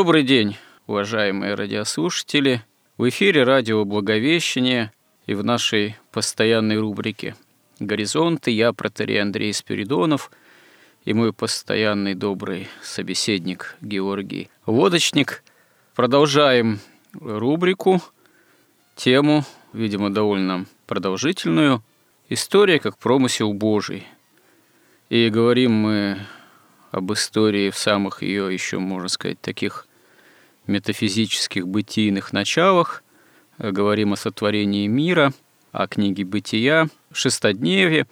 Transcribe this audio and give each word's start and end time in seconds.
Добрый 0.00 0.22
день, 0.22 0.56
уважаемые 0.86 1.54
радиослушатели. 1.54 2.64
В 2.96 3.06
эфире 3.10 3.42
радио 3.44 3.84
«Благовещение» 3.84 4.92
и 5.26 5.34
в 5.34 5.44
нашей 5.44 5.94
постоянной 6.10 6.78
рубрике 6.78 7.36
«Горизонты» 7.80 8.50
я, 8.50 8.72
протерей 8.72 9.20
Андрей 9.20 9.52
Спиридонов, 9.52 10.30
и 11.04 11.12
мой 11.12 11.34
постоянный 11.34 12.14
добрый 12.14 12.66
собеседник 12.82 13.76
Георгий 13.82 14.48
Лодочник. 14.64 15.44
Продолжаем 15.94 16.80
рубрику, 17.12 18.00
тему, 18.96 19.44
видимо, 19.74 20.08
довольно 20.08 20.64
продолжительную 20.86 21.82
«История 22.30 22.80
как 22.80 22.96
промысел 22.96 23.52
Божий». 23.52 24.06
И 25.10 25.28
говорим 25.28 25.72
мы 25.72 26.20
об 26.90 27.12
истории 27.12 27.68
в 27.68 27.76
самых 27.76 28.22
ее 28.22 28.50
еще, 28.50 28.78
можно 28.78 29.08
сказать, 29.08 29.38
таких 29.42 29.86
метафизических 30.70 31.68
бытийных 31.68 32.32
началах. 32.32 33.02
Говорим 33.58 34.14
о 34.14 34.16
сотворении 34.16 34.86
мира, 34.86 35.34
о 35.72 35.86
книге 35.86 36.24
«Бытия», 36.24 36.88
«Шестодневе». 37.12 38.06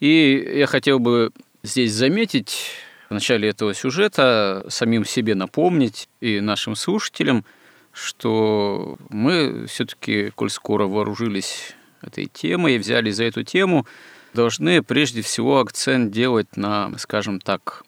И 0.00 0.54
я 0.56 0.66
хотел 0.66 0.98
бы 0.98 1.30
здесь 1.62 1.92
заметить 1.92 2.72
в 3.08 3.14
начале 3.14 3.48
этого 3.48 3.74
сюжета, 3.74 4.64
самим 4.68 5.04
себе 5.04 5.34
напомнить 5.34 6.08
и 6.20 6.40
нашим 6.40 6.74
слушателям, 6.74 7.44
что 7.92 8.96
мы 9.10 9.66
все-таки, 9.68 10.30
коль 10.30 10.50
скоро 10.50 10.86
вооружились 10.86 11.74
этой 12.02 12.26
темой 12.26 12.76
и 12.76 12.78
взяли 12.78 13.10
за 13.10 13.24
эту 13.24 13.42
тему, 13.42 13.86
должны 14.32 14.82
прежде 14.82 15.22
всего 15.22 15.60
акцент 15.60 16.12
делать 16.12 16.56
на, 16.56 16.96
скажем 16.98 17.40
так, 17.40 17.84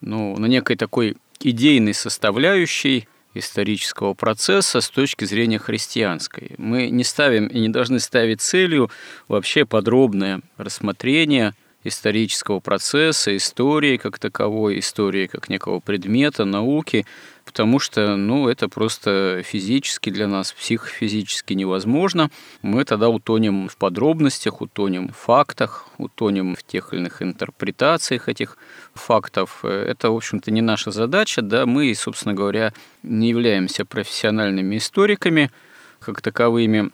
ну, 0.00 0.36
на 0.38 0.46
некой 0.46 0.76
такой 0.76 1.16
идейной 1.40 1.94
составляющей 1.94 3.06
исторического 3.34 4.14
процесса 4.14 4.80
с 4.80 4.88
точки 4.88 5.24
зрения 5.24 5.58
христианской. 5.58 6.52
Мы 6.58 6.90
не 6.90 7.04
ставим 7.04 7.46
и 7.46 7.60
не 7.60 7.68
должны 7.68 8.00
ставить 8.00 8.40
целью 8.40 8.90
вообще 9.28 9.64
подробное 9.64 10.40
рассмотрение 10.56 11.54
исторического 11.88 12.60
процесса, 12.60 13.36
истории 13.36 13.96
как 13.96 14.18
таковой, 14.18 14.78
истории 14.78 15.26
как 15.26 15.48
некого 15.48 15.80
предмета, 15.80 16.44
науки, 16.44 17.06
потому 17.44 17.78
что, 17.78 18.16
ну, 18.16 18.48
это 18.48 18.68
просто 18.68 19.42
физически 19.44 20.10
для 20.10 20.28
нас, 20.28 20.52
психофизически 20.52 21.54
невозможно. 21.54 22.30
Мы 22.62 22.84
тогда 22.84 23.08
утонем 23.08 23.68
в 23.68 23.76
подробностях, 23.76 24.60
утонем 24.60 25.08
в 25.08 25.16
фактах, 25.16 25.86
утонем 25.96 26.54
в 26.54 26.62
тех 26.62 26.92
или 26.92 27.00
иных 27.00 27.22
интерпретациях 27.22 28.28
этих 28.28 28.58
фактов. 28.94 29.64
Это, 29.64 30.10
в 30.10 30.16
общем-то, 30.16 30.50
не 30.50 30.60
наша 30.60 30.90
задача, 30.90 31.42
да, 31.42 31.64
мы, 31.66 31.94
собственно 31.94 32.34
говоря, 32.34 32.72
не 33.02 33.30
являемся 33.30 33.84
профессиональными 33.84 34.76
историками 34.76 35.50
как 36.00 36.20
таковыми, 36.20 36.90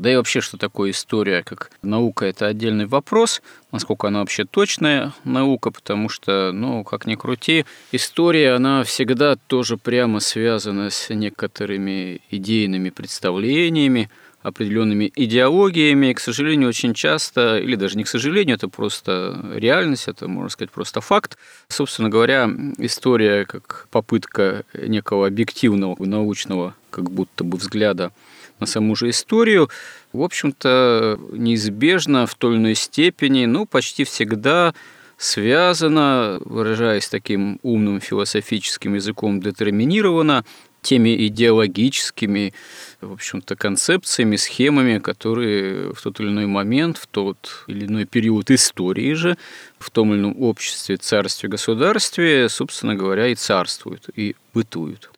да 0.00 0.12
и 0.12 0.16
вообще, 0.16 0.40
что 0.40 0.56
такое 0.56 0.92
история 0.92 1.42
как 1.42 1.70
наука, 1.82 2.24
это 2.24 2.46
отдельный 2.46 2.86
вопрос, 2.86 3.42
насколько 3.70 4.08
она 4.08 4.20
вообще 4.20 4.44
точная 4.44 5.12
наука, 5.24 5.70
потому 5.70 6.08
что, 6.08 6.52
ну, 6.52 6.84
как 6.84 7.06
ни 7.06 7.16
крути, 7.16 7.66
история, 7.92 8.54
она 8.54 8.82
всегда 8.84 9.36
тоже 9.36 9.76
прямо 9.76 10.20
связана 10.20 10.88
с 10.88 11.12
некоторыми 11.12 12.22
идейными 12.30 12.88
представлениями, 12.88 14.08
определенными 14.42 15.12
идеологиями, 15.14 16.06
и, 16.06 16.14
к 16.14 16.20
сожалению, 16.20 16.70
очень 16.70 16.94
часто, 16.94 17.58
или 17.58 17.76
даже 17.76 17.98
не 17.98 18.04
к 18.04 18.08
сожалению, 18.08 18.56
это 18.56 18.68
просто 18.68 19.38
реальность, 19.54 20.08
это, 20.08 20.28
можно 20.28 20.48
сказать, 20.48 20.70
просто 20.70 21.02
факт. 21.02 21.36
Собственно 21.68 22.08
говоря, 22.08 22.50
история 22.78 23.44
как 23.44 23.86
попытка 23.90 24.64
некого 24.72 25.26
объективного 25.26 26.02
научного 26.02 26.74
как 26.88 27.10
будто 27.10 27.44
бы 27.44 27.58
взгляда 27.58 28.12
на 28.60 28.66
саму 28.66 28.94
же 28.96 29.10
историю, 29.10 29.70
в 30.12 30.22
общем-то, 30.22 31.18
неизбежно 31.32 32.26
в 32.26 32.34
той 32.34 32.52
или 32.52 32.60
иной 32.60 32.74
степени, 32.74 33.46
ну, 33.46 33.66
почти 33.66 34.04
всегда 34.04 34.74
связано, 35.16 36.40
выражаясь 36.44 37.08
таким 37.08 37.58
умным 37.62 38.00
философическим 38.00 38.94
языком, 38.94 39.40
детерминировано 39.40 40.44
теми 40.82 41.26
идеологическими, 41.26 42.54
в 43.02 43.12
общем-то, 43.12 43.54
концепциями, 43.54 44.36
схемами, 44.36 44.98
которые 44.98 45.92
в 45.92 46.00
тот 46.00 46.20
или 46.20 46.28
иной 46.28 46.46
момент, 46.46 46.96
в 46.96 47.06
тот 47.06 47.64
или 47.66 47.84
иной 47.84 48.06
период 48.06 48.50
истории 48.50 49.12
же, 49.12 49.36
в 49.78 49.90
том 49.90 50.12
или 50.12 50.20
ином 50.20 50.42
обществе, 50.42 50.96
царстве, 50.96 51.48
государстве, 51.48 52.48
собственно 52.48 52.94
говоря, 52.94 53.26
и 53.28 53.34
царствуют, 53.34 54.08
и 54.16 54.36
бытуют. 54.54 55.10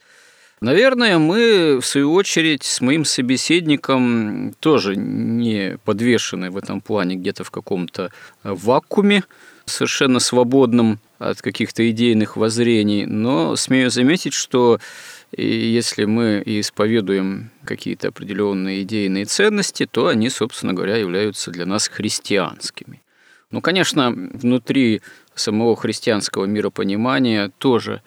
Наверное, 0.62 1.18
мы, 1.18 1.80
в 1.80 1.84
свою 1.84 2.12
очередь, 2.12 2.62
с 2.62 2.80
моим 2.80 3.04
собеседником 3.04 4.54
тоже 4.60 4.94
не 4.94 5.76
подвешены 5.84 6.52
в 6.52 6.56
этом 6.56 6.80
плане 6.80 7.16
где-то 7.16 7.42
в 7.42 7.50
каком-то 7.50 8.12
вакууме, 8.44 9.24
совершенно 9.64 10.20
свободном 10.20 11.00
от 11.18 11.42
каких-то 11.42 11.90
идейных 11.90 12.36
воззрений, 12.36 13.06
но 13.06 13.56
смею 13.56 13.90
заметить, 13.90 14.34
что 14.34 14.78
если 15.36 16.04
мы 16.04 16.40
исповедуем 16.46 17.50
какие-то 17.64 18.08
определенные 18.08 18.82
идейные 18.82 19.24
ценности, 19.24 19.88
то 19.90 20.06
они, 20.06 20.30
собственно 20.30 20.74
говоря, 20.74 20.96
являются 20.96 21.50
для 21.50 21.66
нас 21.66 21.88
христианскими. 21.88 23.02
Ну, 23.50 23.62
конечно, 23.62 24.12
внутри 24.12 25.02
самого 25.34 25.74
христианского 25.74 26.44
миропонимания 26.44 27.50
тоже 27.58 28.00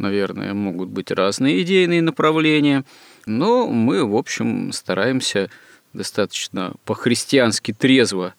наверное, 0.00 0.54
могут 0.54 0.88
быть 0.88 1.10
разные 1.10 1.62
идейные 1.62 2.02
направления, 2.02 2.84
но 3.26 3.66
мы, 3.66 4.04
в 4.04 4.16
общем, 4.16 4.72
стараемся 4.72 5.50
достаточно 5.92 6.72
по-христиански 6.84 7.72
трезво 7.72 8.34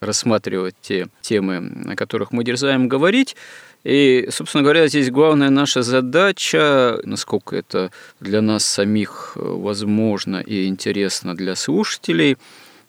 рассматривать 0.00 0.76
те 0.80 1.08
темы, 1.20 1.72
о 1.86 1.96
которых 1.96 2.32
мы 2.32 2.42
дерзаем 2.42 2.88
говорить. 2.88 3.36
И, 3.84 4.28
собственно 4.30 4.62
говоря, 4.62 4.86
здесь 4.88 5.10
главная 5.10 5.50
наша 5.50 5.82
задача, 5.82 7.00
насколько 7.04 7.56
это 7.56 7.90
для 8.18 8.40
нас 8.40 8.64
самих 8.64 9.32
возможно 9.36 10.38
и 10.38 10.66
интересно 10.66 11.34
для 11.34 11.54
слушателей, 11.54 12.36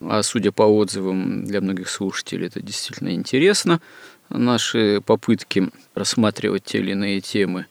а 0.01 0.23
судя 0.23 0.51
по 0.51 0.63
отзывам 0.63 1.45
для 1.45 1.61
многих 1.61 1.89
слушателей, 1.89 2.47
это 2.47 2.61
действительно 2.61 3.13
интересно, 3.13 3.81
наши 4.29 5.01
попытки 5.05 5.69
рассматривать 5.95 6.63
те 6.63 6.79
или 6.79 6.91
иные 6.91 7.19
темы 7.19 7.65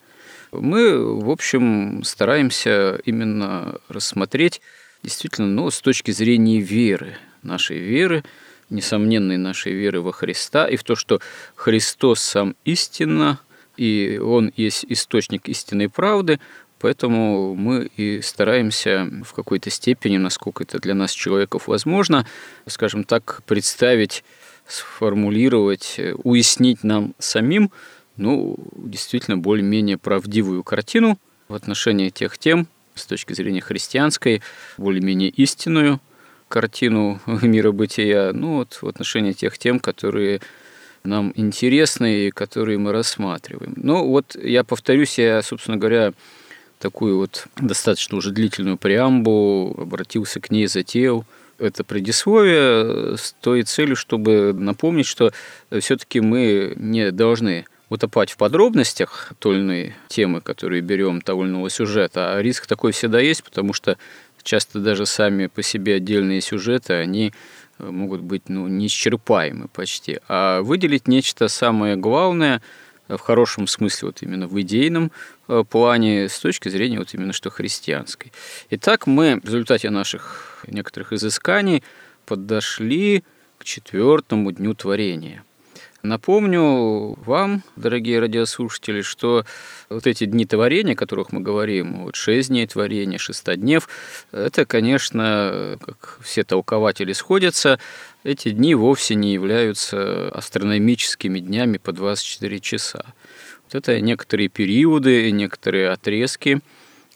мы, 0.51 1.19
в 1.21 1.29
общем, 1.29 2.03
стараемся 2.03 2.99
именно 3.05 3.79
рассмотреть 3.89 4.61
действительно 5.03 5.47
ну, 5.47 5.69
с 5.71 5.81
точки 5.81 6.11
зрения 6.11 6.59
веры, 6.59 7.17
нашей 7.41 7.79
веры, 7.79 8.23
несомненной 8.69 9.37
нашей 9.37 9.73
веры 9.73 10.01
во 10.01 10.11
Христа 10.11 10.67
и 10.67 10.75
в 10.75 10.83
то, 10.83 10.95
что 10.95 11.19
Христос 11.55 12.21
сам 12.21 12.55
истина, 12.65 13.39
и 13.77 14.19
Он 14.23 14.51
есть 14.55 14.85
источник 14.87 15.47
истинной 15.47 15.89
правды, 15.89 16.39
Поэтому 16.81 17.53
мы 17.53 17.91
и 17.95 18.21
стараемся 18.21 19.07
в 19.23 19.33
какой-то 19.33 19.69
степени, 19.69 20.17
насколько 20.17 20.63
это 20.63 20.79
для 20.79 20.95
нас, 20.95 21.11
человеков, 21.11 21.67
возможно, 21.67 22.25
скажем 22.65 23.03
так, 23.03 23.43
представить, 23.45 24.23
сформулировать, 24.65 25.99
уяснить 26.23 26.83
нам 26.83 27.13
самим 27.19 27.71
ну, 28.21 28.55
действительно 28.75 29.37
более-менее 29.37 29.97
правдивую 29.97 30.63
картину 30.63 31.17
в 31.47 31.55
отношении 31.55 32.09
тех 32.09 32.37
тем, 32.37 32.67
с 32.95 33.05
точки 33.05 33.33
зрения 33.33 33.61
христианской, 33.61 34.41
более-менее 34.77 35.29
истинную 35.29 35.99
картину 36.47 37.19
мира 37.41 37.71
бытия, 37.71 38.31
ну 38.33 38.57
вот 38.57 38.79
в 38.81 38.87
отношении 38.87 39.31
тех 39.31 39.57
тем, 39.57 39.79
которые 39.79 40.41
нам 41.03 41.33
интересны 41.35 42.27
и 42.27 42.31
которые 42.31 42.77
мы 42.77 42.91
рассматриваем. 42.91 43.73
Ну 43.75 44.05
вот 44.07 44.35
я 44.35 44.63
повторюсь, 44.63 45.17
я, 45.17 45.41
собственно 45.41 45.77
говоря, 45.77 46.13
такую 46.77 47.17
вот 47.17 47.47
достаточно 47.57 48.17
уже 48.17 48.31
длительную 48.31 48.77
преамбу, 48.77 49.75
обратился 49.79 50.39
к 50.39 50.51
ней, 50.51 50.67
затеял 50.67 51.25
это 51.57 51.83
предисловие 51.83 53.17
с 53.17 53.35
той 53.39 53.63
целью, 53.63 53.95
чтобы 53.95 54.53
напомнить, 54.53 55.05
что 55.05 55.31
все-таки 55.79 56.19
мы 56.19 56.73
не 56.75 57.11
должны 57.11 57.65
утопать 57.91 58.31
в 58.31 58.37
подробностях 58.37 59.33
той 59.37 59.55
или 59.57 59.61
иной 59.61 59.95
темы, 60.07 60.39
которые 60.39 60.81
берем 60.81 61.19
того 61.21 61.43
или 61.43 61.51
иного 61.51 61.69
сюжета, 61.69 62.33
а 62.33 62.41
риск 62.41 62.65
такой 62.65 62.93
всегда 62.93 63.19
есть, 63.19 63.43
потому 63.43 63.73
что 63.73 63.97
часто 64.43 64.79
даже 64.79 65.05
сами 65.05 65.47
по 65.47 65.61
себе 65.61 65.95
отдельные 65.95 66.39
сюжеты, 66.39 66.93
они 66.93 67.33
могут 67.79 68.21
быть 68.21 68.47
ну, 68.47 68.67
неисчерпаемы 68.67 69.67
почти. 69.67 70.19
А 70.29 70.61
выделить 70.61 71.07
нечто 71.07 71.47
самое 71.47 71.95
главное– 71.97 72.61
в 73.09 73.17
хорошем 73.17 73.67
смысле, 73.67 74.05
вот 74.07 74.21
именно 74.21 74.47
в 74.47 74.61
идейном 74.61 75.11
э, 75.49 75.65
плане, 75.69 76.29
с 76.29 76.39
точки 76.39 76.69
зрения 76.69 76.97
вот 76.97 77.13
именно 77.13 77.33
что 77.33 77.49
христианской. 77.49 78.31
Итак, 78.69 79.05
мы 79.05 79.41
в 79.43 79.45
результате 79.45 79.89
наших 79.89 80.63
некоторых 80.65 81.11
изысканий 81.11 81.83
подошли 82.25 83.25
к 83.57 83.65
четвертому 83.65 84.53
дню 84.53 84.75
творения– 84.75 85.43
Напомню 86.03 87.13
вам, 87.25 87.61
дорогие 87.75 88.19
радиослушатели, 88.19 89.03
что 89.03 89.45
вот 89.87 90.07
эти 90.07 90.25
дни 90.25 90.47
творения, 90.47 90.93
о 90.93 90.95
которых 90.95 91.31
мы 91.31 91.41
говорим, 91.41 92.05
вот 92.05 92.15
шесть 92.15 92.49
дней 92.49 92.65
творения, 92.65 93.19
шестоднев, 93.19 93.87
это, 94.31 94.65
конечно, 94.65 95.77
как 95.79 96.17
все 96.23 96.43
толкователи 96.43 97.13
сходятся, 97.13 97.79
эти 98.23 98.49
дни 98.49 98.73
вовсе 98.73 99.13
не 99.13 99.33
являются 99.33 100.29
астрономическими 100.29 101.39
днями 101.39 101.77
по 101.77 101.91
24 101.91 102.59
часа. 102.61 103.05
Вот 103.65 103.75
это 103.75 104.01
некоторые 104.01 104.49
периоды, 104.49 105.29
некоторые 105.29 105.89
отрезки– 105.89 106.61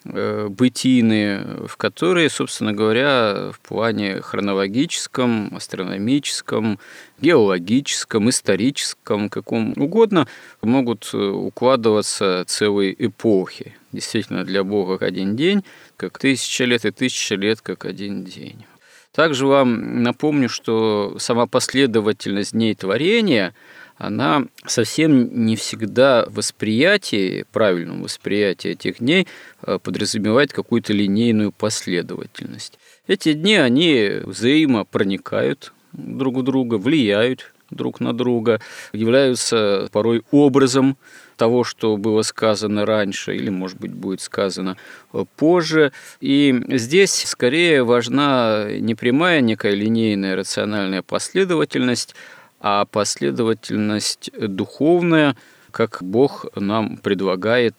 бытийные, 0.06 1.66
в 1.68 1.78
которые, 1.78 2.30
собственно 2.30 2.74
говоря, 2.74 3.52
в 3.52 3.60
плане 3.60 4.22
хронологическом, 4.22 5.56
астрономическом, 5.56 6.80
геологическом, 7.20 8.30
историческом, 8.30 9.30
каком 9.30 9.74
угодно, 9.76 10.28
могут 10.62 11.10
э, 11.14 11.18
укладываться 11.18 12.44
целые 12.48 12.96
эпохи. 13.06 13.76
Действительно, 13.92 14.44
для 14.44 14.64
Бога 14.64 15.04
один 15.04 15.36
день, 15.36 15.64
как 15.98 16.20
тысяча 16.20 16.66
лет, 16.66 16.86
и 16.86 16.92
тысяча 16.92 17.36
лет, 17.36 17.62
как 17.62 17.86
один 17.86 18.24
день. 18.24 18.66
Также 19.12 19.48
вам 19.48 20.04
напомню, 20.04 20.50
что 20.50 21.16
сама 21.20 21.48
последовательность 21.48 22.52
дней 22.52 22.76
творения– 22.76 23.56
она 23.98 24.46
совсем 24.66 25.46
не 25.46 25.56
всегда 25.56 26.26
восприятие, 26.28 27.46
правильном 27.52 28.04
восприятии 28.04 28.72
этих 28.72 29.00
дней 29.00 29.28
э, 29.64 29.80
подразумевает 29.82 30.52
какую-то 30.52 30.94
линейную 30.94 31.52
последовательность. 31.52 32.78
Эти 33.08 33.34
дни, 33.34 33.56
они 33.56 34.20
взаимопроникают 34.24 35.74
друг 35.94 36.38
в 36.38 36.44
друга, 36.44 36.76
влияют 36.76 37.54
друг 37.70 38.00
на 38.00 38.14
друга, 38.14 38.60
являются 38.94 39.88
порой 39.92 40.24
образом 40.32 40.98
того, 41.38 41.64
что 41.64 41.98
было 41.98 42.22
сказано 42.22 42.86
раньше 42.86 43.36
или, 43.36 43.50
может 43.50 43.80
быть, 43.80 43.94
будет 43.94 44.22
сказано 44.22 44.78
э, 45.14 45.26
позже. 45.38 45.92
И 46.20 46.64
здесь 46.70 47.24
скорее 47.26 47.84
важна 47.84 48.68
не 48.80 48.96
прямая 48.96 49.42
некая 49.42 49.74
линейная 49.74 50.36
рациональная 50.36 51.02
последовательность, 51.02 52.16
а 52.60 52.86
последовательность 52.86 54.32
духовная, 54.38 55.36
как 55.72 56.00
Бог 56.02 56.46
нам 56.56 56.98
предлагает 56.98 57.76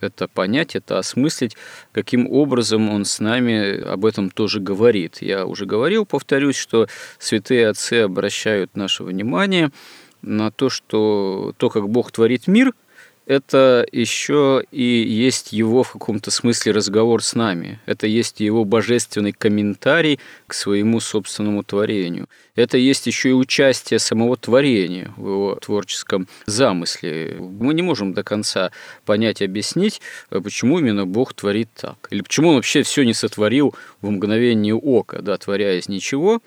это 0.00 0.28
понять, 0.28 0.76
это 0.76 0.98
осмыслить, 0.98 1.56
каким 1.92 2.30
образом 2.30 2.90
Он 2.90 3.04
с 3.04 3.18
нами 3.18 3.80
об 3.80 4.04
этом 4.04 4.30
тоже 4.30 4.60
говорит. 4.60 5.22
Я 5.22 5.46
уже 5.46 5.64
говорил, 5.64 6.04
повторюсь, 6.04 6.56
что 6.56 6.86
святые 7.18 7.68
отцы 7.68 8.02
обращают 8.02 8.76
наше 8.76 9.04
внимание 9.04 9.70
на 10.20 10.50
то, 10.50 10.68
что 10.68 11.54
то, 11.56 11.70
как 11.70 11.88
Бог 11.88 12.12
творит 12.12 12.46
мир– 12.46 12.72
это 13.30 13.86
еще 13.92 14.64
и 14.72 14.82
есть 14.82 15.52
его 15.52 15.84
в 15.84 15.92
каком-то 15.92 16.32
смысле 16.32 16.72
разговор 16.72 17.22
с 17.22 17.36
нами. 17.36 17.78
Это 17.86 18.08
есть 18.08 18.40
его 18.40 18.64
божественный 18.64 19.30
комментарий 19.30 20.18
к 20.48 20.52
своему 20.52 20.98
собственному 20.98 21.62
творению. 21.62 22.26
Это 22.54 22.78
есть 22.78 23.06
еще 23.06 23.30
и 23.30 23.32
участие 23.32 23.98
самого 23.98 24.36
творения 24.36 25.12
в 25.16 25.26
его 25.26 25.54
творческом 25.56 26.28
замысле. 26.46 27.36
Мы 27.38 27.74
не 27.74 27.82
можем 27.82 28.12
до 28.12 28.22
конца 28.22 28.70
понять, 29.04 29.42
объяснить, 29.42 30.00
почему 30.28 30.78
именно 30.78 31.06
Бог 31.06 31.34
творит 31.34 31.68
так. 31.74 32.08
Или 32.10 32.22
почему 32.22 32.50
он 32.50 32.54
вообще 32.56 32.82
все 32.82 33.04
не 33.04 33.14
сотворил 33.14 33.74
в 34.00 34.10
мгновение 34.10 34.74
ока, 34.74 35.22
да, 35.22 35.36
творя 35.36 35.78
из 35.78 35.88
ничего, 35.88 36.40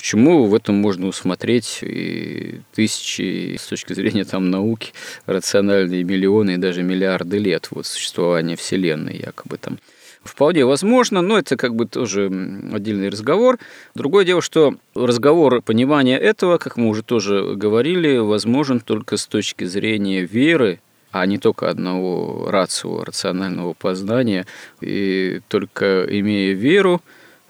Почему 0.00 0.46
в 0.46 0.54
этом 0.54 0.76
можно 0.76 1.08
усмотреть 1.08 1.80
и 1.82 2.62
тысячи, 2.72 3.58
с 3.60 3.66
точки 3.66 3.92
зрения 3.92 4.24
там, 4.24 4.48
науки, 4.48 4.94
рациональные 5.26 6.04
миллионы 6.04 6.54
и 6.54 6.56
даже 6.56 6.82
миллиарды 6.82 7.36
лет 7.36 7.68
вот, 7.70 7.84
существования 7.84 8.56
Вселенной 8.56 9.18
якобы 9.18 9.58
там. 9.58 9.78
Вполне 10.22 10.66
возможно, 10.66 11.22
но 11.22 11.38
это 11.38 11.56
как 11.56 11.74
бы 11.74 11.86
тоже 11.86 12.26
отдельный 12.72 13.08
разговор. 13.08 13.58
Другое 13.94 14.26
дело, 14.26 14.42
что 14.42 14.74
разговор 14.94 15.62
понимания 15.62 16.18
этого, 16.18 16.58
как 16.58 16.76
мы 16.76 16.88
уже 16.88 17.02
тоже 17.02 17.54
говорили, 17.56 18.18
возможен 18.18 18.80
только 18.80 19.16
с 19.16 19.26
точки 19.26 19.64
зрения 19.64 20.22
веры, 20.26 20.80
а 21.10 21.24
не 21.24 21.38
только 21.38 21.70
одного 21.70 22.50
рацио, 22.50 23.02
рационального 23.02 23.72
познания. 23.72 24.46
И 24.82 25.40
только 25.48 26.04
имея 26.06 26.54
веру, 26.54 27.00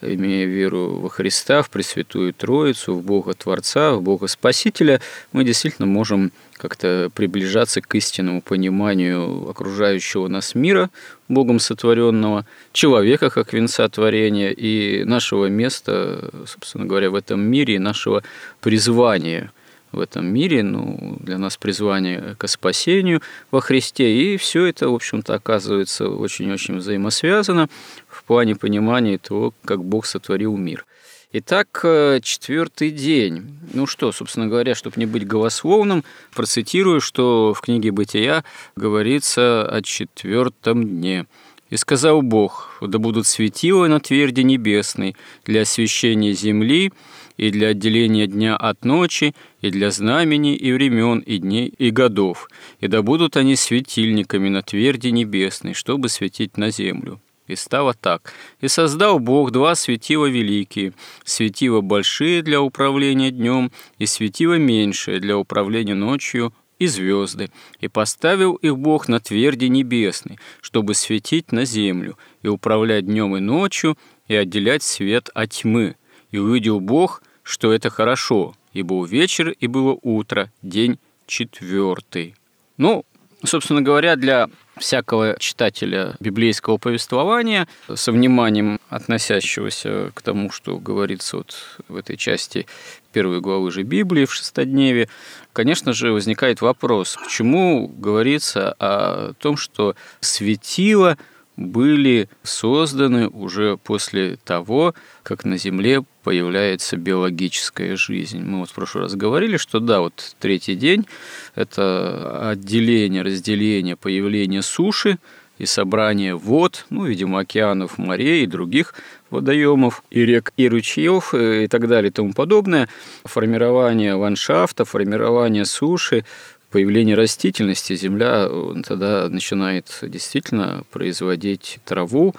имея 0.02 0.47
веру 0.47 0.99
во 0.99 1.08
Христа, 1.08 1.62
в 1.62 1.70
Пресвятую 1.70 2.32
Троицу, 2.32 2.94
в 2.94 3.02
Бога 3.02 3.35
Творца, 3.35 3.94
в 3.94 4.02
Бога 4.02 4.26
Спасителя, 4.26 5.00
мы 5.32 5.44
действительно 5.44 5.87
можем 5.87 6.32
как-то 6.55 7.11
приближаться 7.14 7.81
к 7.81 7.94
истинному 7.94 8.43
пониманию 8.43 9.49
окружающего 9.49 10.29
нас 10.29 10.55
мира, 10.55 10.91
Богом 11.29 11.58
сотворенного, 11.58 12.44
человека 12.73 13.31
как 13.31 13.52
венца 13.52 13.88
творения 13.88 14.50
и 14.50 15.05
нашего 15.05 15.47
места, 15.47 16.31
собственно 16.47 16.85
говоря, 16.85 17.11
в 17.11 17.14
этом 17.14 17.41
мире, 17.41 17.76
и 17.76 17.79
нашего 17.79 18.23
призвания– 18.61 19.52
в 19.92 20.00
этом 20.00 20.26
мире, 20.26 20.62
ну, 20.62 21.16
для 21.20 21.38
нас 21.38 21.56
призвание 21.56 22.37
к 22.38 22.46
спасению 22.48 23.22
во 23.50 23.60
Христе, 23.60 24.12
и 24.12 24.37
все 24.37 24.66
это, 24.66 24.88
в 24.88 24.94
общем-то, 24.94 25.34
оказывается 25.34 26.08
очень-очень 26.08 26.76
взаимосвязано 26.76 27.69
в 28.08 28.25
плане 28.25 28.56
понимания 28.56 29.19
того, 29.19 29.52
как 29.64 29.85
Бог 29.85 30.06
сотворил 30.06 30.56
мир. 30.56 30.85
Итак, 31.32 31.82
э, 31.85 32.18
четвертый 32.25 32.90
день. 32.90 33.56
Ну 33.73 33.87
что, 33.87 34.11
собственно 34.11 34.49
говоря, 34.49 34.75
чтобы 34.75 34.97
не 34.99 35.06
быть 35.06 35.25
голословным, 35.25 36.02
процитирую, 36.35 37.00
что 37.00 37.54
в 37.54 37.61
книге 37.61 37.92
«Бытия» 37.92 38.42
говорится 38.75 39.64
о 39.64 39.80
четвертом 39.80 40.82
дне. 40.82 41.26
«И 41.68 41.76
сказал 41.76 42.23
Бог, 42.23 42.76
да 42.80 42.99
будут 42.99 43.28
светила 43.28 43.87
на 43.87 44.00
тверди 44.00 44.40
небесной 44.40 45.14
для 45.44 45.61
освящения 45.61 46.32
земли, 46.32 46.92
и 47.40 47.50
для 47.50 47.68
отделения 47.68 48.26
дня 48.26 48.54
от 48.54 48.85
ночи, 48.85 49.35
и 49.62 49.70
для 49.70 49.90
знамений 49.90 50.54
и 50.54 50.73
времен, 50.73 51.20
и 51.20 51.38
дней, 51.38 51.73
и 51.78 51.90
годов, 51.90 52.50
и 52.80 52.87
да 52.87 53.00
будут 53.00 53.38
они 53.38 53.56
светильниками 53.56 54.50
на 54.50 54.62
тверди 54.62 55.09
небесной, 55.09 55.73
чтобы 55.73 56.11
светить 56.11 56.59
на 56.59 56.70
землю». 56.70 57.18
И 57.47 57.56
стало 57.56 57.94
так. 57.94 58.35
«И 58.61 58.68
создал 58.68 59.18
Бог 59.18 59.52
два 59.52 59.75
светила 59.75 60.26
великие, 60.26 60.92
светила 61.25 61.80
большие 61.80 62.42
для 62.42 62.61
управления 62.61 63.30
днем, 63.30 63.73
и 63.97 64.04
светила 64.04 64.59
меньшие 64.59 65.18
для 65.18 65.38
управления 65.38 65.94
ночью, 65.94 66.52
и 66.78 66.87
звезды, 66.87 67.50
и 67.80 67.88
поставил 67.88 68.56
их 68.56 68.76
Бог 68.76 69.09
на 69.09 69.18
тверди 69.18 69.64
небесной, 69.64 70.38
чтобы 70.61 70.92
светить 70.92 71.52
на 71.52 71.64
землю, 71.64 72.18
и 72.42 72.49
управлять 72.49 73.06
днем 73.06 73.35
и 73.35 73.40
ночью, 73.40 73.97
и 74.28 74.35
отделять 74.35 74.82
свет 74.82 75.30
от 75.32 75.52
тьмы. 75.52 75.97
И 76.32 76.38
увидел 76.38 76.80
Бог, 76.80 77.23
что 77.50 77.73
это 77.73 77.90
хорошо, 77.90 78.54
и 78.73 78.83
был 78.83 79.04
вечер, 79.04 79.50
и 79.50 79.66
было 79.66 79.99
утро, 80.02 80.52
день 80.62 81.00
четвертый. 81.26 82.37
Ну, 82.76 83.04
собственно 83.42 83.83
говоря, 83.83 84.14
для 84.14 84.49
всякого 84.78 85.37
читателя 85.38 86.14
библейского 86.21 86.78
повествования, 86.78 87.66
со 87.92 88.12
вниманием 88.12 88.78
относящегося 88.88 90.12
к 90.14 90.23
тому, 90.23 90.52
что 90.52 90.78
говорится 90.78 91.38
вот 91.38 91.57
в 91.88 91.97
этой 91.97 92.16
части 92.16 92.66
первой 93.12 93.40
главы 93.40 93.73
же 93.73 93.83
Библии 93.83 94.26
в 94.26 94.33
шестодневе, 94.33 95.09
конечно 95.52 95.92
же, 95.92 96.12
возникает 96.12 96.61
вопрос, 96.61 97.19
почему 97.21 97.88
говорится 97.88 98.76
о 98.78 99.33
том, 99.40 99.57
что 99.57 99.97
светило 100.21 101.19
были 101.61 102.29
созданы 102.43 103.29
уже 103.29 103.76
после 103.76 104.37
того, 104.45 104.95
как 105.23 105.45
на 105.45 105.59
Земле 105.59 106.02
появляется 106.25 106.97
биологическая 106.97 107.97
жизнь. 107.97 108.40
Мы 108.43 108.61
вот 108.61 108.71
в 108.71 108.75
прошлый 108.75 109.05
раз 109.05 109.14
говорили, 109.14 109.59
что 109.59 109.79
да, 109.79 110.00
вот 110.00 110.35
третий 110.40 110.75
день– 110.75 111.07
это 111.55 112.50
отделение, 112.50 113.23
разделение, 113.23 113.97
появление 113.97 114.62
суши, 114.62 115.19
и 115.59 115.67
собрание 115.67 116.35
вод, 116.35 116.87
ну, 116.88 117.05
видимо, 117.05 117.40
океанов, 117.40 117.99
морей 117.99 118.45
и 118.45 118.47
других 118.47 118.95
водоемов, 119.29 120.02
и 120.11 120.25
рек, 120.25 120.55
и 120.57 120.67
ручьев, 120.67 121.35
э, 121.35 121.64
и 121.64 121.69
так 121.69 121.87
далее 121.87 122.09
и 122.09 122.12
тому 122.12 122.33
подобное, 122.33 122.88
формирование 123.26 124.14
ландшафта, 124.14 124.87
формирование 124.87 125.67
суши, 125.67 126.25
появление 126.70 127.16
растительности, 127.16 127.96
земля 127.96 128.48
тогда 128.86 129.28
начинает 129.28 129.86
действительно 130.02 130.84
производить 130.90 131.78
траву, 131.84 132.34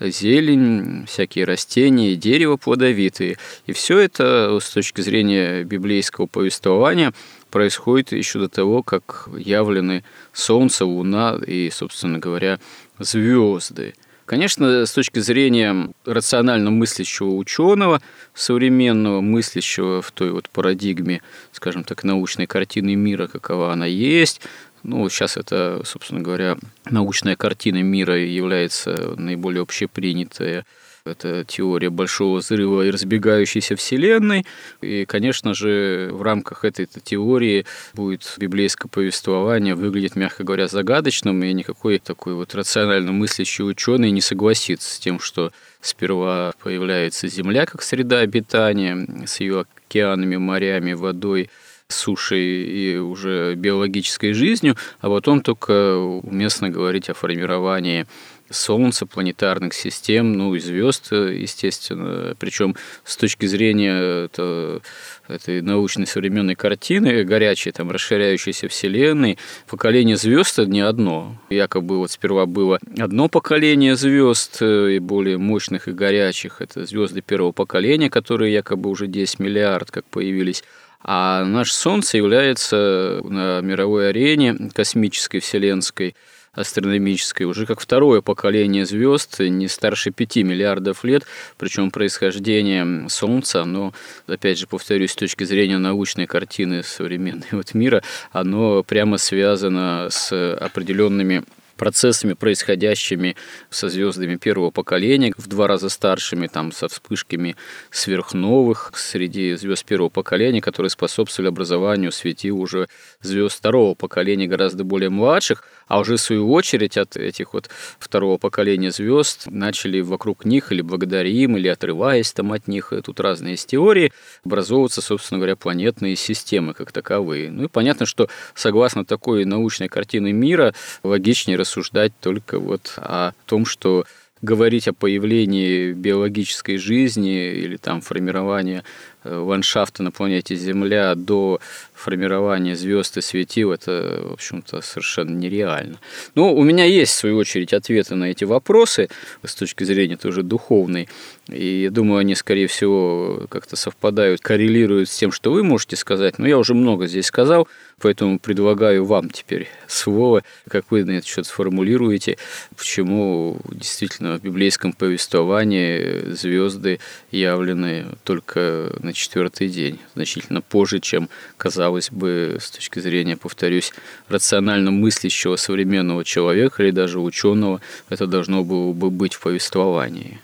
зелень, 0.00 1.06
всякие 1.06 1.44
растения, 1.44 2.16
дерево 2.16 2.56
плодовитые. 2.56 3.38
И 3.66 3.72
все 3.72 3.98
это 3.98 4.58
с 4.60 4.70
точки 4.70 5.00
зрения 5.00 5.62
библейского 5.62 6.26
повествования 6.26 7.12
происходит 7.50 8.12
еще 8.12 8.40
до 8.40 8.48
того, 8.48 8.82
как 8.82 9.28
явлены 9.36 10.04
Солнце, 10.32 10.84
Луна 10.84 11.38
и, 11.46 11.70
собственно 11.70 12.18
говоря, 12.18 12.58
звезды. 12.98 13.94
Конечно, 14.26 14.84
с 14.86 14.90
точки 14.90 15.20
зрения 15.20 15.88
рационально 16.04 16.72
мыслящего 16.72 17.30
ученого, 17.30 18.02
современного 18.34 19.20
мыслящего 19.20 20.02
в 20.02 20.10
той 20.10 20.32
вот 20.32 20.50
парадигме, 20.50 21.22
скажем 21.52 21.84
так, 21.84 22.02
научной 22.02 22.48
картины 22.48 22.96
мира, 22.96 23.28
какова 23.28 23.72
она 23.72 23.86
есть, 23.86 24.40
ну, 24.82 25.08
сейчас 25.08 25.36
это, 25.36 25.82
собственно 25.84 26.20
говоря, 26.20 26.56
научная 26.90 27.36
картина 27.36 27.82
мира 27.82 28.18
является 28.18 29.14
наиболее 29.16 29.62
общепринятой 29.62 30.64
это 31.06 31.44
теория 31.44 31.90
большого 31.90 32.38
взрыва 32.38 32.82
и 32.82 32.90
разбегающейся 32.90 33.76
Вселенной. 33.76 34.46
И, 34.80 35.04
конечно 35.04 35.54
же, 35.54 36.10
в 36.12 36.22
рамках 36.22 36.64
этой 36.64 36.86
теории 36.86 37.66
будет 37.94 38.34
библейское 38.38 38.88
повествование 38.88 39.74
выглядеть, 39.74 40.16
мягко 40.16 40.44
говоря, 40.44 40.68
загадочным, 40.68 41.42
и 41.42 41.52
никакой 41.52 41.98
такой 41.98 42.34
вот 42.34 42.54
рационально 42.54 43.12
мыслящий 43.12 43.64
ученый 43.64 44.10
не 44.10 44.20
согласится 44.20 44.94
с 44.94 44.98
тем, 44.98 45.20
что 45.20 45.52
сперва 45.80 46.52
появляется 46.62 47.28
Земля 47.28 47.66
как 47.66 47.82
среда 47.82 48.20
обитания 48.20 49.26
с 49.26 49.40
ее 49.40 49.66
океанами, 49.88 50.36
морями, 50.36 50.92
водой, 50.92 51.50
сушей 51.88 52.64
и 52.64 52.96
уже 52.96 53.54
биологической 53.54 54.32
жизнью, 54.32 54.76
а 55.00 55.08
потом 55.08 55.40
только 55.40 55.96
уместно 55.96 56.68
говорить 56.68 57.08
о 57.08 57.14
формировании 57.14 58.06
Солнца, 58.50 59.06
планетарных 59.06 59.74
систем, 59.74 60.32
ну 60.32 60.54
и 60.54 60.60
звезд, 60.60 61.12
естественно. 61.12 62.34
Причем 62.38 62.76
с 63.04 63.16
точки 63.16 63.46
зрения 63.46 64.26
это, 64.26 64.80
этой 65.28 65.62
научной 65.62 66.06
современной 66.06 66.54
картины, 66.54 67.24
горячей, 67.24 67.72
там, 67.72 67.90
расширяющейся 67.90 68.68
Вселенной, 68.68 69.38
поколение 69.66 70.16
звезд 70.16 70.58
не 70.58 70.80
одно. 70.80 71.36
Якобы 71.50 71.98
вот 71.98 72.10
сперва 72.10 72.46
было 72.46 72.78
одно 72.98 73.28
поколение 73.28 73.96
звезд 73.96 74.58
э, 74.60 74.96
и 74.96 74.98
более 74.98 75.38
мощных 75.38 75.88
и 75.88 75.92
горячих. 75.92 76.60
Это 76.60 76.86
звезды 76.86 77.22
первого 77.22 77.52
поколения, 77.52 78.10
которые 78.10 78.52
якобы 78.52 78.90
уже 78.90 79.06
10 79.06 79.38
миллиард 79.38 79.90
как 79.90 80.04
появились. 80.06 80.62
А 81.02 81.44
наше 81.44 81.74
Солнце 81.74 82.16
является 82.16 83.20
на 83.22 83.60
мировой 83.60 84.08
арене 84.10 84.70
космической, 84.74 85.40
вселенской– 85.40 86.14
астрономической, 86.56 87.46
уже 87.46 87.66
как 87.66 87.80
второе 87.80 88.22
поколение 88.22 88.84
звезд, 88.84 89.38
не 89.38 89.68
старше 89.68 90.10
5 90.10 90.36
миллиардов 90.36 91.04
лет, 91.04 91.24
причем 91.58 91.90
происхождение 91.90 93.08
Солнца, 93.08 93.62
оно, 93.62 93.92
опять 94.26 94.58
же, 94.58 94.66
повторюсь, 94.66 95.12
с 95.12 95.16
точки 95.16 95.44
зрения 95.44 95.78
научной 95.78 96.26
картины 96.26 96.82
современной 96.82 97.46
вот 97.52 97.74
мира, 97.74 98.02
оно 98.32 98.82
прямо 98.82 99.18
связано 99.18 100.08
с 100.10 100.56
определенными 100.56 101.44
процессами, 101.76 102.32
происходящими 102.32 103.36
со 103.70 103.88
звездами 103.88 104.36
первого 104.36 104.70
поколения, 104.70 105.32
в 105.36 105.46
два 105.46 105.68
раза 105.68 105.88
старшими, 105.88 106.46
там, 106.46 106.72
со 106.72 106.88
вспышками 106.88 107.56
сверхновых 107.90 108.92
среди 108.94 109.54
звезд 109.54 109.84
первого 109.84 110.08
поколения, 110.08 110.60
которые 110.60 110.90
способствовали 110.90 111.48
образованию 111.48 112.12
свети 112.12 112.50
уже 112.50 112.88
звезд 113.20 113.58
второго 113.58 113.94
поколения, 113.94 114.46
гораздо 114.46 114.84
более 114.84 115.10
младших, 115.10 115.64
а 115.86 116.00
уже 116.00 116.16
в 116.16 116.20
свою 116.20 116.52
очередь 116.52 116.96
от 116.96 117.16
этих 117.16 117.54
вот 117.54 117.68
второго 117.98 118.38
поколения 118.38 118.90
звезд 118.90 119.46
начали 119.46 120.00
вокруг 120.00 120.44
них 120.44 120.72
или 120.72 120.82
благодаря 120.82 121.28
им, 121.28 121.56
или 121.56 121.68
отрываясь 121.68 122.32
там 122.32 122.52
от 122.52 122.68
них, 122.68 122.92
тут 123.04 123.20
разные 123.20 123.52
есть 123.52 123.68
теории, 123.68 124.12
образовываться, 124.44 125.00
собственно 125.00 125.38
говоря, 125.38 125.56
планетные 125.56 126.16
системы 126.16 126.74
как 126.74 126.92
таковые. 126.92 127.50
Ну 127.50 127.64
и 127.64 127.68
понятно, 127.68 128.06
что 128.06 128.28
согласно 128.54 129.04
такой 129.04 129.44
научной 129.44 129.88
картины 129.88 130.32
мира, 130.32 130.74
логичнее 131.02 131.56
рассуждать 131.56 132.12
только 132.20 132.58
вот 132.58 132.94
о 132.96 133.32
том, 133.46 133.64
что 133.64 134.04
говорить 134.42 134.86
о 134.86 134.92
появлении 134.92 135.92
биологической 135.92 136.76
жизни 136.76 137.52
или 137.54 137.76
там 137.76 138.00
формировании 138.00 138.82
ландшафта 139.28 140.02
на 140.02 140.10
планете 140.10 140.54
Земля 140.54 141.14
до 141.14 141.60
формирования 141.94 142.76
звезд 142.76 143.16
и 143.16 143.20
светил, 143.20 143.72
это, 143.72 144.22
в 144.22 144.32
общем-то, 144.34 144.80
совершенно 144.82 145.36
нереально. 145.36 145.98
Но 146.34 146.54
у 146.54 146.62
меня 146.62 146.84
есть, 146.84 147.12
в 147.12 147.16
свою 147.16 147.38
очередь, 147.38 147.72
ответы 147.72 148.14
на 148.14 148.24
эти 148.24 148.44
вопросы 148.44 149.08
с 149.42 149.54
точки 149.54 149.84
зрения 149.84 150.16
тоже 150.16 150.42
духовной. 150.42 151.08
И 151.48 151.82
я 151.82 151.90
думаю, 151.90 152.18
они, 152.18 152.34
скорее 152.34 152.66
всего, 152.66 153.46
как-то 153.48 153.76
совпадают, 153.76 154.40
коррелируют 154.40 155.08
с 155.08 155.16
тем, 155.16 155.32
что 155.32 155.52
вы 155.52 155.62
можете 155.62 155.96
сказать. 155.96 156.38
Но 156.38 156.46
я 156.46 156.58
уже 156.58 156.74
много 156.74 157.06
здесь 157.06 157.26
сказал, 157.26 157.68
поэтому 158.00 158.38
предлагаю 158.38 159.04
вам 159.04 159.30
теперь 159.30 159.68
слово, 159.86 160.42
как 160.68 160.90
вы 160.90 161.04
на 161.04 161.12
этот 161.12 161.28
счет 161.28 161.46
сформулируете, 161.46 162.36
почему 162.76 163.58
действительно 163.70 164.38
в 164.38 164.42
библейском 164.42 164.92
повествовании 164.92 166.32
звезды 166.32 167.00
явлены 167.30 168.06
только 168.24 168.92
на 169.00 169.12
четвертый 169.16 169.68
день, 169.68 169.98
значительно 170.14 170.60
позже, 170.60 171.00
чем 171.00 171.28
казалось 171.56 172.10
бы 172.10 172.58
с 172.60 172.70
точки 172.70 172.98
зрения, 173.00 173.36
повторюсь, 173.36 173.92
рационально 174.28 174.90
мыслящего 174.90 175.56
современного 175.56 176.24
человека 176.24 176.82
или 176.82 176.90
даже 176.90 177.20
ученого, 177.20 177.80
это 178.08 178.26
должно 178.26 178.64
было 178.64 178.92
бы 178.92 179.10
быть 179.10 179.34
в 179.34 179.40
повествовании. 179.40 180.40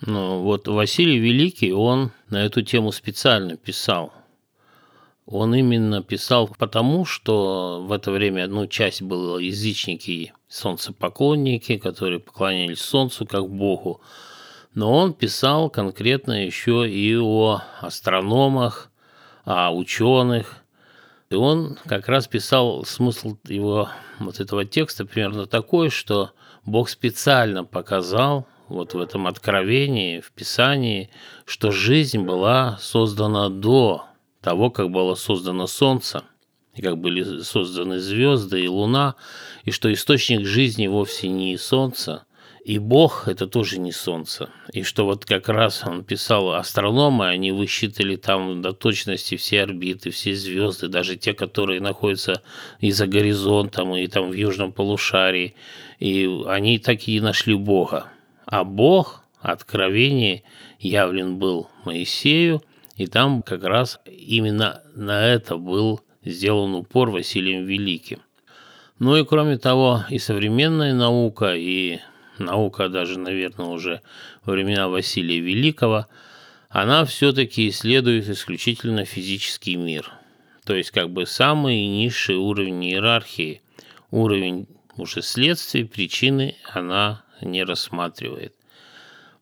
Ну, 0.00 0.42
вот 0.42 0.68
Василий 0.68 1.18
Великий, 1.18 1.72
он 1.72 2.10
на 2.28 2.44
эту 2.44 2.62
тему 2.62 2.92
специально 2.92 3.56
писал. 3.56 4.12
Он 5.26 5.54
именно 5.54 6.02
писал 6.02 6.48
потому, 6.48 7.04
что 7.04 7.84
в 7.84 7.92
это 7.92 8.12
время 8.12 8.46
ну, 8.46 8.66
часть 8.66 9.02
была 9.02 9.40
язычники, 9.40 10.32
солнцепоклонники, 10.48 11.78
которые 11.78 12.20
поклонялись 12.20 12.80
солнцу 12.80 13.26
как 13.26 13.48
богу. 13.48 14.00
Но 14.76 14.92
он 14.92 15.14
писал 15.14 15.70
конкретно 15.70 16.44
еще 16.44 16.86
и 16.86 17.16
о 17.16 17.62
астрономах, 17.80 18.90
о 19.46 19.74
ученых. 19.74 20.58
И 21.30 21.34
он 21.34 21.78
как 21.86 22.08
раз 22.08 22.28
писал 22.28 22.84
смысл 22.84 23.38
его 23.48 23.88
вот 24.18 24.38
этого 24.38 24.66
текста 24.66 25.06
примерно 25.06 25.46
такой, 25.46 25.88
что 25.88 26.32
Бог 26.66 26.90
специально 26.90 27.64
показал 27.64 28.46
вот 28.68 28.92
в 28.92 29.00
этом 29.00 29.26
откровении, 29.26 30.20
в 30.20 30.30
Писании, 30.32 31.08
что 31.46 31.70
жизнь 31.70 32.20
была 32.20 32.76
создана 32.78 33.48
до 33.48 34.04
того, 34.42 34.68
как 34.70 34.90
было 34.90 35.14
создано 35.14 35.66
Солнце, 35.68 36.22
и 36.74 36.82
как 36.82 36.98
были 36.98 37.40
созданы 37.40 37.98
звезды 37.98 38.64
и 38.64 38.68
Луна, 38.68 39.14
и 39.64 39.70
что 39.70 39.90
источник 39.90 40.44
жизни 40.46 40.86
вовсе 40.86 41.28
не 41.28 41.56
Солнце, 41.56 42.26
и 42.66 42.80
Бог– 42.80 43.24
это 43.28 43.46
тоже 43.46 43.78
не 43.78 43.92
Солнце. 43.92 44.50
И 44.72 44.82
что 44.82 45.04
вот 45.04 45.24
как 45.24 45.48
раз 45.48 45.84
он 45.86 46.02
писал 46.02 46.50
астрономы, 46.50 47.28
они 47.28 47.52
высчитали 47.52 48.16
там 48.16 48.60
до 48.60 48.72
точности 48.72 49.36
все 49.36 49.62
орбиты, 49.62 50.10
все 50.10 50.34
звезды, 50.34 50.88
даже 50.88 51.14
те, 51.14 51.32
которые 51.32 51.80
находятся 51.80 52.42
и 52.80 52.90
за 52.90 53.06
горизонтом, 53.06 53.94
и 53.94 54.08
там 54.08 54.30
в 54.30 54.32
южном 54.32 54.72
полушарии. 54.72 55.54
И 56.00 56.28
они 56.48 56.80
так 56.80 57.06
и 57.06 57.20
нашли 57.20 57.54
Бога. 57.54 58.08
А 58.46 58.64
Бог, 58.64 59.22
откровение, 59.38 60.42
явлен 60.80 61.36
был 61.38 61.70
Моисею, 61.84 62.64
и 62.96 63.06
там 63.06 63.42
как 63.42 63.62
раз 63.62 64.00
именно 64.06 64.82
на 64.96 65.24
это 65.24 65.56
был 65.56 66.00
сделан 66.24 66.74
упор 66.74 67.10
Василием 67.10 67.64
Великим. 67.64 68.18
Ну 68.98 69.16
и 69.16 69.24
кроме 69.24 69.56
того, 69.56 70.02
и 70.10 70.18
современная 70.18 70.94
наука, 70.94 71.54
и 71.54 72.00
наука 72.38 72.88
даже, 72.88 73.18
наверное, 73.18 73.66
уже 73.66 74.00
во 74.44 74.52
времена 74.52 74.88
Василия 74.88 75.40
Великого, 75.40 76.06
она 76.68 77.04
все-таки 77.04 77.68
исследует 77.68 78.28
исключительно 78.28 79.04
физический 79.04 79.76
мир. 79.76 80.12
То 80.64 80.74
есть 80.74 80.90
как 80.90 81.10
бы 81.10 81.26
самый 81.26 81.86
низший 81.86 82.36
уровень 82.36 82.84
иерархии, 82.84 83.62
уровень 84.10 84.66
уже 84.96 85.22
следствий, 85.22 85.84
причины 85.84 86.56
она 86.72 87.24
не 87.40 87.62
рассматривает. 87.64 88.54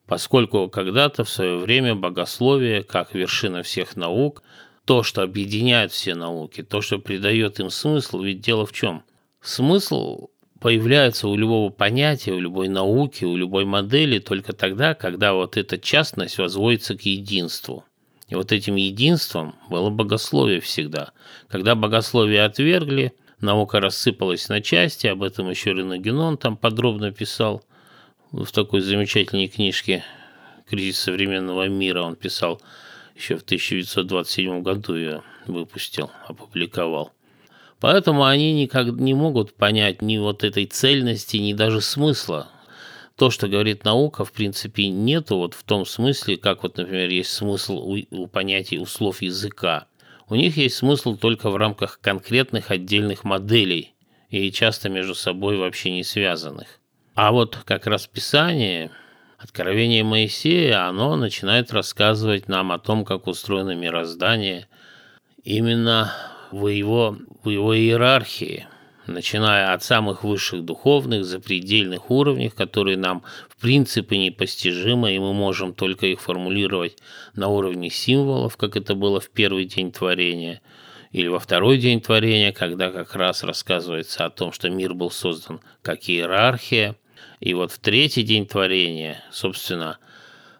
Поскольку 0.06 0.68
когда-то 0.68 1.24
в 1.24 1.30
свое 1.30 1.56
время 1.56 1.94
богословие, 1.94 2.82
как 2.82 3.14
вершина 3.14 3.62
всех 3.62 3.96
наук, 3.96 4.42
то, 4.84 5.02
что 5.02 5.22
объединяет 5.22 5.92
все 5.92 6.14
науки, 6.14 6.62
то, 6.62 6.82
что 6.82 6.98
придает 6.98 7.58
им 7.58 7.70
смысл, 7.70 8.20
ведь 8.20 8.40
дело 8.40 8.66
в 8.66 8.72
чем? 8.72 9.02
Смысл 9.40 10.28
появляется 10.64 11.28
у 11.28 11.36
любого 11.36 11.68
понятия, 11.68 12.32
у 12.32 12.40
любой 12.40 12.68
науки, 12.68 13.26
у 13.26 13.36
любой 13.36 13.66
модели 13.66 14.18
только 14.18 14.54
тогда, 14.54 14.94
когда 14.94 15.34
вот 15.34 15.58
эта 15.58 15.76
частность 15.76 16.38
возводится 16.38 16.96
к 16.96 17.02
единству. 17.02 17.84
И 18.28 18.34
вот 18.34 18.50
этим 18.50 18.76
единством 18.76 19.56
было 19.68 19.90
богословие 19.90 20.60
всегда. 20.60 21.12
Когда 21.48 21.74
богословие 21.74 22.46
отвергли, 22.46 23.12
наука 23.42 23.78
рассыпалась 23.78 24.48
на 24.48 24.62
части, 24.62 25.06
об 25.06 25.22
этом 25.22 25.50
еще 25.50 25.74
Ренагенон 25.74 26.38
там 26.38 26.56
подробно 26.56 27.12
писал 27.12 27.62
в 28.32 28.50
такой 28.50 28.80
замечательной 28.80 29.48
книжке 29.48 30.02
«Кризис 30.66 30.98
современного 30.98 31.68
мира» 31.68 32.00
он 32.00 32.16
писал 32.16 32.62
еще 33.14 33.36
в 33.36 33.42
1927 33.42 34.62
году 34.62 34.96
ее 34.96 35.22
выпустил, 35.46 36.10
опубликовал. 36.26 37.12
Поэтому 37.80 38.24
они 38.24 38.52
никак 38.52 38.86
не 38.88 39.14
могут 39.14 39.54
понять 39.54 40.02
ни 40.02 40.18
вот 40.18 40.44
этой 40.44 40.66
цельности, 40.66 41.36
ни 41.36 41.52
даже 41.52 41.80
смысла. 41.80 42.48
То, 43.16 43.30
что 43.30 43.46
говорит 43.46 43.84
наука, 43.84 44.24
в 44.24 44.32
принципе, 44.32 44.88
нету 44.88 45.36
вот 45.36 45.54
в 45.54 45.62
том 45.62 45.86
смысле, 45.86 46.36
как 46.36 46.62
вот, 46.62 46.78
например, 46.78 47.08
есть 47.10 47.30
смысл 47.30 47.78
у, 47.78 47.98
у 48.10 48.26
понятий 48.26 48.78
у 48.78 48.86
слов 48.86 49.22
языка. 49.22 49.86
У 50.28 50.34
них 50.34 50.56
есть 50.56 50.76
смысл 50.76 51.16
только 51.16 51.50
в 51.50 51.56
рамках 51.56 52.00
конкретных 52.00 52.70
отдельных 52.70 53.24
моделей 53.24 53.94
и 54.30 54.50
часто 54.50 54.88
между 54.88 55.14
собой 55.14 55.58
вообще 55.58 55.90
не 55.90 56.02
связанных. 56.02 56.80
А 57.14 57.30
вот 57.30 57.58
как 57.64 57.86
раз 57.86 58.06
Писание, 58.06 58.90
Откровение 59.44 60.02
Моисея, 60.02 60.88
оно 60.88 61.16
начинает 61.16 61.70
рассказывать 61.70 62.48
нам 62.48 62.72
о 62.72 62.78
том, 62.78 63.04
как 63.04 63.26
устроено 63.26 63.74
мироздание 63.74 64.68
именно 65.42 66.14
в 66.54 66.68
его, 66.68 67.18
в 67.42 67.50
его 67.50 67.76
иерархии, 67.76 68.68
начиная 69.08 69.72
от 69.72 69.82
самых 69.82 70.22
высших 70.22 70.64
духовных, 70.64 71.24
запредельных 71.24 72.12
уровней, 72.12 72.48
которые 72.48 72.96
нам 72.96 73.24
в 73.48 73.60
принципе 73.60 74.18
непостижимы, 74.18 75.16
и 75.16 75.18
мы 75.18 75.32
можем 75.32 75.74
только 75.74 76.06
их 76.06 76.20
формулировать 76.20 76.96
на 77.34 77.48
уровне 77.48 77.90
символов, 77.90 78.56
как 78.56 78.76
это 78.76 78.94
было 78.94 79.18
в 79.18 79.30
первый 79.30 79.64
день 79.64 79.90
творения, 79.90 80.60
или 81.10 81.26
во 81.26 81.40
второй 81.40 81.78
день 81.78 82.00
творения, 82.00 82.52
когда 82.52 82.92
как 82.92 83.16
раз 83.16 83.42
рассказывается 83.42 84.24
о 84.24 84.30
том, 84.30 84.52
что 84.52 84.70
мир 84.70 84.94
был 84.94 85.10
создан 85.10 85.60
как 85.82 86.08
иерархия, 86.08 86.94
и 87.40 87.52
вот 87.54 87.72
в 87.72 87.80
третий 87.80 88.22
день 88.22 88.46
творения, 88.46 89.24
собственно, 89.32 89.98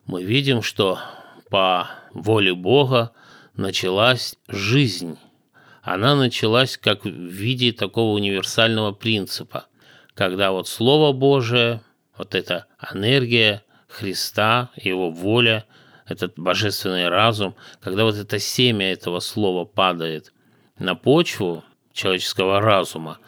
мы 0.07 0.25
видим, 0.25 0.61
что 0.61 0.99
по 1.51 1.89
воле 2.13 2.53
Бога 2.53 3.13
началась 3.55 4.35
жизнь. 4.49 5.19
Она 5.85 6.15
началась 6.15 6.79
как 6.79 7.05
в 7.05 7.09
виде 7.09 7.71
такого 7.71 8.15
универсального 8.15 8.93
принципа, 8.93 9.67
когда 10.15 10.51
вот 10.51 10.67
Слово 10.67 11.13
Божие, 11.13 11.83
вот 12.17 12.35
эта 12.35 12.67
энергия 12.93 13.63
Христа, 13.87 14.71
Его 14.77 15.11
воля, 15.11 15.67
этот 16.09 16.39
божественный 16.39 17.09
разум, 17.11 17.55
когда 17.83 18.05
вот 18.05 18.17
это 18.17 18.39
семя 18.39 18.93
этого 18.93 19.21
слова 19.21 19.67
падает 19.67 20.33
на 20.79 20.95
почву 20.95 21.63
человеческого 21.93 22.63
разума, 22.63 23.19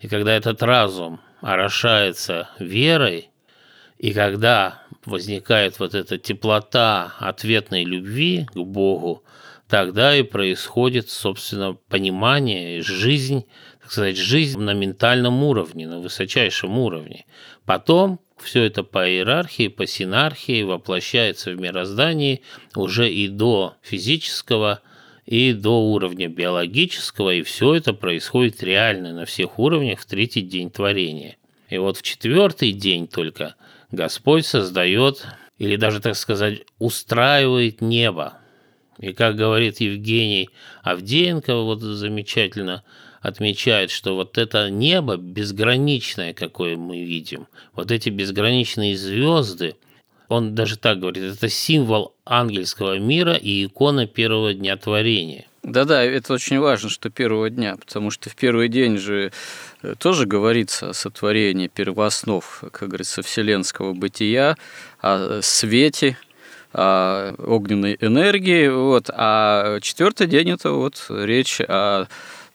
и 0.00 0.06
когда 0.06 0.34
этот 0.34 0.62
разум 0.62 1.18
орошается 1.40 2.50
верой, 2.58 3.30
и 3.96 4.12
когда 4.12 4.82
возникает 5.06 5.78
вот 5.78 5.94
эта 5.94 6.18
теплота 6.18 7.14
ответной 7.20 7.84
любви 7.84 8.46
к 8.52 8.56
Богу, 8.58 9.24
тогда 9.72 10.14
и 10.14 10.22
происходит, 10.22 11.08
собственно, 11.08 11.72
понимание, 11.88 12.82
жизнь, 12.82 13.46
так 13.80 13.90
сказать, 13.90 14.18
жизнь 14.18 14.60
на 14.60 14.74
ментальном 14.74 15.42
уровне, 15.42 15.88
на 15.88 15.98
высочайшем 15.98 16.76
уровне. 16.76 17.24
Потом 17.64 18.20
все 18.36 18.64
это 18.64 18.82
по 18.82 19.08
иерархии, 19.08 19.68
по 19.68 19.86
синархии 19.86 20.62
воплощается 20.62 21.52
в 21.52 21.58
мироздании 21.58 22.42
уже 22.76 23.10
и 23.10 23.28
до 23.28 23.76
физического, 23.80 24.82
и 25.24 25.54
до 25.54 25.90
уровня 25.90 26.28
биологического, 26.28 27.32
и 27.32 27.42
все 27.42 27.74
это 27.74 27.94
происходит 27.94 28.62
реально 28.62 29.14
на 29.14 29.24
всех 29.24 29.58
уровнях 29.58 30.00
в 30.00 30.04
третий 30.04 30.42
день 30.42 30.70
творения. 30.70 31.38
И 31.70 31.78
вот 31.78 31.96
в 31.96 32.02
четвертый 32.02 32.72
день 32.72 33.08
только 33.08 33.54
Господь 33.90 34.44
создает, 34.44 35.26
или 35.56 35.76
даже, 35.76 36.00
так 36.00 36.16
сказать, 36.16 36.60
устраивает 36.78 37.80
небо. 37.80 38.41
И 38.98 39.12
как 39.12 39.36
говорит 39.36 39.80
Евгений 39.80 40.50
Авдеенко, 40.82 41.56
вот 41.56 41.80
замечательно 41.80 42.82
отмечает, 43.20 43.90
что 43.90 44.16
вот 44.16 44.36
это 44.36 44.68
небо 44.68 45.16
безграничное, 45.16 46.34
какое 46.34 46.76
мы 46.76 47.02
видим, 47.02 47.46
вот 47.74 47.90
эти 47.90 48.10
безграничные 48.10 48.96
звезды, 48.96 49.76
он 50.28 50.54
даже 50.54 50.76
так 50.76 50.98
говорит, 50.98 51.24
это 51.24 51.48
символ 51.48 52.14
ангельского 52.24 52.98
мира 52.98 53.34
и 53.34 53.66
икона 53.66 54.06
первого 54.06 54.54
дня 54.54 54.76
творения. 54.76 55.46
Да-да, 55.62 56.02
это 56.02 56.32
очень 56.32 56.58
важно, 56.58 56.88
что 56.88 57.08
первого 57.08 57.48
дня, 57.48 57.76
потому 57.76 58.10
что 58.10 58.28
в 58.28 58.34
первый 58.34 58.68
день 58.68 58.98
же 58.98 59.30
э, 59.82 59.94
тоже 59.96 60.26
говорится 60.26 60.90
о 60.90 60.92
сотворении 60.92 61.68
первооснов, 61.68 62.64
как 62.72 62.88
говорится, 62.88 63.22
вселенского 63.22 63.92
бытия, 63.92 64.56
о 65.00 65.40
свете, 65.40 66.16
огненной 66.72 67.96
энергии, 68.00 68.68
вот, 68.68 69.10
а 69.12 69.78
четвертый 69.80 70.26
день 70.26 70.50
это 70.50 70.70
вот 70.72 71.06
речь 71.08 71.60
о 71.60 72.06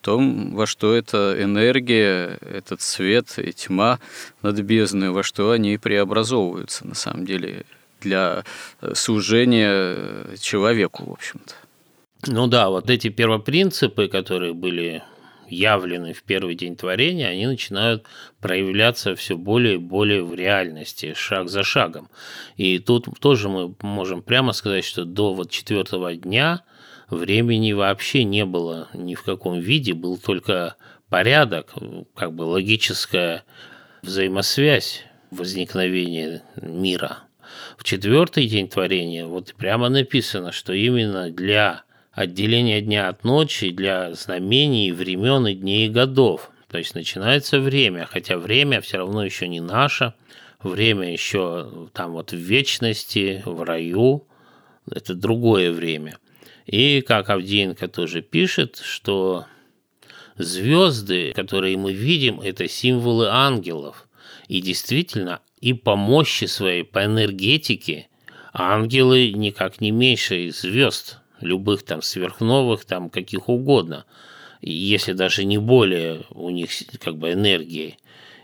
том, 0.01 0.55
во 0.55 0.65
что 0.65 0.93
эта 0.93 1.35
энергия, 1.41 2.37
этот 2.41 2.81
свет 2.81 3.37
и 3.37 3.51
тьма 3.51 3.99
над 4.41 4.59
бездной, 4.59 5.09
во 5.11 5.23
что 5.23 5.51
они 5.51 5.77
преобразовываются 5.77 6.87
на 6.87 6.95
самом 6.95 7.25
деле 7.25 7.65
для 8.01 8.43
служения 8.93 9.97
человеку, 10.39 11.05
в 11.09 11.11
общем-то. 11.11 11.53
Ну 12.27 12.47
да, 12.47 12.69
вот 12.69 12.89
эти 12.89 13.09
первопринципы, 13.09 14.07
которые 14.07 14.53
были 14.53 15.03
явлены 15.49 16.13
в 16.13 16.23
первый 16.23 16.55
день 16.55 16.75
творения, 16.75 17.27
они 17.27 17.45
начинают 17.45 18.05
проявляться 18.39 19.15
все 19.15 19.37
более 19.37 19.75
и 19.75 19.77
более 19.77 20.23
в 20.23 20.33
реальности, 20.33 21.13
шаг 21.13 21.49
за 21.49 21.63
шагом. 21.63 22.09
И 22.55 22.79
тут 22.79 23.07
тоже 23.19 23.49
мы 23.49 23.75
можем 23.81 24.21
прямо 24.21 24.53
сказать, 24.53 24.85
что 24.85 25.05
до 25.05 25.33
вот 25.33 25.49
четвертого 25.49 26.15
дня 26.15 26.63
времени 27.09 27.71
вообще 27.71 28.23
не 28.23 28.45
было 28.45 28.89
ни 28.93 29.15
в 29.15 29.23
каком 29.23 29.59
виде, 29.59 29.93
был 29.93 30.17
только 30.17 30.75
порядок, 31.09 31.73
как 32.15 32.33
бы 32.33 32.43
логическая 32.43 33.43
взаимосвязь 34.01 35.03
возникновения 35.31 36.43
мира. 36.61 37.19
В 37.77 37.83
четвертый 37.83 38.47
день 38.47 38.67
творения 38.67 39.25
вот 39.25 39.53
прямо 39.55 39.89
написано, 39.89 40.51
что 40.51 40.73
именно 40.73 41.31
для 41.31 41.83
отделение 42.17 42.81
дня 42.81 43.09
от 43.09 43.23
ночи 43.23 43.69
для 43.69 44.11
знамений, 44.15 44.91
времен 44.91 45.45
и 45.45 45.53
дней 45.53 45.85
и 45.85 45.89
годов. 45.91 46.49
То 46.67 46.79
есть 46.79 46.95
начинается 46.95 47.59
время, 47.59 48.07
хотя 48.11 48.39
время 48.39 48.81
все 48.81 48.97
равно 48.97 49.23
еще 49.23 49.47
не 49.47 49.61
наше, 49.61 50.15
время 50.63 51.11
еще 51.11 51.89
там 51.93 52.13
вот 52.13 52.31
в 52.31 52.35
вечности, 52.35 53.43
в 53.45 53.61
раю, 53.63 54.25
это 54.91 55.13
другое 55.13 55.71
время. 55.71 56.17
И 56.65 57.01
как 57.01 57.29
Авдеенко 57.29 57.87
тоже 57.87 58.23
пишет, 58.23 58.81
что 58.83 59.45
звезды, 60.37 61.33
которые 61.33 61.77
мы 61.77 61.93
видим, 61.93 62.41
это 62.41 62.67
символы 62.67 63.27
ангелов. 63.29 64.07
И 64.47 64.59
действительно, 64.59 65.39
и 65.61 65.73
по 65.73 65.95
мощи 65.95 66.45
своей, 66.45 66.83
по 66.83 67.05
энергетике, 67.05 68.07
ангелы 68.53 69.31
никак 69.33 69.81
не 69.81 69.91
меньше 69.91 70.49
звезд– 70.49 71.19
любых 71.41 71.83
там 71.83 72.01
сверхновых, 72.01 72.85
там 72.85 73.09
каких 73.09 73.49
угодно, 73.49 74.05
если 74.61 75.13
даже 75.13 75.45
не 75.45 75.57
более 75.57 76.25
у 76.31 76.49
них 76.49 76.71
как 76.99 77.17
бы 77.17 77.33
энергии 77.33 77.97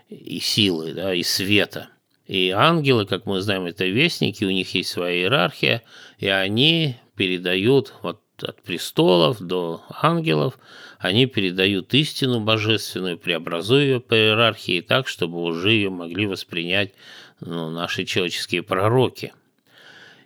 и 0.08 0.40
силы, 0.40 0.92
да, 0.92 1.14
и 1.14 1.22
света. 1.22 1.88
И 2.26 2.50
ангелы, 2.50 3.04
как 3.04 3.26
мы 3.26 3.40
знаем, 3.40 3.64
это 3.66 3.84
вестники, 3.84 4.44
у 4.44 4.50
них 4.50 4.74
есть 4.74 4.90
своя 4.90 5.16
иерархия, 5.16 5.82
и 6.18 6.28
они 6.28 6.96
передают 7.16 7.92
вот 8.02 8.20
от 8.42 8.62
престолов 8.62 9.40
до 9.40 9.82
ангелов, 9.90 10.58
они 10.98 11.26
передают 11.26 11.92
истину 11.94 12.40
божественную, 12.40 13.18
преобразуя 13.18 13.82
ее 13.82 14.00
по 14.00 14.14
иерархии 14.14 14.80
так, 14.80 15.06
чтобы 15.06 15.42
уже 15.42 15.72
ее 15.72 15.90
могли 15.90 16.26
воспринять 16.26 16.94
ну, 17.40 17.70
наши 17.70 18.04
человеческие 18.04 18.62
пророки. 18.62 19.32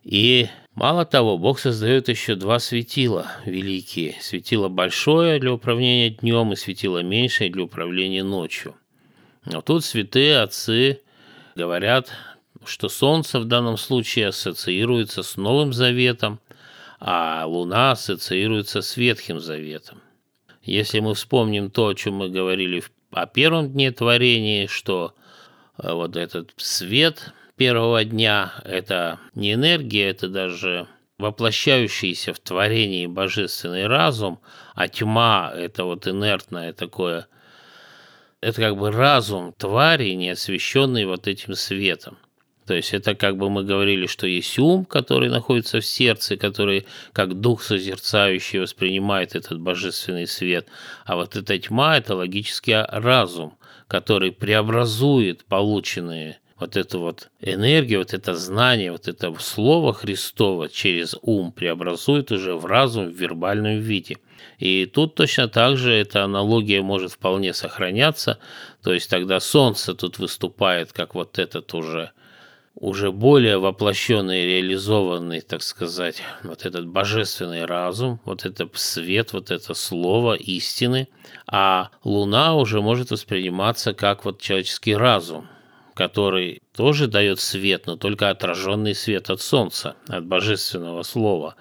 И 0.04 0.48
Мало 0.78 1.04
того, 1.04 1.38
Бог 1.38 1.58
создает 1.58 2.08
еще 2.08 2.36
два 2.36 2.60
светила 2.60 3.26
великие. 3.44 4.14
Светило 4.20 4.68
большое 4.68 5.40
для 5.40 5.52
управления 5.52 6.10
днем 6.10 6.52
и 6.52 6.56
светило 6.56 7.02
меньшее 7.02 7.50
для 7.50 7.64
управления 7.64 8.22
ночью. 8.22 8.76
Но 9.44 9.60
тут 9.60 9.84
святые 9.84 10.38
отцы 10.38 11.00
говорят, 11.56 12.12
что 12.64 12.88
Солнце 12.88 13.40
в 13.40 13.46
данном 13.46 13.76
случае 13.76 14.28
ассоциируется 14.28 15.24
с 15.24 15.36
Новым 15.36 15.72
Заветом, 15.72 16.38
а 17.00 17.44
Луна 17.44 17.90
ассоциируется 17.90 18.80
с 18.80 18.96
Ветхим 18.96 19.40
Заветом. 19.40 20.00
Если 20.62 21.00
мы 21.00 21.14
вспомним 21.14 21.72
то, 21.72 21.88
о 21.88 21.94
чем 21.96 22.14
мы 22.14 22.28
говорили 22.28 22.84
о 23.10 23.26
первом 23.26 23.72
дне 23.72 23.90
творения, 23.90 24.68
что 24.68 25.16
э, 25.76 25.92
вот 25.92 26.14
этот 26.14 26.52
свет 26.56 27.32
первого 27.58 28.04
дня– 28.04 28.54
это 28.64 29.18
не 29.34 29.52
энергия, 29.52 30.08
это 30.08 30.28
даже 30.28 30.86
воплощающийся 31.18 32.32
в 32.32 32.38
творении 32.38 33.06
божественный 33.06 33.86
разум, 33.86 34.40
а 34.74 34.88
тьма– 34.88 35.52
это 35.54 35.84
вот 35.84 36.06
инертное 36.06 36.72
такое, 36.72 37.26
это 38.40 38.60
как 38.60 38.76
бы 38.76 38.92
разум 38.92 39.52
твари, 39.52 40.10
не 40.10 40.30
освещенный 40.30 41.04
вот 41.04 41.26
этим 41.26 41.54
светом. 41.54 42.16
То 42.64 42.74
есть 42.74 42.94
это 42.94 43.14
как 43.14 43.36
бы 43.36 43.50
мы 43.50 43.64
говорили, 43.64 44.06
что 44.06 44.26
есть 44.26 44.58
ум, 44.58 44.84
который 44.84 45.30
находится 45.30 45.80
в 45.80 45.86
сердце, 45.86 46.36
который 46.36 46.86
как 47.12 47.40
дух 47.40 47.62
созерцающий 47.62 48.60
воспринимает 48.60 49.34
этот 49.34 49.58
божественный 49.58 50.26
свет, 50.26 50.68
а 51.04 51.16
вот 51.16 51.34
эта 51.34 51.58
тьма– 51.58 51.96
это 51.98 52.14
логический 52.14 52.74
разум, 52.74 53.58
который 53.88 54.30
преобразует 54.30 55.44
полученные 55.46 56.38
вот 56.58 56.76
эту 56.76 57.00
вот 57.00 57.30
энергию, 57.40 58.00
вот 58.00 58.14
это 58.14 58.34
знание, 58.34 58.92
вот 58.92 59.08
это 59.08 59.34
слово 59.38 59.92
Христово 59.92 60.68
через 60.68 61.16
ум 61.22 61.52
преобразует 61.52 62.32
уже 62.32 62.54
в 62.54 62.66
разум 62.66 63.06
в 63.06 63.14
вербальном 63.14 63.78
виде. 63.78 64.18
И 64.58 64.86
тут 64.86 65.14
точно 65.14 65.48
так 65.48 65.76
же 65.76 65.92
эта 65.92 66.24
аналогия 66.24 66.82
может 66.82 67.12
вполне 67.12 67.54
сохраняться, 67.54 68.38
то 68.82 68.92
есть 68.92 69.08
тогда 69.08 69.40
солнце 69.40 69.94
тут 69.94 70.18
выступает 70.18 70.92
как 70.92 71.14
вот 71.14 71.38
этот 71.38 71.72
уже 71.74 72.10
уже 72.80 73.10
более 73.10 73.58
воплощенный, 73.58 74.46
реализованный, 74.46 75.40
так 75.40 75.62
сказать, 75.62 76.22
вот 76.44 76.64
этот 76.64 76.86
божественный 76.86 77.64
разум, 77.64 78.20
вот 78.24 78.44
это 78.44 78.68
свет, 78.74 79.32
вот 79.32 79.50
это 79.50 79.74
слово 79.74 80.34
истины, 80.34 81.08
а 81.46 81.90
Луна 82.04 82.54
уже 82.54 82.80
может 82.80 83.10
восприниматься 83.10 83.94
как 83.94 84.24
вот 84.24 84.40
человеческий 84.40 84.94
разум, 84.94 85.48
который 85.98 86.62
тоже 86.76 87.08
дает 87.08 87.40
свет, 87.40 87.88
но 87.88 87.96
только 87.96 88.30
отраженный 88.30 88.94
свет 88.94 89.30
от 89.30 89.40
Солнца, 89.40 89.96
от 90.06 90.24
божественного 90.24 91.02
слова. 91.02 91.56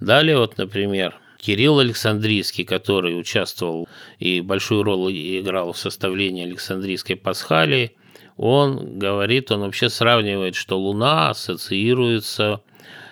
Далее 0.00 0.38
вот, 0.38 0.56
например, 0.56 1.20
Кирилл 1.36 1.78
Александрийский, 1.78 2.64
который 2.64 3.20
участвовал 3.20 3.86
и 4.18 4.40
большую 4.40 4.84
роль 4.84 5.12
играл 5.12 5.74
в 5.74 5.78
составлении 5.78 6.46
Александрийской 6.46 7.16
пасхалии, 7.16 7.94
он 8.38 8.98
говорит, 8.98 9.52
он 9.52 9.60
вообще 9.60 9.90
сравнивает, 9.90 10.54
что 10.54 10.78
Луна 10.78 11.28
ассоциируется 11.28 12.62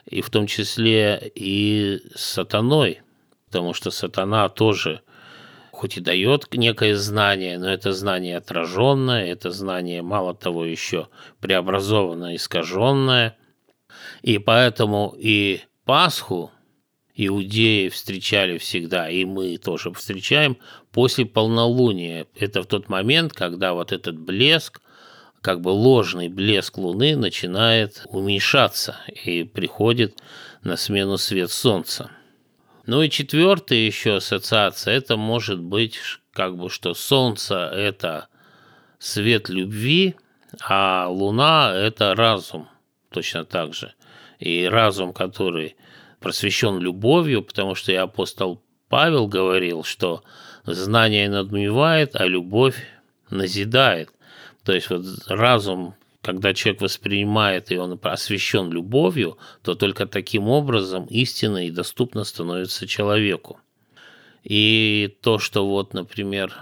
и 0.08 0.22
в 0.22 0.30
том 0.30 0.46
числе 0.46 1.32
и 1.34 2.00
с 2.14 2.22
сатаной, 2.22 3.02
потому 3.44 3.74
что 3.74 3.90
сатана 3.90 4.48
тоже 4.48 5.02
хоть 5.76 5.98
и 5.98 6.00
дает 6.00 6.52
некое 6.54 6.96
знание, 6.96 7.58
но 7.58 7.70
это 7.70 7.92
знание 7.92 8.38
отраженное, 8.38 9.26
это 9.26 9.50
знание, 9.50 10.00
мало 10.00 10.34
того, 10.34 10.64
еще 10.64 11.08
преобразованное, 11.40 12.36
искаженное. 12.36 13.36
И 14.22 14.38
поэтому 14.38 15.14
и 15.18 15.60
Пасху 15.84 16.50
иудеи 17.14 17.88
встречали 17.88 18.56
всегда, 18.56 19.10
и 19.10 19.24
мы 19.26 19.58
тоже 19.58 19.92
встречаем 19.92 20.56
после 20.92 21.26
полнолуния. 21.26 22.26
Это 22.34 22.62
в 22.62 22.66
тот 22.66 22.88
момент, 22.88 23.34
когда 23.34 23.74
вот 23.74 23.92
этот 23.92 24.18
блеск, 24.18 24.80
как 25.42 25.60
бы 25.60 25.68
ложный 25.68 26.28
блеск 26.28 26.78
Луны 26.78 27.16
начинает 27.16 28.02
уменьшаться 28.08 28.96
и 29.24 29.44
приходит 29.44 30.18
на 30.62 30.76
смену 30.76 31.18
свет 31.18 31.50
Солнца. 31.50 32.10
Ну 32.86 33.02
и 33.02 33.10
четвертая 33.10 33.78
еще 33.78 34.16
ассоциация, 34.16 34.94
это 34.94 35.16
может 35.16 35.60
быть 35.60 35.98
как 36.32 36.56
бы, 36.56 36.70
что 36.70 36.94
Солнце– 36.94 37.56
это 37.74 38.28
свет 38.98 39.48
любви, 39.48 40.14
а 40.60 41.08
Луна– 41.08 41.72
это 41.74 42.14
разум 42.14 42.68
точно 43.10 43.44
так 43.44 43.74
же. 43.74 43.94
И 44.38 44.66
разум, 44.66 45.12
который 45.12 45.76
просвещен 46.20 46.78
любовью, 46.78 47.42
потому 47.42 47.74
что 47.74 47.90
и 47.90 47.96
апостол 47.96 48.62
Павел 48.88 49.26
говорил, 49.26 49.82
что 49.82 50.22
знание 50.64 51.28
надмевает, 51.28 52.14
а 52.14 52.26
любовь 52.26 52.76
назидает. 53.30 54.10
То 54.64 54.72
есть 54.72 54.90
вот 54.90 55.04
разум, 55.26 55.94
когда 56.26 56.54
человек 56.54 56.82
воспринимает 56.82 57.70
и 57.70 57.76
он 57.76 58.00
освящен 58.02 58.72
любовью, 58.72 59.38
то 59.62 59.76
только 59.76 60.06
таким 60.06 60.48
образом 60.48 61.06
истина 61.06 61.68
и 61.68 61.70
доступно 61.70 62.24
становится 62.24 62.88
человеку. 62.88 63.60
И 64.42 65.16
то, 65.22 65.38
что 65.38 65.64
вот, 65.68 65.94
например, 65.94 66.52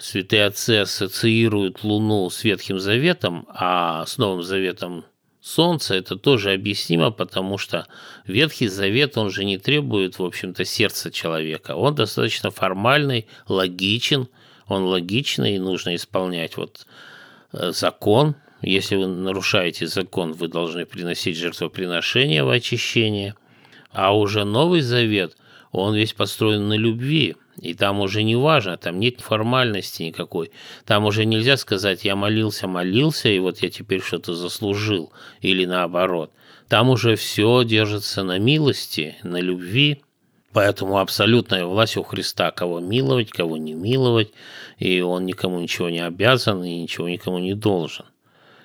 святые 0.00 0.46
отцы 0.46 0.80
ассоциируют 0.80 1.84
Луну 1.84 2.28
с 2.28 2.42
Ветхим 2.42 2.80
Заветом, 2.80 3.46
а 3.54 4.04
с 4.04 4.18
Новым 4.18 4.42
Заветом 4.42 5.04
Солнце, 5.40 5.94
это 5.94 6.16
тоже 6.16 6.52
объяснимо, 6.52 7.12
потому 7.12 7.56
что 7.56 7.86
Ветхий 8.26 8.66
Завет, 8.66 9.16
он 9.16 9.30
же 9.30 9.44
не 9.44 9.58
требует, 9.58 10.18
в 10.18 10.24
общем-то, 10.24 10.64
сердца 10.64 11.12
человека. 11.12 11.76
Он 11.76 11.94
достаточно 11.94 12.50
формальный, 12.50 13.28
логичен– 13.46 14.26
он 14.70 14.84
логичный, 14.84 15.56
и 15.56 15.58
нужно 15.58 15.96
исполнять 15.96 16.56
вот 16.56 16.86
закон. 17.52 18.36
Если 18.62 18.96
вы 18.96 19.06
нарушаете 19.06 19.86
закон, 19.86 20.32
вы 20.32 20.48
должны 20.48 20.84
приносить 20.84 21.36
жертвоприношение 21.36 22.44
в 22.44 22.50
очищение. 22.50 23.34
А 23.92 24.16
уже 24.16 24.44
Новый 24.44 24.82
Завет, 24.82 25.36
он 25.72 25.94
весь 25.94 26.12
построен 26.12 26.68
на 26.68 26.74
любви. 26.74 27.36
И 27.60 27.74
там 27.74 28.00
уже 28.00 28.22
не 28.22 28.36
важно, 28.36 28.78
там 28.78 28.98
нет 28.98 29.20
формальности 29.20 30.04
никакой. 30.04 30.50
Там 30.86 31.04
уже 31.04 31.26
нельзя 31.26 31.56
сказать, 31.58 32.04
я 32.04 32.16
молился, 32.16 32.66
молился, 32.66 33.28
и 33.28 33.38
вот 33.38 33.58
я 33.58 33.68
теперь 33.68 34.00
что-то 34.00 34.34
заслужил. 34.34 35.12
Или 35.42 35.66
наоборот. 35.66 36.32
Там 36.68 36.88
уже 36.88 37.16
все 37.16 37.62
держится 37.64 38.22
на 38.22 38.38
милости, 38.38 39.16
на 39.22 39.40
любви. 39.40 40.02
Поэтому 40.52 40.98
абсолютная 40.98 41.64
власть 41.64 41.96
у 41.96 42.02
Христа, 42.02 42.50
кого 42.50 42.80
миловать, 42.80 43.30
кого 43.30 43.56
не 43.56 43.74
миловать, 43.74 44.32
и 44.78 45.00
он 45.00 45.24
никому 45.24 45.60
ничего 45.60 45.90
не 45.90 46.00
обязан 46.00 46.64
и 46.64 46.82
ничего 46.82 47.08
никому 47.08 47.38
не 47.38 47.54
должен. 47.54 48.06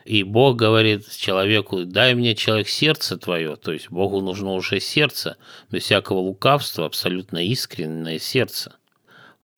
И 0.03 0.23
Бог 0.23 0.55
говорит 0.55 1.07
человеку, 1.15 1.85
дай 1.85 2.15
мне 2.15 2.35
человек 2.35 2.69
сердце 2.69 3.17
твое, 3.17 3.55
то 3.55 3.71
есть 3.71 3.89
Богу 3.89 4.21
нужно 4.21 4.53
уже 4.53 4.79
сердце, 4.79 5.37
без 5.71 5.83
всякого 5.83 6.19
лукавства, 6.19 6.85
абсолютно 6.85 7.39
искреннее 7.45 8.19
сердце. 8.19 8.75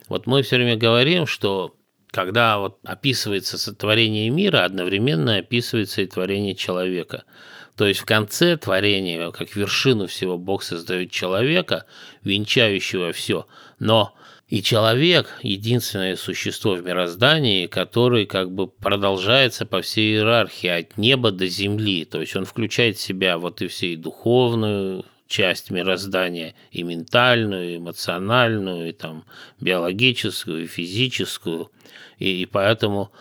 Вот 0.10 0.26
мы 0.26 0.42
все 0.42 0.56
время 0.58 0.78
говорим, 0.78 1.28
что 1.28 1.76
когда 2.12 2.60
вот 2.60 2.80
описывается 2.84 3.58
сотворение 3.58 4.30
мира, 4.30 4.64
одновременно 4.64 5.38
описывается 5.38 6.02
и 6.02 6.08
творение 6.08 6.56
человека– 6.56 7.24
то 7.78 7.86
есть 7.86 8.00
в 8.00 8.06
конце 8.06 8.58
творения, 8.58 9.30
как 9.30 9.56
вершину 9.56 10.08
всего, 10.08 10.40
Бог 10.40 10.64
создает 10.64 11.12
человека, 11.12 11.86
венчающего 12.24 13.12
все. 13.12 13.46
Но 13.78 14.16
и 14.48 14.64
человек– 14.64 15.28
единственное 15.44 16.16
существо 16.16 16.74
в 16.74 16.84
мироздании, 16.84 17.68
который 17.68 18.26
как 18.26 18.52
бы 18.52 18.66
продолжается 18.66 19.68
по 19.68 19.84
всей 19.84 20.16
иерархии 20.16 20.68
от 20.70 20.98
неба 20.98 21.32
до 21.32 21.46
земли. 21.46 22.04
То 22.06 22.20
есть 22.20 22.36
он 22.36 22.46
включает 22.46 22.98
в 22.98 23.02
себя 23.02 23.38
вот 23.38 23.62
и 23.62 23.68
всей 23.68 23.96
духовную 23.96 25.06
часть 25.28 25.70
мироздания, 25.70 26.56
и 26.72 26.82
ментальную, 26.82 27.74
и 27.74 27.78
эмоциональную, 27.78 28.90
и 28.90 28.92
там 28.92 29.24
биологическую, 29.62 30.64
и 30.64 30.68
физическую. 30.68 31.70
И, 32.18 32.42
и 32.42 32.46
поэтому, 32.48 33.12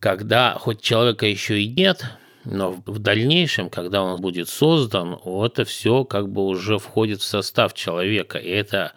когда 0.00 0.54
хоть 0.58 0.80
человека 0.80 1.26
еще 1.26 1.62
и 1.62 1.68
нет– 1.68 2.04
но 2.46 2.80
в 2.86 2.98
дальнейшем, 2.98 3.70
когда 3.70 4.02
он 4.02 4.20
будет 4.20 4.48
создан, 4.48 5.18
это 5.24 5.64
все 5.64 6.04
как 6.04 6.28
бы 6.30 6.46
уже 6.46 6.78
входит 6.78 7.20
в 7.20 7.24
состав 7.24 7.74
человека. 7.74 8.38
И 8.38 8.48
это 8.48 8.92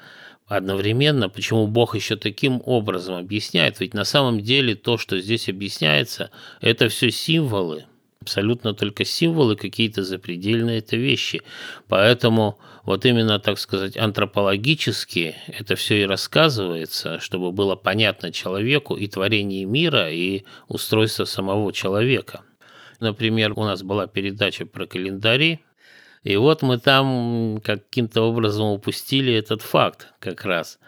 одновременно, 0.47 1.29
почему 1.29 1.67
Бог 1.67 1.95
еще 1.95 2.15
таким 2.15 2.61
образом 2.65 3.15
объясняет, 3.15 3.79
ведь 3.79 3.93
на 3.93 4.03
самом 4.03 4.39
деле 4.41 4.75
то, 4.75 4.97
что 4.97 5.19
здесь 5.19 5.49
объясняется, 5.49 6.31
это 6.61 6.89
все 6.89 7.11
символы, 7.11 7.85
абсолютно 8.21 8.73
только 8.73 9.05
символы, 9.05 9.55
какие-то 9.55 10.03
запредельные 10.03 10.79
это 10.79 10.95
вещи. 10.97 11.41
Поэтому 11.87 12.59
вот 12.83 13.05
именно, 13.05 13.39
так 13.39 13.59
сказать, 13.59 13.97
антропологически 13.97 15.35
это 15.47 15.75
все 15.75 16.01
и 16.01 16.05
рассказывается, 16.05 17.19
чтобы 17.19 17.51
было 17.51 17.75
понятно 17.75 18.31
человеку 18.31 18.95
и 18.95 19.07
творение 19.07 19.65
мира, 19.65 20.11
и 20.11 20.43
устройство 20.67 21.25
самого 21.25 21.71
человека. 21.73 22.41
Например, 22.99 23.53
у 23.55 23.63
нас 23.63 23.83
была 23.83 24.07
передача 24.07 24.65
про 24.65 24.85
календари, 24.85 25.59
и 26.23 26.35
вот 26.35 26.61
мы 26.61 26.77
там 26.77 27.61
каким-то 27.63 28.23
образом 28.23 28.67
упустили 28.67 29.33
этот 29.33 29.61
факт 29.61 30.07
как 30.19 30.43
раз, 30.43 30.79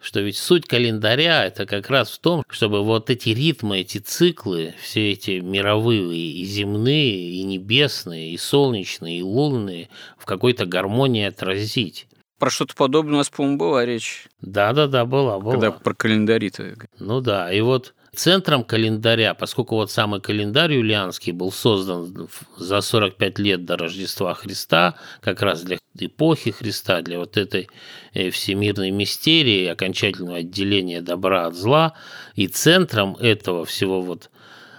что 0.00 0.20
ведь 0.20 0.38
суть 0.38 0.66
календаря 0.66 1.44
это 1.44 1.66
как 1.66 1.90
раз 1.90 2.10
в 2.10 2.18
том, 2.18 2.42
чтобы 2.48 2.82
вот 2.82 3.10
эти 3.10 3.28
ритмы, 3.30 3.80
эти 3.80 3.98
циклы, 3.98 4.74
все 4.80 5.12
эти 5.12 5.40
мировые 5.40 6.14
и 6.14 6.44
земные, 6.44 7.32
и 7.32 7.42
небесные, 7.42 8.30
и 8.30 8.38
солнечные, 8.38 9.18
и 9.18 9.22
лунные 9.22 9.90
в 10.16 10.24
какой-то 10.24 10.64
гармонии 10.64 11.24
отразить. 11.24 12.06
Про 12.38 12.48
что-то 12.48 12.74
подобное 12.74 13.16
у 13.16 13.18
нас, 13.18 13.28
по-моему, 13.28 13.58
была 13.58 13.84
речь. 13.84 14.26
Да-да-да, 14.40 15.04
была, 15.04 15.38
была. 15.38 15.52
Когда 15.52 15.72
про 15.72 15.92
календари-то. 15.92 16.74
Ну 16.98 17.20
да, 17.20 17.52
и 17.52 17.60
вот 17.60 17.92
центром 18.14 18.64
календаря, 18.64 19.34
поскольку 19.34 19.76
вот 19.76 19.90
самый 19.90 20.20
календарь 20.20 20.74
юлианский 20.74 21.32
был 21.32 21.52
создан 21.52 22.28
за 22.56 22.80
45 22.80 23.38
лет 23.38 23.64
до 23.64 23.76
Рождества 23.76 24.34
Христа, 24.34 24.96
как 25.20 25.42
раз 25.42 25.62
для 25.62 25.78
эпохи 25.98 26.50
Христа, 26.50 27.02
для 27.02 27.18
вот 27.18 27.36
этой 27.36 27.68
э, 28.14 28.30
всемирной 28.30 28.90
мистерии, 28.90 29.66
окончательного 29.66 30.38
отделения 30.38 31.00
добра 31.00 31.46
от 31.46 31.54
зла, 31.54 31.94
и 32.34 32.46
центром 32.48 33.16
этого 33.16 33.64
всего 33.64 34.00
вот 34.00 34.30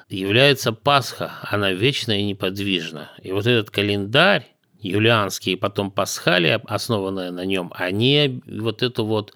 является 0.10 0.74
Пасха, 0.74 1.32
она 1.44 1.72
вечна 1.72 2.20
и 2.20 2.24
неподвижна. 2.24 3.12
И 3.22 3.32
вот 3.32 3.48
этот 3.48 3.70
календарь, 3.70 4.48
юлианский 4.82 5.54
и 5.54 5.58
потом 5.58 5.92
пасхалия, 5.92 6.62
основанная 6.66 7.32
на 7.32 7.46
нем, 7.46 7.72
они 7.76 8.42
вот 8.46 8.84
эту 8.84 9.06
вот 9.06 9.34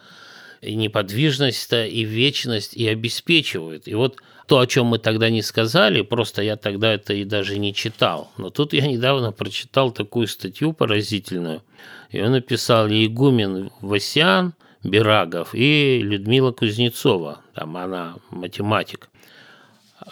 неподвижность 0.73 1.71
и 1.71 2.04
вечность 2.04 2.75
и 2.75 2.88
обеспечивают. 2.88 3.88
И 3.88 3.93
вот 3.93 4.17
то, 4.47 4.60
о 4.60 4.67
чем 4.67 4.88
мы 4.88 4.99
тогда 4.99 5.30
не 5.30 5.41
сказали, 5.41 6.01
просто 6.01 6.41
я 6.41 6.56
тогда 6.56 6.93
это 6.93 7.13
и 7.13 7.23
даже 7.23 7.58
не 7.58 7.73
читал. 7.73 8.32
Но 8.38 8.49
тут 8.49 8.73
я 8.73 8.88
недавно 8.88 9.32
прочитал 9.32 9.91
такую 9.91 10.28
статью 10.28 10.73
поразительную. 10.73 11.63
Ее 12.12 12.30
написал 12.30 12.88
игумен 12.88 13.71
Васян 13.82 14.54
Бирагов 14.84 15.49
и 15.54 15.99
Людмила 16.01 16.51
Кузнецова. 16.51 17.41
Там 17.54 17.75
она 17.78 18.17
математик. 18.30 19.10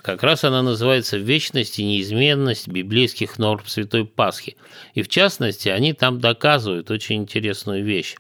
Как 0.02 0.24
раз 0.24 0.44
она 0.44 0.64
называется 0.64 1.18
«Вечность 1.18 1.78
и 1.78 1.86
неизменность 1.86 2.68
библейских 2.68 3.38
норм 3.38 3.64
Святой 3.68 4.06
Пасхи». 4.06 4.58
И 4.96 5.04
в 5.04 5.10
частности, 5.10 5.70
они 5.70 5.94
там 5.94 6.20
доказывают 6.20 6.90
очень 6.90 7.18
интересную 7.18 7.84
вещь, 7.84 8.16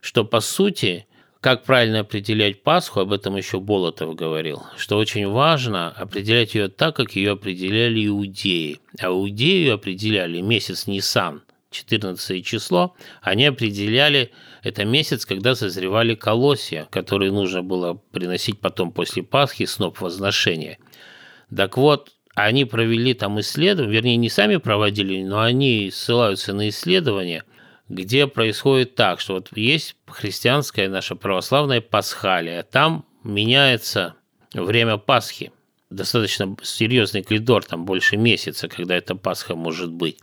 что 0.00 0.24
по 0.24 0.40
сути 0.40 1.06
как 1.44 1.62
правильно 1.64 2.00
определять 2.00 2.62
Пасху, 2.62 3.00
об 3.00 3.12
этом 3.12 3.36
еще 3.36 3.60
Болотов 3.60 4.14
говорил, 4.14 4.62
что 4.78 4.96
очень 4.96 5.28
важно 5.28 5.90
определять 5.90 6.54
ее 6.54 6.68
так, 6.68 6.96
как 6.96 7.16
ее 7.16 7.32
определяли 7.32 8.06
иудеи. 8.06 8.80
А 8.98 9.08
иудеи 9.08 9.68
определяли 9.68 10.40
месяц 10.40 10.86
Нисан, 10.86 11.42
14 11.70 12.42
число, 12.46 12.96
они 13.20 13.44
определяли 13.44 14.30
это 14.62 14.86
месяц, 14.86 15.26
когда 15.26 15.54
созревали 15.54 16.14
колосья, 16.14 16.88
которые 16.90 17.30
нужно 17.30 17.62
было 17.62 18.00
приносить 18.12 18.58
потом 18.58 18.90
после 18.90 19.22
Пасхи, 19.22 19.66
сноп 19.66 20.00
возношения. 20.00 20.78
Так 21.54 21.76
вот, 21.76 22.12
они 22.34 22.64
провели 22.64 23.12
там 23.12 23.38
исследования, 23.38 23.92
вернее, 23.92 24.16
не 24.16 24.30
сами 24.30 24.56
проводили, 24.56 25.22
но 25.22 25.42
они 25.42 25.90
ссылаются 25.92 26.54
на 26.54 26.70
исследования– 26.70 27.44
где 27.88 28.26
происходит 28.26 28.94
так, 28.94 29.20
что 29.20 29.34
вот 29.34 29.48
есть 29.56 29.96
христианская 30.14 30.88
наша 30.88 31.16
православная 31.16 31.80
пасхалия, 31.80 32.62
там 32.62 33.04
меняется 33.22 34.14
время 34.52 34.96
Пасхи– 34.96 35.52
достаточно 35.94 36.56
серьезный 36.62 37.22
коридор, 37.22 37.64
там 37.64 37.84
больше 37.84 38.16
месяца, 38.16 38.68
когда 38.68 38.96
эта 38.96 39.14
Пасха 39.14 39.54
может 39.54 39.90
быть. 39.90 40.18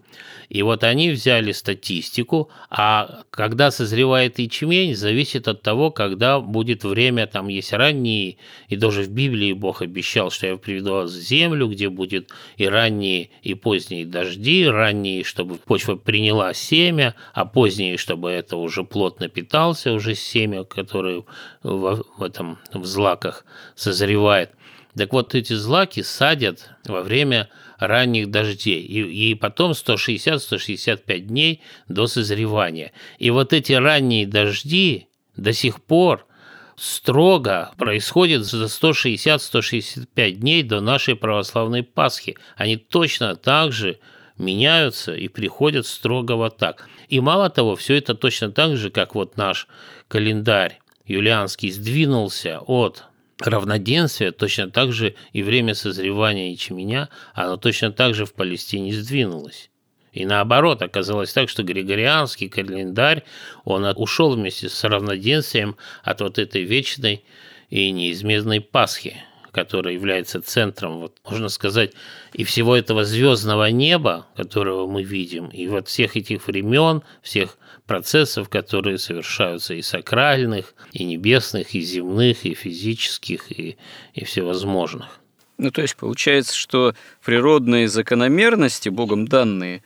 И 0.50 0.64
вот 0.64 0.84
они 0.84 1.12
взяли 1.12 1.54
статистику, 1.54 2.50
а 2.70 3.24
когда 3.30 3.72
созревает 3.72 4.38
ячмень, 4.40 4.96
зависит 4.96 5.48
от 5.48 5.62
того, 5.62 5.92
когда 5.92 6.40
будет 6.40 6.84
время, 6.84 7.26
там 7.28 7.48
есть 7.48 7.72
ранние, 7.72 8.38
и 8.68 8.76
даже 8.76 9.04
в 9.04 9.10
Библии 9.10 9.54
Бог 9.54 9.82
обещал, 9.82 10.30
что 10.30 10.48
я 10.48 10.58
приведу 10.58 10.92
вас 10.92 11.12
в 11.12 11.22
землю, 11.22 11.68
где 11.68 11.90
будет 11.90 12.32
и 12.58 12.68
ранние, 12.68 13.30
и 13.44 13.54
поздние 13.54 14.06
дожди, 14.06 14.68
ранние, 14.68 15.24
чтобы 15.24 15.56
почва 15.56 15.96
приняла 15.96 16.54
семя, 16.54 17.16
а 17.34 17.46
поздние, 17.46 17.98
чтобы 17.98 18.30
это 18.30 18.58
уже 18.58 18.84
плотно 18.84 19.30
питался, 19.30 19.94
уже 19.94 20.16
семя, 20.16 20.66
которое 20.66 21.24
в, 21.64 22.04
в 22.18 22.24
этом 22.24 22.60
в 22.74 22.86
злаках 22.86 23.46
созревает. 23.76 24.52
Так 24.96 25.14
вот, 25.14 25.36
эти 25.36 25.54
злаки 25.54 26.02
садят 26.02 26.70
во 26.86 27.02
время 27.02 27.50
ранних 27.78 28.30
дождей, 28.30 28.82
и, 28.82 29.32
и 29.32 29.36
потом 29.36 29.72
160-165 29.72 31.20
дней 31.20 31.62
до 31.88 32.08
созревания. 32.08 32.92
И 33.18 33.30
вот 33.30 33.54
эти 33.54 33.74
ранние 33.74 34.28
дожди 34.28 35.08
до 35.36 35.54
сих 35.54 35.82
пор 35.82 36.28
строго 36.76 37.72
происходят 37.78 38.44
за 38.44 38.66
160-165 38.66 40.32
дней 40.32 40.64
до 40.64 40.82
нашей 40.82 41.16
православной 41.16 41.84
Пасхи. 41.84 42.38
Они 42.56 42.76
точно 42.78 43.36
так 43.36 43.72
же 43.72 44.00
меняются 44.38 45.14
и 45.14 45.28
приходят 45.28 45.86
строго 45.86 46.34
вот 46.34 46.58
так. 46.58 46.88
И 47.08 47.20
мало 47.20 47.50
того, 47.50 47.76
все 47.76 47.98
это 47.98 48.16
точно 48.16 48.52
так 48.52 48.78
же, 48.78 48.90
как 48.90 49.16
вот 49.16 49.38
наш 49.38 49.68
календарь 50.08 50.80
юлианский 51.06 51.72
сдвинулся 51.72 52.60
от 52.60 53.06
равноденствие, 53.48 54.32
точно 54.32 54.70
так 54.70 54.92
же 54.92 55.16
и 55.34 55.44
время 55.44 55.74
созревания 55.76 56.52
ячменя, 56.52 57.10
оно 57.34 57.58
точно 57.58 57.92
так 57.92 58.16
же 58.16 58.26
в 58.26 58.34
Палестине 58.34 58.94
сдвинулось. 58.94 59.70
И 60.14 60.26
наоборот, 60.26 60.82
оказалось 60.82 61.32
так, 61.32 61.50
что 61.50 61.64
Григорианский 61.64 62.50
календарь, 62.50 63.24
он 63.64 63.86
ушел 63.96 64.36
вместе 64.36 64.68
с 64.68 64.84
равноденствием 64.84 65.78
от 66.04 66.22
вот 66.22 66.38
этой 66.38 66.64
вечной 66.64 67.24
и 67.70 67.90
неизменной 67.92 68.60
Пасхи, 68.60 69.24
которая 69.52 69.94
является 69.94 70.42
центром, 70.42 71.00
вот, 71.00 71.18
можно 71.30 71.50
сказать, 71.50 71.94
и 72.34 72.44
всего 72.44 72.76
этого 72.76 73.06
звездного 73.06 73.70
неба, 73.70 74.28
которого 74.36 74.88
мы 74.88 75.04
видим, 75.04 75.48
и 75.48 75.68
вот 75.68 75.88
всех 75.88 76.18
этих 76.18 76.48
времен, 76.48 77.04
всех 77.22 77.58
процессов, 77.92 78.48
которые 78.48 78.98
совершаются 78.98 79.74
и 79.74 79.82
сакральных, 79.82 80.76
и 80.94 81.04
небесных, 81.04 81.76
и 81.76 81.82
земных, 81.82 82.46
и 82.46 82.54
физических, 82.54 83.52
и, 83.52 83.76
и 84.14 84.24
всевозможных. 84.24 85.20
Ну, 85.58 85.72
то 85.72 85.82
есть 85.82 85.98
получается, 85.98 86.56
что 86.56 86.96
природные 87.22 87.90
закономерности, 87.90 88.88
Богом 88.88 89.28
данные, 89.28 89.84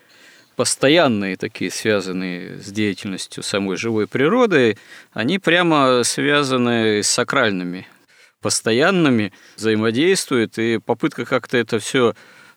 постоянные 0.55 1.35
такие, 1.35 1.71
связанные 1.71 2.59
с 2.59 2.71
деятельностью 2.71 3.41
самой 3.41 3.75
живой 3.75 4.05
природы, 4.05 4.77
они 5.11 5.39
прямо 5.39 6.03
связаны 6.03 7.01
с 7.01 7.07
сакральными, 7.07 7.87
постоянными, 8.39 9.33
взаимодействуют, 9.55 10.59
и 10.59 10.77
попытка 10.77 11.25
как-то 11.25 11.57
это 11.57 11.79
все 11.79 12.13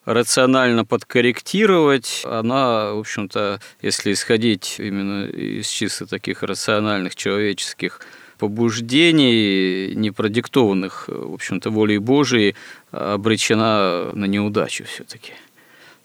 рационально 0.08 0.86
подкорректировать, 0.86 2.22
она, 2.24 2.94
в 2.94 3.00
общем-то, 3.00 3.60
если 3.82 4.14
исходить 4.14 4.76
именно 4.78 5.26
из 5.26 5.68
чисто 5.68 6.06
таких 6.06 6.42
рациональных 6.42 7.14
человеческих 7.14 8.00
побуждений, 8.38 9.92
не 9.94 10.10
продиктованных, 10.10 11.08
в 11.08 11.34
общем-то, 11.34 11.68
волей 11.68 11.98
Божией, 11.98 12.54
обречена 12.90 14.12
на 14.14 14.24
неудачу 14.24 14.84
все-таки. 14.84 15.32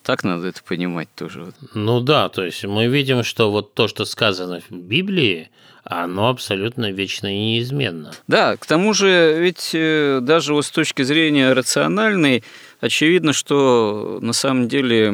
Так 0.01 0.25
надо 0.25 0.47
это 0.47 0.61
понимать 0.63 1.07
тоже. 1.15 1.53
Ну 1.73 2.01
да, 2.01 2.27
то 2.27 2.43
есть 2.43 2.65
мы 2.65 2.87
видим, 2.87 3.23
что 3.23 3.51
вот 3.51 3.73
то, 3.73 3.87
что 3.87 4.03
сказано 4.03 4.59
в 4.69 4.75
Библии, 4.75 5.49
оно 5.85 6.27
абсолютно 6.27 6.91
вечно 6.91 7.27
и 7.27 7.39
неизменно. 7.39 8.11
Да, 8.27 8.57
к 8.57 8.65
тому 8.65 8.93
же 8.93 9.37
ведь 9.39 9.71
э, 9.73 10.19
даже 10.21 10.53
вот 10.53 10.65
с 10.65 10.71
точки 10.71 11.03
зрения 11.03 11.53
рациональной, 11.53 12.43
очевидно, 12.83 13.31
что 13.31 14.19
на 14.21 14.33
самом 14.33 14.67
деле 14.67 15.09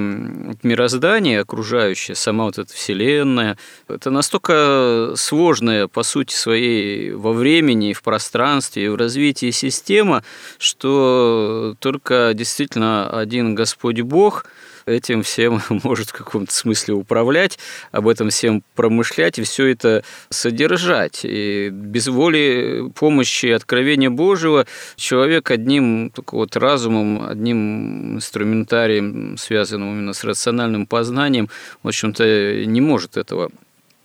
мироздание 0.64 1.42
окружающее, 1.42 2.16
сама 2.16 2.46
вот 2.46 2.58
эта 2.58 2.74
Вселенная, 2.74 3.58
это 3.88 4.10
настолько 4.10 5.14
сложная 5.16 5.88
по 5.88 6.02
сути 6.02 6.34
своей 6.34 7.12
во 7.12 7.32
времени, 7.32 7.94
в 7.94 8.02
пространстве, 8.02 8.86
и 8.86 8.88
в 8.88 8.96
развитии 8.96 9.52
система, 9.52 10.24
что 10.58 11.76
только 11.80 12.32
действительно 12.34 13.08
один 13.08 13.54
Господь 13.54 14.02
Бог– 14.02 14.46
этим 14.90 15.24
всем 15.24 15.62
может 15.70 16.10
в 16.10 16.14
каком-то 16.14 16.54
смысле 16.54 16.96
управлять, 16.96 17.60
об 17.92 18.08
этом 18.08 18.30
всем 18.30 18.64
промышлять 18.76 19.40
и 19.40 19.44
все 19.44 19.68
это 19.68 20.04
содержать. 20.30 21.22
И 21.24 21.70
без 21.72 22.08
воли 22.08 22.92
помощи 22.96 23.48
и 23.48 23.52
откровения 23.52 24.10
Божьего 24.10 24.66
человек 24.96 25.52
одним 25.52 26.12
только 26.12 26.36
вот 26.36 26.56
разумом, 26.56 27.28
одним 27.28 28.16
инструментарием, 28.16 29.38
связанным 29.38 29.94
именно 29.94 30.14
с 30.14 30.24
рациональным 30.24 30.86
познанием, 30.86 31.50
в 31.84 31.88
общем-то, 31.88 32.66
не 32.66 32.82
может 32.82 33.18
этого 33.18 33.52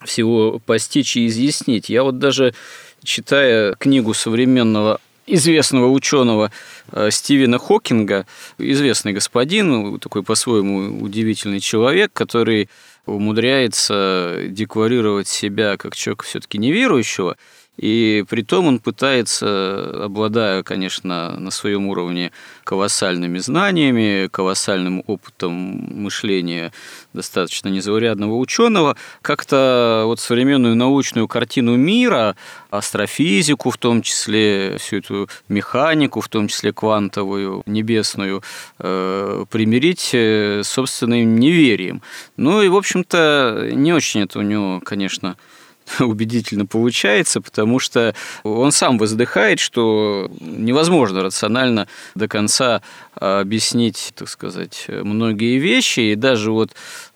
всего 0.04 0.60
постичь 0.64 1.16
и 1.16 1.26
изъяснить. 1.26 1.88
Я 1.88 2.02
вот 2.02 2.18
даже 2.18 2.54
читая 3.02 3.74
книгу 3.74 4.14
современного 4.14 5.00
известного 5.26 5.88
ученого 5.88 6.50
э, 6.92 7.10
Стивена 7.10 7.58
Хокинга, 7.58 8.26
известный 8.58 9.12
господин, 9.12 9.98
такой 9.98 10.22
по-своему 10.22 11.02
удивительный 11.02 11.60
человек, 11.60 12.12
который 12.12 12.68
умудряется 13.06 14.44
декларировать 14.48 15.28
себя 15.28 15.76
как 15.76 15.94
человека 15.94 16.24
все-таки 16.24 16.58
неверующего. 16.58 17.36
И 17.76 18.24
при 18.28 18.42
том 18.42 18.66
он 18.68 18.78
пытается, 18.78 20.04
обладая, 20.04 20.62
конечно, 20.62 21.38
на 21.38 21.50
своем 21.50 21.88
уровне 21.88 22.30
колоссальными 22.62 23.38
знаниями, 23.38 24.28
колоссальным 24.28 25.02
опытом 25.06 25.52
мышления 25.52 26.72
достаточно 27.12 27.68
незаурядного 27.68 28.36
ученого, 28.36 28.96
как-то 29.22 30.04
вот 30.06 30.20
современную 30.20 30.76
научную 30.76 31.26
картину 31.26 31.76
мира, 31.76 32.36
астрофизику 32.70 33.70
в 33.70 33.76
том 33.76 34.02
числе, 34.02 34.76
всю 34.78 34.98
эту 34.98 35.28
механику, 35.48 36.20
в 36.20 36.28
том 36.28 36.46
числе 36.48 36.72
квантовую, 36.72 37.62
небесную, 37.66 38.42
э, 38.78 39.44
примирить 39.50 40.10
э, 40.12 40.62
собственным 40.64 41.38
неверием. 41.38 42.02
Ну 42.36 42.62
и, 42.62 42.68
в 42.68 42.76
общем-то, 42.76 43.70
не 43.72 43.92
очень 43.92 44.22
это 44.22 44.38
у 44.38 44.42
него, 44.42 44.80
конечно, 44.80 45.36
убедительно 46.00 46.66
получается, 46.66 47.40
потому 47.40 47.78
что 47.78 48.14
он 48.42 48.72
сам 48.72 48.98
воздыхает, 48.98 49.60
что 49.60 50.30
невозможно 50.40 51.22
рационально 51.22 51.88
до 52.14 52.28
конца 52.28 52.82
объяснить, 53.16 54.12
так 54.14 54.28
сказать, 54.28 54.86
многие 54.88 55.58
вещи, 55.58 56.00
и 56.00 56.14
даже 56.14 56.50
вот 56.50 56.70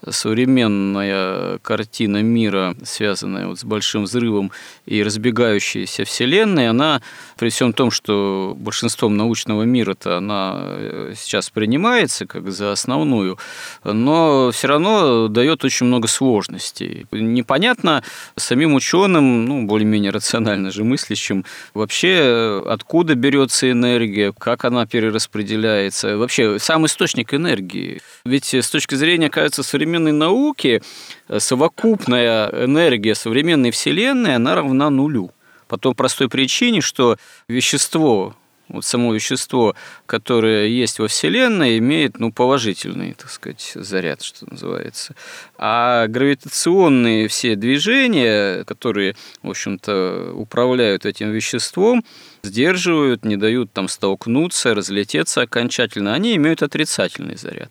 современная 0.08 1.58
картина 1.58 2.22
мира, 2.22 2.76
связанная 2.84 3.48
вот 3.48 3.58
с 3.58 3.64
большим 3.64 4.04
взрывом 4.04 4.52
и 4.87 5.02
разбегающейся 5.02 6.04
Вселенной, 6.04 6.68
она 6.68 7.02
при 7.37 7.48
всем 7.48 7.72
том, 7.72 7.90
что 7.90 8.54
большинством 8.56 9.16
научного 9.16 9.62
мира-то 9.64 10.18
она 10.18 10.56
э, 10.61 11.14
сейчас 11.16 11.50
принимается 11.50 12.26
как 12.26 12.50
за 12.50 12.72
основную, 12.72 13.38
но 13.84 14.50
все 14.52 14.68
равно 14.68 15.28
дает 15.28 15.64
очень 15.64 15.87
много 15.87 16.08
сложностей. 16.08 17.06
Непонятно 17.11 18.02
самим 18.37 18.74
ученым, 18.74 19.46
ну, 19.46 19.66
более-менее 19.66 20.12
рационально 20.12 20.70
же 20.70 20.84
мыслящим, 20.84 21.44
вообще 21.74 22.62
откуда 22.66 23.14
берется 23.14 23.70
энергия, 23.70 24.32
как 24.32 24.64
она 24.64 24.87
перераспределяется, 24.87 25.88
вообще 26.03 26.59
сам 26.59 26.87
источник 26.87 27.35
энергии. 27.35 28.01
Ведь 28.24 28.55
с 28.55 28.70
точки 28.70 28.94
зрения, 28.94 29.31
кажется, 29.31 29.62
современной 29.62 30.12
науки, 30.12 30.83
совокупная 31.38 32.48
энергия 32.64 33.14
современной 33.14 33.70
Вселенной, 33.70 34.37
она 34.37 34.55
равна 34.55 34.90
нулю. 34.90 35.31
По 35.68 35.77
той 35.77 35.94
простой 35.94 36.29
причине, 36.29 36.81
что 36.81 37.18
вещество, 37.46 38.35
вот 38.68 38.85
само 38.85 39.14
вещество, 39.14 39.74
которое 40.07 40.66
есть 40.66 40.98
во 40.98 41.09
Вселенной, 41.09 41.79
имеет 41.79 42.18
ну, 42.18 42.33
положительный, 42.33 43.14
так 43.14 43.31
сказать, 43.31 43.72
заряд, 43.74 44.22
что 44.22 44.51
называется. 44.51 45.14
А 45.57 46.07
гравитационные 46.07 47.29
все 47.29 47.57
движения, 47.57 48.64
которые, 48.64 49.16
в 49.42 49.51
общем-то, 49.51 50.33
управляют 50.35 51.07
этим 51.07 51.31
веществом, 51.31 52.05
сдерживают, 52.48 53.24
не 53.24 53.37
дают 53.37 53.72
там 53.72 53.88
столкнуться, 53.88 54.74
разлететься 54.74 55.42
окончательно, 55.42 56.14
они 56.14 56.34
имеют 56.37 56.62
отрицательный 56.62 57.37
заряд. 57.37 57.70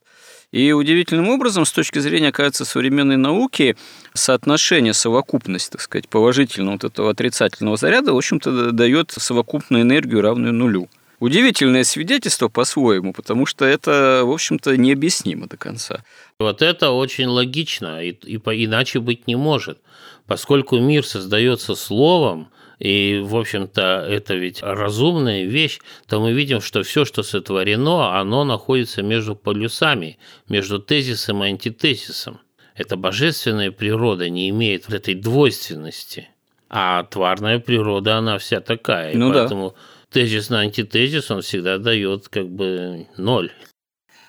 И 0.51 0.71
удивительным 0.71 1.27
образом, 1.27 1.65
с 1.65 1.71
точки 1.71 1.99
зрения, 1.99 2.31
кажется, 2.31 2.63
современной 2.63 3.17
науки, 3.17 3.75
соотношение, 4.13 4.93
совокупность, 4.93 5.71
так 5.71 5.81
сказать, 5.81 6.07
положительного 6.07 6.73
вот 6.73 6.83
этого 6.85 7.09
отрицательного 7.11 7.75
заряда, 7.75 8.13
в 8.13 8.17
общем-то, 8.17 8.71
дает 8.71 9.11
совокупную 9.11 9.83
энергию, 9.83 10.21
равную 10.21 10.53
нулю. 10.53 10.87
Удивительное 11.19 11.83
свидетельство 11.83 12.47
по-своему, 12.47 13.11
потому 13.11 13.45
что 13.47 13.65
это, 13.65 14.21
в 14.23 14.31
общем-то, 14.31 14.77
необъяснимо 14.77 15.47
до 15.47 15.57
конца. 15.57 16.03
Вот 16.39 16.61
это 16.61 16.91
очень 16.91 17.25
логично, 17.25 18.03
и, 18.03 18.11
и 18.11 18.37
иначе 18.65 18.99
быть 18.99 19.27
не 19.27 19.35
может. 19.35 19.79
Поскольку 20.27 20.77
мир 20.77 21.05
создается 21.05 21.73
словом, 21.75 22.49
и, 22.79 23.19
в 23.23 23.35
общем-то, 23.35 24.05
это 24.07 24.35
ведь 24.35 24.61
разумная 24.61 25.45
вещь, 25.45 25.79
то 26.07 26.19
мы 26.21 26.33
видим, 26.33 26.61
что 26.61 26.83
все, 26.83 27.05
что 27.05 27.23
сотворено, 27.23 28.19
оно 28.19 28.43
находится 28.43 29.01
между 29.01 29.35
полюсами, 29.35 30.19
между 30.47 30.79
тезисом 30.79 31.43
и 31.43 31.47
антитезисом. 31.47 32.39
Эта 32.75 32.95
божественная 32.95 33.71
природа 33.71 34.29
не 34.29 34.49
имеет 34.49 34.87
вот 34.87 34.93
этой 34.93 35.15
двойственности. 35.15 36.29
А 36.69 37.03
тварная 37.03 37.59
природа, 37.59 38.17
она 38.17 38.37
вся 38.37 38.61
такая. 38.61 39.15
Ну 39.15 39.31
и 39.31 39.33
поэтому 39.33 39.71
да. 39.71 39.75
тезис 40.11 40.49
на 40.49 40.59
антитезис, 40.59 41.31
он 41.31 41.41
всегда 41.41 41.79
дает 41.79 42.27
как 42.27 42.47
бы 42.47 43.07
ноль. 43.17 43.51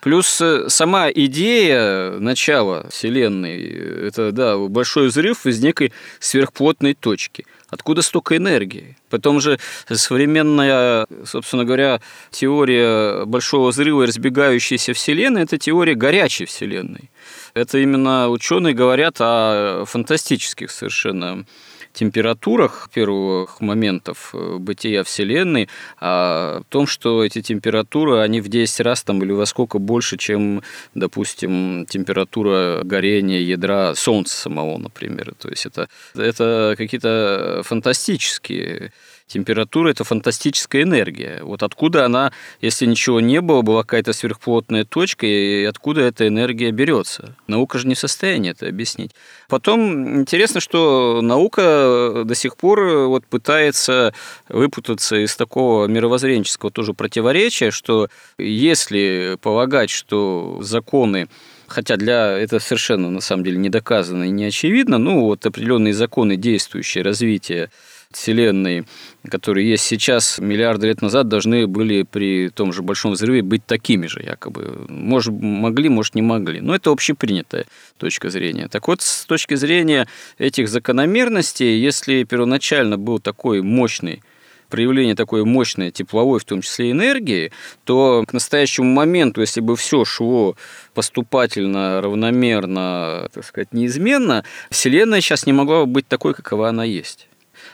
Плюс 0.00 0.40
э, 0.40 0.68
сама 0.68 1.10
идея 1.10 2.12
начала 2.12 2.88
Вселенной, 2.88 4.06
это 4.06 4.30
да, 4.30 4.56
большой 4.56 5.08
взрыв 5.08 5.44
из 5.44 5.60
некой 5.60 5.92
сверхплотной 6.20 6.94
точки– 6.94 7.44
Откуда 7.70 8.00
столько 8.00 8.36
энергии? 8.36 8.96
Потом 9.10 9.40
же 9.40 9.58
современная, 9.90 11.06
собственно 11.24 11.64
говоря, 11.64 12.00
теория 12.30 13.26
большого 13.26 13.70
взрыва 13.70 14.04
и 14.04 14.06
разбегающейся 14.06 14.94
Вселенной– 14.94 15.42
это 15.44 15.58
теория 15.58 15.94
горячей 15.94 16.46
Вселенной. 16.46 17.10
Это 17.52 17.78
именно 17.78 18.30
ученые 18.30 18.72
говорят 18.72 19.16
о 19.20 19.84
фантастических 19.86 20.70
совершенно 20.70 21.44
температурах 21.92 22.90
первых 22.92 23.60
моментов 23.60 24.30
э, 24.34 24.56
бытия 24.58 25.04
Вселенной, 25.04 25.68
а 26.00 26.58
о 26.58 26.62
том, 26.68 26.86
что 26.86 27.24
эти 27.24 27.42
температуры, 27.42 28.20
они 28.20 28.40
в 28.40 28.48
10 28.48 28.80
раз 28.80 29.02
там 29.02 29.22
или 29.22 29.32
во 29.32 29.46
сколько 29.46 29.78
больше, 29.78 30.16
чем, 30.16 30.62
допустим, 30.94 31.86
температура 31.88 32.82
горения 32.84 33.40
ядра 33.40 33.94
Солнца 33.94 34.36
самого, 34.36 34.78
например. 34.78 35.34
То 35.38 35.48
есть 35.48 35.66
это, 35.66 35.88
это 36.14 36.74
какие-то 36.76 37.62
фантастические 37.64 38.92
температура– 39.28 39.90
это 39.90 40.04
фантастическая 40.04 40.82
энергия. 40.82 41.40
Вот 41.42 41.62
откуда 41.62 42.04
она, 42.04 42.32
если 42.60 42.86
ничего 42.86 43.20
не 43.20 43.40
было, 43.40 43.62
была 43.62 43.82
какая-то 43.82 44.12
сверхплотная 44.12 44.84
точка, 44.84 45.26
и 45.26 45.64
откуда 45.64 46.00
эта 46.00 46.26
энергия 46.26 46.70
берется? 46.70 47.34
Наука 47.46 47.78
же 47.78 47.86
не 47.86 47.94
в 47.94 47.98
состоянии 47.98 48.50
это 48.50 48.66
объяснить. 48.66 49.12
Потом 49.48 50.20
интересно, 50.20 50.60
что 50.60 51.20
наука 51.22 52.22
до 52.24 52.34
сих 52.34 52.56
пор 52.56 53.06
вот 53.06 53.26
пытается 53.26 54.12
выпутаться 54.48 55.16
из 55.16 55.36
такого 55.36 55.86
мировоззренческого 55.86 56.70
тоже 56.70 56.94
противоречия, 56.94 57.70
что 57.70 58.08
если 58.38 59.38
полагать, 59.40 59.90
что 59.90 60.58
законы 60.62 61.28
хотя 61.68 61.96
для 61.96 62.38
это 62.38 62.58
совершенно 62.58 63.10
на 63.10 63.20
самом 63.20 63.44
деле 63.44 63.58
не 63.58 63.68
доказано 63.68 64.24
и 64.24 64.30
не 64.30 64.46
очевидно, 64.46 64.98
ну 64.98 65.20
вот 65.20 65.44
определенные 65.46 65.94
законы 65.94 66.36
действующие 66.36 67.04
развития 67.04 67.70
Вселенной, 68.10 68.86
которые 69.30 69.68
есть 69.68 69.84
сейчас, 69.84 70.38
миллиарды 70.38 70.86
лет 70.86 71.02
назад 71.02 71.28
должны 71.28 71.66
были 71.66 72.04
при 72.04 72.48
том 72.48 72.72
же 72.72 72.82
большом 72.82 73.12
взрыве 73.12 73.42
быть 73.42 73.66
такими 73.66 74.06
же, 74.06 74.22
якобы. 74.22 74.86
Может, 74.88 75.34
могли, 75.34 75.90
может, 75.90 76.14
не 76.14 76.22
могли. 76.22 76.60
Но 76.60 76.74
это 76.74 76.90
общепринятая 76.90 77.66
точка 77.98 78.30
зрения. 78.30 78.68
Так 78.68 78.88
вот, 78.88 79.02
с 79.02 79.26
точки 79.26 79.56
зрения 79.56 80.08
этих 80.38 80.70
закономерностей, 80.70 81.78
если 81.78 82.24
первоначально 82.24 82.96
был 82.96 83.18
такой 83.18 83.60
мощный 83.60 84.22
проявление 84.70 85.14
такой 85.14 85.44
мощной 85.44 85.90
тепловой, 85.90 86.40
в 86.40 86.44
том 86.44 86.60
числе 86.60 86.90
энергии, 86.90 87.52
то 87.84 88.24
к 88.28 88.34
настоящему 88.34 88.86
моменту, 88.86 89.40
если 89.40 89.62
бы 89.62 89.76
все 89.76 90.04
шло 90.04 90.56
поступательно, 90.92 92.02
равномерно, 92.02 93.30
так 93.32 93.46
сказать, 93.46 93.72
неизменно, 93.72 94.44
Вселенная 94.70 95.22
сейчас 95.22 95.46
не 95.46 95.54
могла 95.54 95.86
бы 95.86 95.92
быть 95.92 96.06
такой, 96.06 96.34
какова 96.34 96.68
она 96.68 96.84
есть 96.84 97.28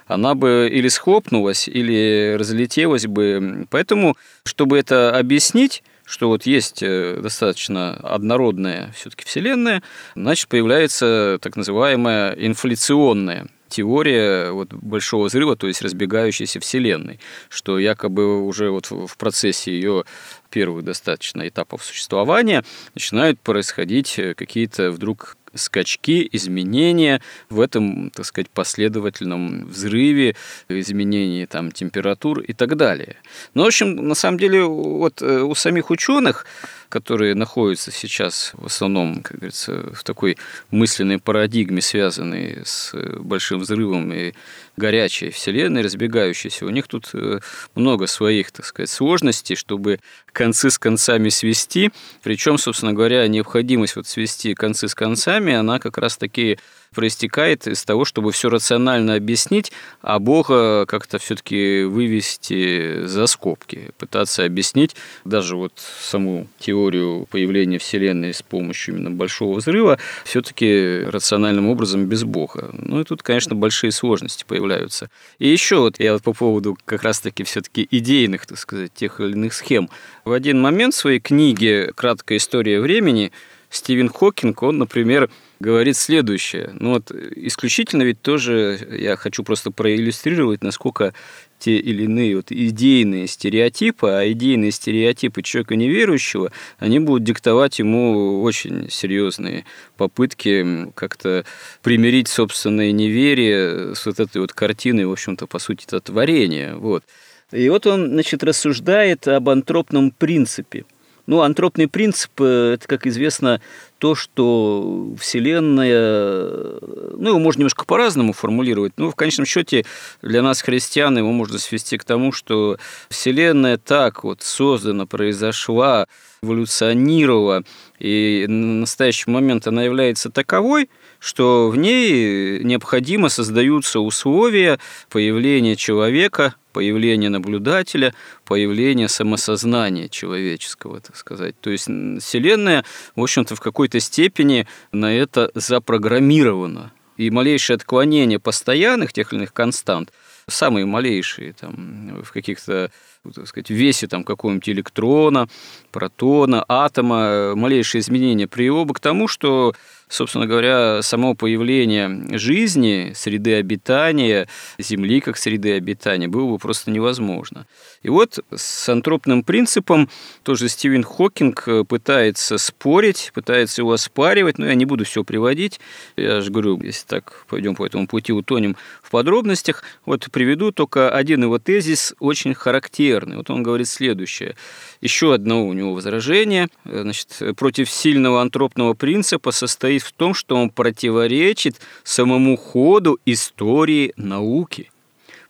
она 0.06 0.34
бы 0.34 0.68
или 0.70 0.88
схлопнулась, 0.88 1.68
или 1.68 2.36
разлетелась 2.38 3.06
бы. 3.06 3.66
Поэтому, 3.70 4.16
чтобы 4.44 4.78
это 4.78 5.16
объяснить, 5.16 5.82
что 6.04 6.28
вот 6.28 6.46
есть 6.46 6.82
э, 6.82 7.18
достаточно 7.22 7.94
однородная 7.96 8.92
все-таки 8.94 9.24
Вселенная, 9.24 9.82
значит, 10.14 10.48
появляется 10.48 11.38
так 11.40 11.56
называемая 11.56 12.32
инфляционная 12.32 13.48
теория 13.68 14.50
вот 14.52 14.72
большого 14.72 15.26
взрыва, 15.26 15.56
то 15.56 15.66
есть 15.66 15.82
разбегающейся 15.82 16.60
Вселенной, 16.60 17.18
что 17.48 17.78
якобы 17.78 18.44
уже 18.44 18.70
вот 18.70 18.90
в 18.90 19.16
процессе 19.16 19.72
ее 19.72 20.04
первых 20.50 20.84
достаточно 20.84 21.48
этапов 21.48 21.82
существования 21.82 22.64
начинают 22.94 23.40
происходить 23.40 24.18
э, 24.18 24.34
какие-то 24.34 24.90
вдруг 24.90 25.36
скачки, 25.54 26.28
изменения 26.32 27.20
в 27.50 27.60
этом, 27.60 28.10
так 28.10 28.26
сказать, 28.26 28.50
последовательном 28.50 29.66
взрыве, 29.66 30.36
изменении 30.68 31.46
там, 31.46 31.72
температур 31.72 32.40
и 32.40 32.52
так 32.52 32.76
далее. 32.76 33.16
Но, 33.54 33.64
в 33.64 33.66
общем, 33.66 33.96
на 34.08 34.14
самом 34.14 34.38
деле, 34.38 34.64
вот 34.64 35.22
э, 35.22 35.40
у 35.42 35.54
самих 35.54 35.90
ученых 35.90 36.46
которые 36.94 37.34
находятся 37.34 37.90
сейчас 37.90 38.52
в 38.54 38.66
основном, 38.66 39.20
как 39.20 39.38
говорится, 39.38 39.92
в 39.92 40.04
такой 40.04 40.36
мысленной 40.70 41.18
парадигме, 41.18 41.82
связанной 41.82 42.62
с 42.64 42.94
большим 43.18 43.58
взрывом 43.58 44.12
и 44.12 44.32
горячей 44.76 45.30
Вселенной, 45.30 45.82
разбегающейся, 45.82 46.66
у 46.66 46.70
них 46.70 46.88
тут 46.88 47.10
э, 47.14 47.40
много 47.74 48.06
своих, 48.06 48.50
так 48.52 48.64
сказать, 48.64 48.90
сложностей, 48.90 49.56
чтобы 49.56 50.00
концы 50.32 50.70
с 50.70 50.78
концами 50.78 51.28
свести. 51.28 51.90
Причем, 52.22 52.58
собственно 52.58 52.92
говоря, 52.92 53.26
необходимость 53.28 53.96
вот 53.96 54.06
свести 54.06 54.54
концы 54.54 54.88
с 54.88 54.94
концами, 54.94 55.52
она 55.52 55.78
как 55.78 55.98
раз-таки 55.98 56.58
проистекает 56.94 57.66
из 57.66 57.84
того, 57.84 58.04
чтобы 58.04 58.32
все 58.32 58.48
рационально 58.48 59.16
объяснить, 59.16 59.72
а 60.00 60.18
Бога 60.18 60.86
как-то 60.86 61.18
все-таки 61.18 61.82
вывести 61.82 63.04
за 63.06 63.26
скобки, 63.26 63.90
пытаться 63.98 64.44
объяснить 64.44 64.96
даже 65.24 65.56
вот 65.56 65.72
саму 65.76 66.46
теорию 66.58 67.26
появления 67.30 67.78
Вселенной 67.78 68.32
с 68.32 68.42
помощью 68.42 68.94
именно 68.94 69.10
большого 69.10 69.58
взрыва, 69.58 69.98
все-таки 70.24 71.02
рациональным 71.06 71.68
образом 71.68 72.06
без 72.06 72.24
Бога. 72.24 72.70
Ну 72.72 73.00
и 73.00 73.04
тут, 73.04 73.22
конечно, 73.22 73.54
большие 73.54 73.92
сложности 73.92 74.44
появляются. 74.46 75.10
И 75.38 75.48
еще 75.48 75.76
вот 75.76 75.98
я 75.98 76.14
вот 76.14 76.22
по 76.22 76.32
поводу 76.32 76.78
как 76.84 77.02
раз-таки 77.02 77.44
все-таки 77.44 77.86
идейных, 77.90 78.46
так 78.46 78.58
сказать, 78.58 78.94
тех 78.94 79.20
или 79.20 79.32
иных 79.32 79.52
схем. 79.52 79.88
В 80.24 80.32
один 80.32 80.60
момент 80.60 80.94
в 80.94 80.98
своей 80.98 81.20
книге 81.20 81.92
«Краткая 81.94 82.38
история 82.38 82.80
времени» 82.80 83.32
Стивен 83.70 84.08
Хокинг, 84.08 84.62
он, 84.62 84.78
например, 84.78 85.30
говорит 85.60 85.96
следующее. 85.96 86.70
Ну 86.78 86.94
вот 86.94 87.10
исключительно 87.10 88.02
ведь 88.02 88.20
тоже 88.20 88.78
я 88.98 89.16
хочу 89.16 89.42
просто 89.42 89.70
проиллюстрировать, 89.70 90.62
насколько 90.62 91.14
те 91.58 91.76
или 91.76 92.04
иные 92.04 92.36
вот 92.36 92.50
идейные 92.50 93.26
стереотипы, 93.26 94.08
а 94.08 94.30
идейные 94.30 94.70
стереотипы 94.70 95.42
человека 95.42 95.76
неверующего, 95.76 96.52
они 96.78 96.98
будут 96.98 97.24
диктовать 97.24 97.78
ему 97.78 98.42
очень 98.42 98.90
серьезные 98.90 99.64
попытки 99.96 100.92
как-то 100.94 101.44
примирить 101.82 102.28
собственное 102.28 102.92
неверие 102.92 103.94
с 103.94 104.04
вот 104.06 104.20
этой 104.20 104.40
вот 104.40 104.52
картиной, 104.52 105.06
в 105.06 105.12
общем-то, 105.12 105.46
по 105.46 105.58
сути, 105.58 105.84
это 105.86 106.00
творение. 106.00 106.74
Вот. 106.74 107.04
И 107.52 107.68
вот 107.68 107.86
он, 107.86 108.08
значит, 108.08 108.42
рассуждает 108.42 109.28
об 109.28 109.48
антропном 109.48 110.10
принципе– 110.10 110.84
ну, 111.26 111.40
антропный 111.42 111.88
принцип 111.88 112.30
э,– 112.40 112.72
это, 112.74 112.86
как 112.86 113.06
известно, 113.06 113.60
то, 113.98 114.14
что 114.14 115.14
Вселенная, 115.18 116.78
ну, 117.16 117.28
его 117.28 117.38
можно 117.38 117.60
немножко 117.60 117.84
по-разному 117.86 118.32
формулировать, 118.32 118.92
но 118.96 119.10
в 119.10 119.14
конечном 119.14 119.46
счете 119.46 119.86
для 120.20 120.42
нас, 120.42 120.60
христиан, 120.60 121.16
его 121.16 121.32
можно 121.32 121.58
свести 121.58 121.96
к 121.96 122.04
тому, 122.04 122.32
что 122.32 122.76
Вселенная 123.08 123.78
так 123.78 124.24
вот 124.24 124.42
создана, 124.42 125.06
произошла, 125.06 126.06
эволюционировала, 126.42 127.62
и 127.98 128.44
на 128.48 128.80
настоящий 128.80 129.30
момент 129.30 129.66
она 129.66 129.82
является 129.84 130.30
таковой, 130.30 130.90
что 131.20 131.68
в 131.68 131.76
ней 131.76 132.62
необходимо 132.62 133.28
создаются 133.28 134.00
условия 134.00 134.78
появления 135.10 135.76
человека, 135.76 136.54
появления 136.72 137.28
наблюдателя, 137.28 138.12
появления 138.44 139.08
самосознания 139.08 140.08
человеческого, 140.08 141.00
так 141.00 141.16
сказать. 141.16 141.54
То 141.60 141.70
есть 141.70 141.84
Вселенная, 141.84 142.84
в 143.14 143.22
общем-то, 143.22 143.54
в 143.54 143.60
какой-то 143.60 144.00
степени 144.00 144.66
на 144.90 145.14
это 145.14 145.50
запрограммирована. 145.54 146.92
И 147.16 147.30
малейшее 147.30 147.76
отклонение 147.76 148.40
постоянных 148.40 149.12
тех 149.12 149.32
или 149.32 149.38
иных 149.38 149.52
констант, 149.52 150.12
самые 150.48 150.84
малейшие, 150.84 151.52
там, 151.52 152.22
в 152.24 152.32
каких-то 152.32 152.90
так 153.32 153.46
сказать, 153.46 153.70
весе 153.70 154.06
там, 154.06 154.24
какого-нибудь 154.24 154.68
электрона, 154.68 155.48
протона, 155.90 156.64
атома, 156.68 157.54
малейшие 157.54 158.00
изменения 158.00 158.46
привело 158.46 158.84
бы 158.84 158.94
к 158.94 159.00
тому, 159.00 159.28
что 159.28 159.74
собственно 160.08 160.46
говоря, 160.46 161.02
само 161.02 161.34
появление 161.34 162.38
жизни, 162.38 163.12
среды 163.14 163.54
обитания, 163.54 164.48
Земли 164.78 165.20
как 165.20 165.36
среды 165.36 165.72
обитания 165.72 166.28
было 166.28 166.52
бы 166.52 166.58
просто 166.58 166.90
невозможно. 166.90 167.66
И 168.02 168.08
вот 168.08 168.38
с 168.54 168.88
антропным 168.88 169.42
принципом 169.42 170.08
тоже 170.42 170.68
Стивен 170.68 171.02
Хокинг 171.02 171.66
пытается 171.88 172.58
спорить, 172.58 173.32
пытается 173.34 173.82
его 173.82 173.92
оспаривать, 173.92 174.58
но 174.58 174.66
я 174.66 174.74
не 174.74 174.84
буду 174.84 175.04
все 175.04 175.24
приводить. 175.24 175.80
Я 176.16 176.40
же 176.40 176.50
говорю, 176.50 176.80
если 176.82 177.06
так 177.06 177.44
пойдем 177.48 177.74
по 177.74 177.86
этому 177.86 178.06
пути, 178.06 178.32
утонем 178.32 178.76
в 179.02 179.10
подробностях. 179.10 179.82
Вот 180.04 180.28
приведу 180.30 180.70
только 180.70 181.10
один 181.10 181.42
его 181.42 181.58
тезис, 181.58 182.14
очень 182.20 182.54
характерный. 182.54 183.13
Вот 183.36 183.50
он 183.50 183.62
говорит 183.62 183.88
следующее. 183.88 184.56
Еще 185.00 185.34
одно 185.34 185.66
у 185.66 185.72
него 185.72 185.94
возражение 185.94 186.68
значит, 186.84 187.42
против 187.56 187.90
сильного 187.90 188.40
антропного 188.42 188.94
принципа 188.94 189.50
состоит 189.50 190.02
в 190.02 190.12
том, 190.12 190.34
что 190.34 190.56
он 190.56 190.70
противоречит 190.70 191.80
самому 192.02 192.56
ходу 192.56 193.18
истории 193.24 194.12
науки. 194.16 194.90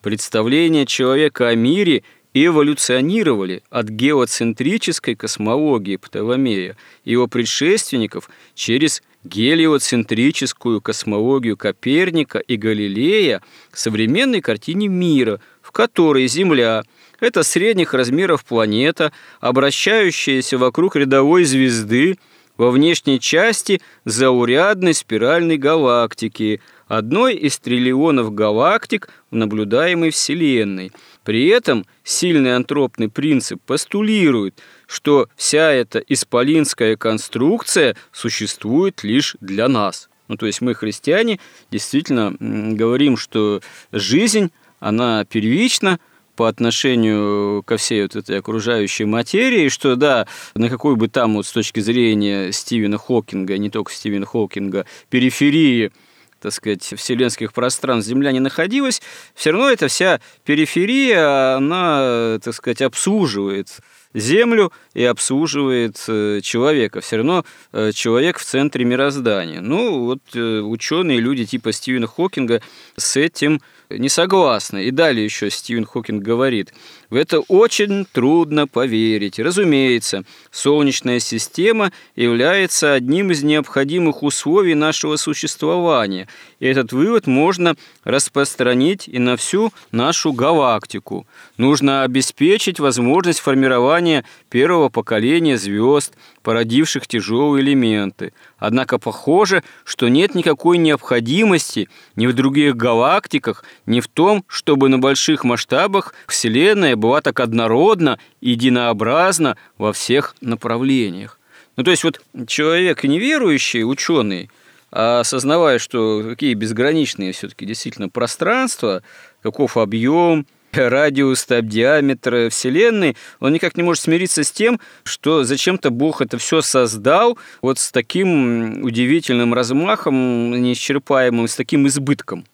Представление 0.03 0.87
человека 0.87 1.49
о 1.49 1.55
мире 1.55 2.03
эволюционировали 2.35 3.62
от 3.71 3.89
геоцентрической 3.89 5.15
космологии 5.15 5.97
Птоломея 5.97 6.77
и 7.05 7.12
его 7.12 7.29
предшественников 7.29 8.29
через 8.55 9.03
гелиоцентрическую 9.23 10.81
космологию 10.81 11.57
Коперника 11.57 12.41
и 12.41 12.57
Галилея 12.57 13.41
к 13.71 13.77
современной 13.77 14.41
картине 14.41 14.89
мира, 14.89 15.41
в 15.62 15.71
которой 15.73 16.27
Земля– 16.27 16.83
это 17.25 17.43
средних 17.43 17.95
размеров 17.95 18.45
планета, 18.45 19.12
обращающаяся 19.41 20.59
вокруг 20.59 20.97
рядовой 20.97 21.45
звезды– 21.45 22.18
во 22.57 22.70
внешней 22.70 23.20
части 23.20 23.81
заурядной 24.05 24.95
спиральной 24.95 25.57
галактики, 25.57 26.61
одной 26.87 27.35
из 27.35 27.59
триллионов 27.59 28.35
галактик 28.35 29.09
в 29.31 29.35
наблюдаемой 29.35 30.11
Вселенной. 30.11 30.93
При 31.25 31.49
этом 31.49 31.87
сильный 32.05 32.55
антропный 32.55 33.09
принцип 33.09 33.61
постулирует, 33.62 34.61
что 34.87 35.29
вся 35.37 35.72
эта 35.72 35.99
исполинская 35.99 36.97
конструкция 36.97 37.97
существует 38.12 39.03
лишь 39.03 39.37
для 39.41 39.68
нас. 39.68 40.09
Ну, 40.29 40.37
то 40.37 40.47
есть 40.47 40.61
мы, 40.61 40.75
христиане, 40.75 41.39
действительно 41.70 42.35
говорим, 42.39 43.16
что 43.16 43.61
жизнь, 43.93 44.51
она 44.81 45.25
первична, 45.25 45.99
по 46.37 46.49
отношению 46.49 47.62
ко 47.62 47.76
всей 47.76 48.03
вот 48.03 48.16
этой 48.16 48.39
окружающей 48.39 49.05
материи, 49.05 49.68
что 49.68 49.97
да, 49.97 50.26
на 50.55 50.68
какой 50.68 50.97
бы 50.97 51.09
там 51.09 51.35
вот 51.35 51.47
с 51.47 51.53
точки 51.53 51.80
зрения 51.80 52.53
Стивена 52.53 52.99
Хокинга, 52.99 53.59
не 53.59 53.70
только 53.70 53.93
Стивена 53.93 54.26
Хокинга, 54.26 54.87
периферии 55.11 55.93
так 56.41 56.53
сказать, 56.53 56.82
вселенских 56.82 57.55
пространств 57.55 58.11
Земля 58.11 58.30
не 58.30 58.39
находилась, 58.39 59.01
все 59.35 59.53
равно 59.53 59.70
эта 59.70 59.89
вся 59.89 60.20
периферия, 60.45 61.57
она, 61.57 62.39
так 62.43 62.53
сказать, 62.53 62.82
обслуживает 62.82 63.80
Землю 64.14 64.72
и 64.95 65.05
обслуживает 65.05 66.03
э, 66.07 66.41
человека. 66.41 67.01
Все 67.01 67.16
равно 67.16 67.45
э, 67.72 67.91
человек 67.93 68.39
в 68.39 68.45
центре 68.45 68.85
мироздания. 68.85 69.61
Ну, 69.61 70.05
вот 70.05 70.20
э, 70.35 70.61
ученые, 70.61 71.18
люди 71.18 71.45
типа 71.45 71.72
Стивена 71.72 72.07
Хокинга 72.07 72.62
с 72.97 73.16
этим 73.16 73.61
не 73.99 74.09
согласны. 74.09 74.85
И 74.85 74.91
далее 74.91 75.25
еще 75.25 75.51
Стивен 75.51 75.85
Хокинг 75.85 76.23
говорит, 76.23 76.73
в 77.11 77.17
это 77.17 77.41
очень 77.41 78.07
трудно 78.07 78.67
поверить. 78.67 79.39
Разумеется, 79.39 80.25
Солнечная 80.51 81.21
система 81.21 81.93
является 82.17 82.95
одним 82.95 83.31
из 83.31 83.43
необходимых 83.43 84.23
условий 84.23 84.75
нашего 84.75 85.17
существования, 85.17 86.29
и 86.61 86.67
этот 86.67 86.93
вывод 86.93 87.27
можно 87.27 87.77
распространить 88.05 89.09
и 89.09 89.19
на 89.19 89.37
всю 89.37 89.73
нашу 89.93 90.33
галактику. 90.33 91.27
Нужно 91.57 92.03
обеспечить 92.03 92.81
возможность 92.81 93.41
формирования 93.41 94.25
первого 94.51 94.89
поколения 94.89 95.57
звезд, 95.59 96.15
породивших 96.45 97.09
тяжелые 97.09 97.65
элементы. 97.65 98.33
Однако 98.59 98.99
похоже, 98.99 99.65
что 99.83 100.09
нет 100.09 100.35
никакой 100.35 100.79
необходимости 100.79 101.89
ни 102.15 102.27
в 102.27 102.35
других 102.35 102.77
галактиках, 102.77 103.65
ни 103.87 104.01
в 104.01 104.07
том, 104.07 104.45
чтобы 104.47 104.89
на 104.89 104.99
больших 104.99 105.43
масштабах 105.43 106.15
Вселенная 106.29 106.97
была 106.97 107.23
так 107.23 107.41
однородна 107.41 108.21
и 108.41 108.51
единообразна 108.51 109.57
во 109.79 109.93
всех 109.93 110.37
направлениях. 110.43 111.41
Ну, 111.77 111.83
то 111.83 111.91
есть 111.91 112.05
вот 112.05 112.21
человек 112.47 113.03
неверующий, 113.03 113.83
ученый, 113.83 114.51
осознавая, 114.91 115.79
что 115.79 116.23
какие 116.23 116.55
безграничные 116.55 117.33
все-таки 117.33 117.65
действительно 117.65 118.11
пространства, 118.11 119.03
каков 119.43 119.77
объем, 119.79 120.47
радиус, 120.77 121.45
там, 121.45 121.68
диаметр 121.68 122.49
Вселенной, 122.51 123.16
он 123.41 123.53
никак 123.53 123.77
не 123.77 123.83
может 123.83 124.03
смириться 124.03 124.45
с 124.45 124.53
тем, 124.53 124.81
что 125.05 125.45
зачем-то 125.45 125.91
Бог 125.91 126.20
это 126.20 126.39
все 126.39 126.62
создал 126.62 127.39
вот 127.62 127.79
с 127.79 127.91
таким 127.93 128.83
удивительным 128.85 129.55
размахом, 129.55 130.62
неисчерпаемым, 130.62 131.49
с 131.49 131.57
таким 131.57 131.87
избытком. 131.87 132.45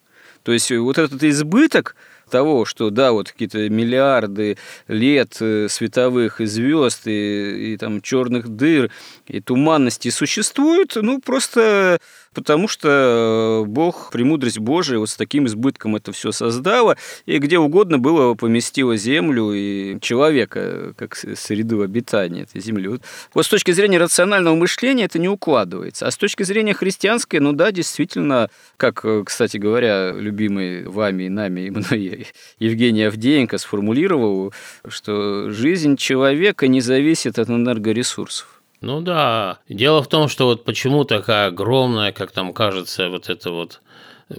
То 0.42 0.52
есть 0.52 0.70
вот 0.72 0.98
этот 0.98 1.22
избыток, 1.22 1.94
того, 2.30 2.64
что, 2.64 2.88
да, 2.88 3.12
вот 3.12 3.30
какие-то 3.30 3.68
миллиарды 3.68 4.56
лет 4.88 5.36
э, 5.40 5.66
световых 5.68 6.40
и 6.40 6.46
звезд, 6.46 7.06
и, 7.06 7.74
и 7.74 7.76
там 7.76 8.00
черных 8.00 8.48
дыр, 8.48 8.90
и 9.26 9.40
туманности 9.40 10.08
существуют, 10.08 10.96
ну, 10.96 11.20
просто 11.20 11.98
потому 12.34 12.68
что 12.68 13.64
э, 13.64 13.68
Бог, 13.68 14.10
премудрость 14.12 14.58
Божия, 14.58 14.98
вот 14.98 15.10
с 15.10 15.16
таким 15.16 15.46
избытком 15.46 15.96
это 15.96 16.12
все 16.12 16.32
создала, 16.32 16.96
и 17.26 17.38
где 17.38 17.58
угодно 17.58 17.98
было 17.98 18.34
поместила 18.34 18.96
землю 18.96 19.52
и 19.52 19.98
человека, 20.00 20.94
как 20.96 21.16
среду 21.16 21.82
обитания 21.82 22.42
этой 22.42 22.60
земли. 22.60 22.88
Вот, 22.88 23.02
вот 23.34 23.46
с 23.46 23.48
точки 23.48 23.72
зрения 23.72 23.98
рационального 23.98 24.54
мышления 24.54 25.04
это 25.04 25.18
не 25.18 25.28
укладывается. 25.28 26.06
А 26.06 26.10
с 26.10 26.16
точки 26.16 26.42
зрения 26.42 26.74
христианской, 26.74 27.40
ну 27.40 27.52
да, 27.52 27.72
действительно, 27.72 28.50
как, 28.76 29.04
э, 29.04 29.22
кстати 29.24 29.56
говоря, 29.56 30.12
любимый 30.12 30.86
вами 30.86 31.24
и 31.24 31.28
нами 31.28 31.60
и 31.62 31.70
мной 31.70 32.28
Евгений 32.58 33.04
Авдеенко 33.04 33.58
сформулировал, 33.58 34.52
что 34.86 35.50
жизнь 35.50 35.96
человека 35.96 36.68
не 36.68 36.80
зависит 36.80 37.38
от 37.38 37.48
энергоресурсов. 37.48 38.59
Ну 38.80 39.02
да. 39.02 39.58
Дело 39.68 40.02
в 40.02 40.08
том, 40.08 40.28
что 40.28 40.46
вот 40.46 40.64
почему 40.64 41.04
такая 41.04 41.48
огромная, 41.48 42.12
как 42.12 42.30
там 42.32 42.54
кажется, 42.54 43.10
вот 43.10 43.28
эта 43.28 43.50
вот 43.50 43.82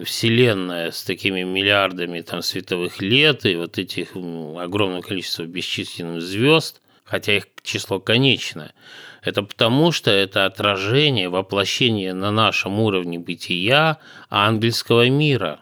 Вселенная 0.03 0.91
с 0.91 1.03
такими 1.03 1.43
миллиардами 1.43 2.21
там 2.21 2.41
световых 2.41 3.01
лет 3.01 3.45
и 3.45 3.55
вот 3.55 3.77
этих 3.77 4.15
огромное 4.15 5.01
количество 5.01 5.43
бесчисленных 5.43 6.21
звезд, 6.21 6.81
хотя 7.03 7.37
их 7.37 7.47
число 7.61 7.99
конечное, 7.99 8.73
это 9.21 9.43
потому, 9.43 9.91
что 9.91 10.09
это 10.09 10.45
отражение, 10.45 11.29
воплощение 11.29 12.13
на 12.13 12.31
нашем 12.31 12.79
уровне 12.79 13.19
бытия 13.19 13.99
ангельского 14.29 15.07
мира. 15.09 15.59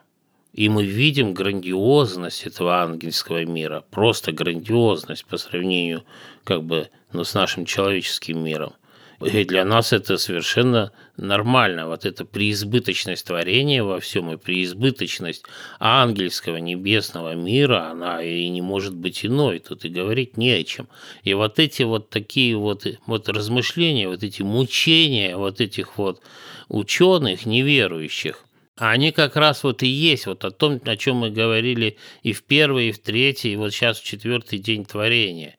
И 0.54 0.70
мы 0.70 0.86
видим 0.86 1.34
грандиозность 1.34 2.46
этого 2.46 2.82
ангельского 2.82 3.44
мира, 3.46 3.84
просто 3.92 4.32
грандиозность 4.32 5.26
по 5.26 5.38
сравнению 5.38 6.04
как 6.44 6.64
бы 6.64 6.90
но 7.12 7.24
с 7.24 7.34
нашим 7.34 7.66
человеческим 7.66 8.44
миром. 8.44 8.74
И 9.22 9.44
для 9.44 9.66
нас 9.66 9.92
это 9.92 10.18
совершенно 10.18 10.94
нормально. 11.18 11.88
Вот 11.88 12.06
эта 12.06 12.24
преизбыточность 12.24 13.26
творения 13.26 13.84
во 13.84 14.00
всем 14.00 14.32
и 14.32 14.38
преизбыточность 14.38 15.44
ангельского 15.78 16.58
небесного 16.58 17.36
мира, 17.36 17.90
она 17.90 18.24
и 18.24 18.48
не 18.48 18.62
может 18.62 18.96
быть 18.96 19.26
иной. 19.26 19.60
Тут 19.60 19.84
и 19.84 19.90
говорить 19.90 20.38
не 20.38 20.52
о 20.52 20.64
чем. 20.64 20.88
И 21.24 21.34
вот 21.34 21.60
эти 21.60 21.84
вот 21.84 22.10
такие 22.10 22.56
вот, 22.56 22.88
вот 23.06 23.28
размышления, 23.28 24.08
вот 24.08 24.24
эти 24.24 24.42
мучения 24.42 25.36
вот 25.36 25.60
этих 25.60 25.98
вот 25.98 26.22
ученых 26.70 27.46
неверующих, 27.46 28.46
они 28.78 29.12
как 29.12 29.36
раз 29.36 29.66
вот 29.66 29.84
и 29.84 29.88
есть 29.88 30.28
вот 30.28 30.46
о 30.46 30.52
том, 30.52 30.80
о 30.86 30.96
чем 30.96 31.18
мы 31.18 31.30
говорили 31.30 31.98
и 32.24 32.32
в 32.32 32.44
первый, 32.44 32.90
и 32.90 32.92
в 32.94 33.00
третий, 33.00 33.52
и 33.52 33.58
вот 33.58 33.74
сейчас 33.74 34.00
в 34.00 34.06
четвертый 34.06 34.60
день 34.60 34.86
творения 34.86 35.58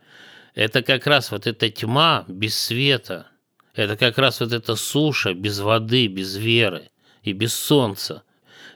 это 0.55 0.82
как 0.82 1.07
раз 1.07 1.30
вот 1.30 1.46
эта 1.46 1.70
тьма 1.70 2.24
без 2.28 2.57
света, 2.57 3.26
это 3.74 3.96
как 3.96 4.18
раз 4.18 4.40
вот 4.40 4.53
эта 4.53 4.76
суша 4.76 5.34
без 5.34 5.61
воды, 5.61 6.07
без 6.07 6.36
веры 6.36 6.90
и 7.22 7.32
без 7.32 7.55
солнца. 7.55 8.22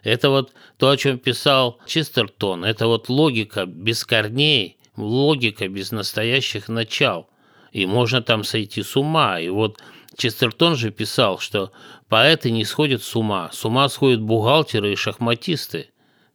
Это 0.03 0.31
вот 0.31 0.53
то, 0.77 0.91
о 0.91 0.97
чем 0.97 1.19
писал 1.19 1.79
Чистертон, 1.87 2.65
это 2.65 2.87
вот 2.87 3.09
логика 3.09 3.67
без 3.67 4.05
корней, 4.05 4.77
логика 4.97 5.69
без 5.69 5.93
настоящих 5.93 6.69
начал. 6.69 7.29
И 7.73 7.87
можно 7.87 8.23
там 8.23 8.45
сойти 8.45 8.83
с 8.83 8.97
ума. 8.97 9.41
И 9.41 9.49
вот 9.49 9.81
Честертон 10.17 10.77
же 10.77 10.91
писал, 10.91 11.39
что 11.39 11.73
поэты 12.09 12.51
не 12.51 12.65
сходят 12.65 13.03
с 13.03 13.17
ума, 13.17 13.51
с 13.53 13.65
ума 13.65 13.89
сходят 13.89 14.21
бухгалтеры 14.21 14.93
и 14.93 14.97
шахматисты 14.97 15.89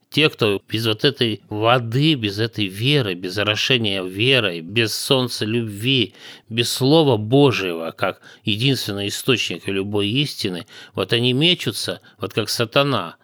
те, 0.10 0.30
кто 0.30 0.62
без 0.68 0.88
вот 0.88 1.06
этой 1.06 1.42
воды, 1.50 2.16
без 2.16 2.40
этой 2.40 2.66
веры, 2.66 3.14
без 3.14 3.38
орошения 3.38 4.04
верой, 4.04 4.62
без 4.62 4.96
солнца 4.96 5.46
любви, 5.46 6.14
без 6.50 6.72
Слова 6.72 7.18
Божьего, 7.18 7.92
как 7.92 8.22
единственного 8.44 9.08
источника 9.08 9.72
любой 9.72 10.08
истины, 10.08 10.66
вот 10.96 11.14
они 11.14 11.34
мечутся, 11.34 12.02
вот 12.18 12.34
как 12.34 12.50
сатана, 12.50 13.18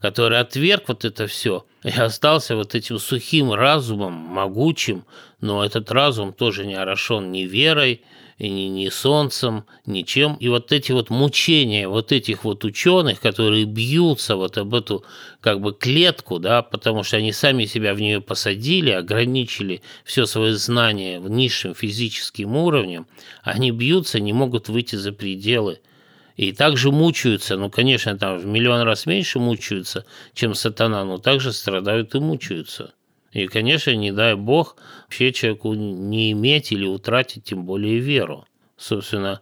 который 0.00 0.38
отверг 0.38 0.84
вот 0.88 1.04
это 1.04 1.26
все 1.26 1.66
и 1.82 1.90
остался 1.90 2.56
вот 2.56 2.74
этим 2.74 2.98
сухим 2.98 3.52
разумом, 3.52 4.12
могучим, 4.12 5.04
но 5.40 5.64
этот 5.64 5.90
разум 5.90 6.32
тоже 6.32 6.66
не 6.66 6.74
орошен 6.74 7.30
ни 7.30 7.42
верой, 7.42 8.02
ни, 8.48 8.68
ни 8.68 8.88
солнцем, 8.88 9.64
ничем. 9.86 10.34
И 10.36 10.48
вот 10.48 10.72
эти 10.72 10.92
вот 10.92 11.10
мучения 11.10 11.88
вот 11.88 12.12
этих 12.12 12.44
вот 12.44 12.64
ученых, 12.64 13.20
которые 13.20 13.64
бьются 13.64 14.36
вот 14.36 14.56
об 14.58 14.74
эту 14.74 15.04
как 15.40 15.60
бы 15.60 15.72
клетку, 15.72 16.38
да, 16.38 16.62
потому 16.62 17.02
что 17.02 17.18
они 17.18 17.32
сами 17.32 17.66
себя 17.66 17.94
в 17.94 18.00
нее 18.00 18.20
посадили, 18.20 18.90
ограничили 18.90 19.82
все 20.04 20.26
свое 20.26 20.54
знание 20.54 21.20
низшим 21.20 21.74
физическим 21.74 22.56
уровнем, 22.56 23.06
они 23.42 23.70
бьются, 23.70 24.20
не 24.20 24.32
могут 24.32 24.68
выйти 24.68 24.96
за 24.96 25.12
пределы. 25.12 25.80
И 26.36 26.52
также 26.52 26.90
мучаются, 26.90 27.58
ну, 27.58 27.68
конечно, 27.68 28.16
там 28.16 28.38
в 28.38 28.46
миллион 28.46 28.80
раз 28.82 29.04
меньше 29.04 29.38
мучаются, 29.38 30.06
чем 30.32 30.54
сатана, 30.54 31.04
но 31.04 31.18
также 31.18 31.52
страдают 31.52 32.14
и 32.14 32.18
мучаются. 32.18 32.94
И, 33.32 33.46
конечно, 33.46 33.94
не 33.94 34.12
дай 34.12 34.34
бог 34.34 34.76
вообще 35.04 35.32
человеку 35.32 35.74
не 35.74 36.32
иметь 36.32 36.72
или 36.72 36.84
утратить 36.84 37.44
тем 37.44 37.64
более 37.64 37.98
веру. 37.98 38.46
Собственно, 38.76 39.40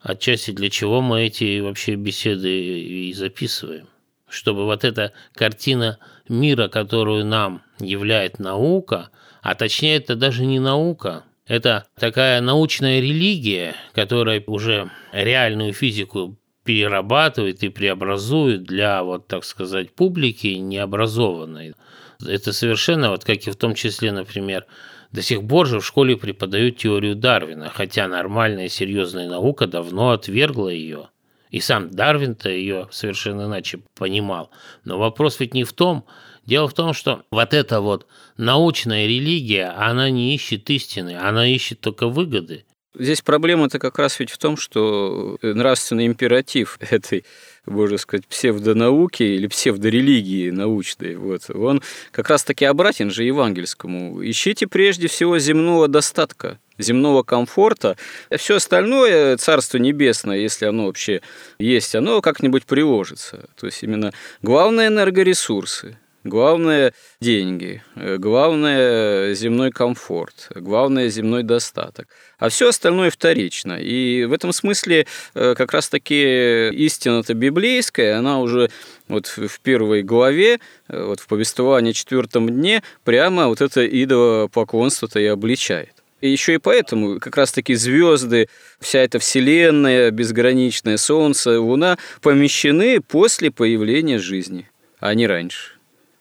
отчасти 0.00 0.50
для 0.50 0.70
чего 0.70 1.00
мы 1.00 1.26
эти 1.26 1.60
вообще 1.60 1.94
беседы 1.94 2.50
и 2.50 3.12
записываем. 3.12 3.86
Чтобы 4.28 4.64
вот 4.64 4.84
эта 4.84 5.12
картина 5.34 5.98
мира, 6.28 6.68
которую 6.68 7.24
нам 7.24 7.62
являет 7.78 8.38
наука, 8.38 9.10
а 9.42 9.54
точнее 9.54 9.96
это 9.96 10.16
даже 10.16 10.44
не 10.44 10.58
наука, 10.58 11.24
это 11.46 11.86
такая 11.98 12.40
научная 12.40 13.00
религия, 13.00 13.74
которая 13.94 14.42
уже 14.46 14.90
реальную 15.12 15.72
физику 15.72 16.36
перерабатывает 16.68 17.62
и 17.62 17.70
преобразует 17.70 18.64
для, 18.64 19.02
вот 19.02 19.26
так 19.26 19.44
сказать, 19.44 19.90
публики 19.94 20.48
необразованной. 20.48 21.72
Это 22.20 22.52
совершенно, 22.52 23.08
вот 23.08 23.24
как 23.24 23.46
и 23.46 23.50
в 23.50 23.56
том 23.56 23.74
числе, 23.74 24.12
например, 24.12 24.66
до 25.10 25.22
сих 25.22 25.48
пор 25.48 25.66
же 25.66 25.80
в 25.80 25.86
школе 25.86 26.18
преподают 26.18 26.76
теорию 26.76 27.16
Дарвина, 27.16 27.70
хотя 27.70 28.06
нормальная 28.06 28.68
серьезная 28.68 29.30
наука 29.30 29.66
давно 29.66 30.10
отвергла 30.10 30.68
ее. 30.68 31.08
И 31.50 31.60
сам 31.60 31.90
Дарвин-то 31.90 32.50
ее 32.50 32.88
совершенно 32.90 33.46
иначе 33.46 33.80
понимал. 33.96 34.50
Но 34.84 34.98
вопрос 34.98 35.40
ведь 35.40 35.54
не 35.54 35.64
в 35.64 35.72
том. 35.72 36.04
Дело 36.44 36.68
в 36.68 36.74
том, 36.74 36.92
что 36.92 37.22
вот 37.30 37.54
эта 37.54 37.80
вот 37.80 38.06
научная 38.36 39.06
религия, 39.06 39.68
она 39.74 40.10
не 40.10 40.34
ищет 40.34 40.68
истины, 40.68 41.16
она 41.18 41.48
ищет 41.48 41.80
только 41.80 42.08
выгоды. 42.08 42.66
Здесь 42.98 43.22
проблема-то 43.22 43.78
как 43.78 43.98
раз 43.98 44.18
ведь 44.18 44.30
в 44.30 44.38
том, 44.38 44.56
что 44.56 45.38
нравственный 45.42 46.06
императив 46.06 46.78
этой 46.90 47.24
можно 47.68 47.98
сказать, 47.98 48.26
псевдонауки 48.26 49.22
или 49.22 49.46
псевдорелигии 49.46 50.50
научной, 50.50 51.16
вот, 51.16 51.50
он 51.50 51.82
как 52.10 52.30
раз-таки 52.30 52.64
обратен 52.64 53.10
же 53.10 53.24
евангельскому. 53.24 54.24
Ищите 54.28 54.66
прежде 54.66 55.08
всего 55.08 55.38
земного 55.38 55.88
достатка, 55.88 56.58
земного 56.78 57.22
комфорта. 57.22 57.96
Все 58.36 58.56
остальное, 58.56 59.36
Царство 59.36 59.78
Небесное, 59.78 60.38
если 60.38 60.66
оно 60.66 60.86
вообще 60.86 61.20
есть, 61.58 61.94
оно 61.94 62.20
как-нибудь 62.20 62.64
приложится. 62.64 63.48
То 63.56 63.66
есть 63.66 63.82
именно 63.82 64.12
главное 64.42 64.88
энергоресурсы, 64.88 65.98
Главное– 66.28 66.92
деньги, 67.22 67.82
главное– 67.96 69.32
земной 69.34 69.70
комфорт, 69.70 70.50
главное– 70.54 71.08
земной 71.08 71.42
достаток. 71.42 72.06
А 72.38 72.50
все 72.50 72.68
остальное 72.68 73.10
вторично. 73.10 73.78
И 73.80 74.24
в 74.24 74.34
этом 74.34 74.52
смысле 74.52 75.06
э, 75.34 75.54
как 75.56 75.72
раз-таки 75.72 76.68
истина-то 76.68 77.32
библейская, 77.32 78.18
она 78.18 78.40
уже 78.40 78.70
вот 79.08 79.26
в 79.26 79.60
первой 79.60 80.02
главе, 80.02 80.60
э, 80.88 81.02
вот 81.02 81.20
в 81.20 81.26
повествовании 81.26 81.92
четвертом 81.92 82.50
дне, 82.50 82.82
прямо 83.04 83.48
вот 83.48 83.62
это 83.62 83.86
идолопоклонство-то 83.86 85.18
и 85.20 85.24
обличает. 85.24 85.94
И 86.20 86.28
еще 86.28 86.54
и 86.54 86.58
поэтому 86.58 87.20
как 87.20 87.38
раз-таки 87.38 87.74
звезды, 87.74 88.50
вся 88.80 88.98
эта 88.98 89.18
вселенная, 89.18 90.10
безграничное 90.10 90.98
солнце, 90.98 91.58
луна 91.58 91.96
помещены 92.20 93.00
после 93.00 93.50
появления 93.50 94.18
жизни, 94.18 94.68
а 95.00 95.14
не 95.14 95.26
раньше. 95.26 95.77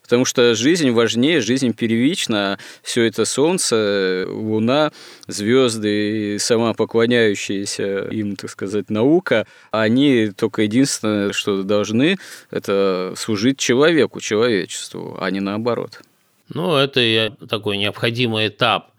Потому 0.08 0.24
что 0.24 0.55
жизнь 0.55 0.89
важнее, 0.91 1.41
жизнь 1.41 1.74
первична, 1.74 2.58
все 2.82 3.03
это 3.03 3.26
солнце, 3.26 4.26
луна, 4.26 4.93
звезды 5.28 6.36
и 6.36 6.39
сама 6.39 6.74
поклоняющаяся 6.74 8.08
им, 8.08 8.38
так 8.38 8.49
сказать, 8.49 8.89
наука, 8.89 9.45
они 9.70 10.30
только 10.30 10.62
единственное, 10.62 11.34
что 11.34 11.62
должны, 11.64 12.16
это 12.51 13.16
служить 13.18 13.60
человеку, 13.60 14.22
человечеству, 14.22 15.18
а 15.20 15.30
не 15.30 15.41
наоборот. 15.41 15.99
Ну, 16.47 16.78
это 16.78 17.36
такой 17.49 17.78
необходимый 17.78 18.47
этап 18.47 18.91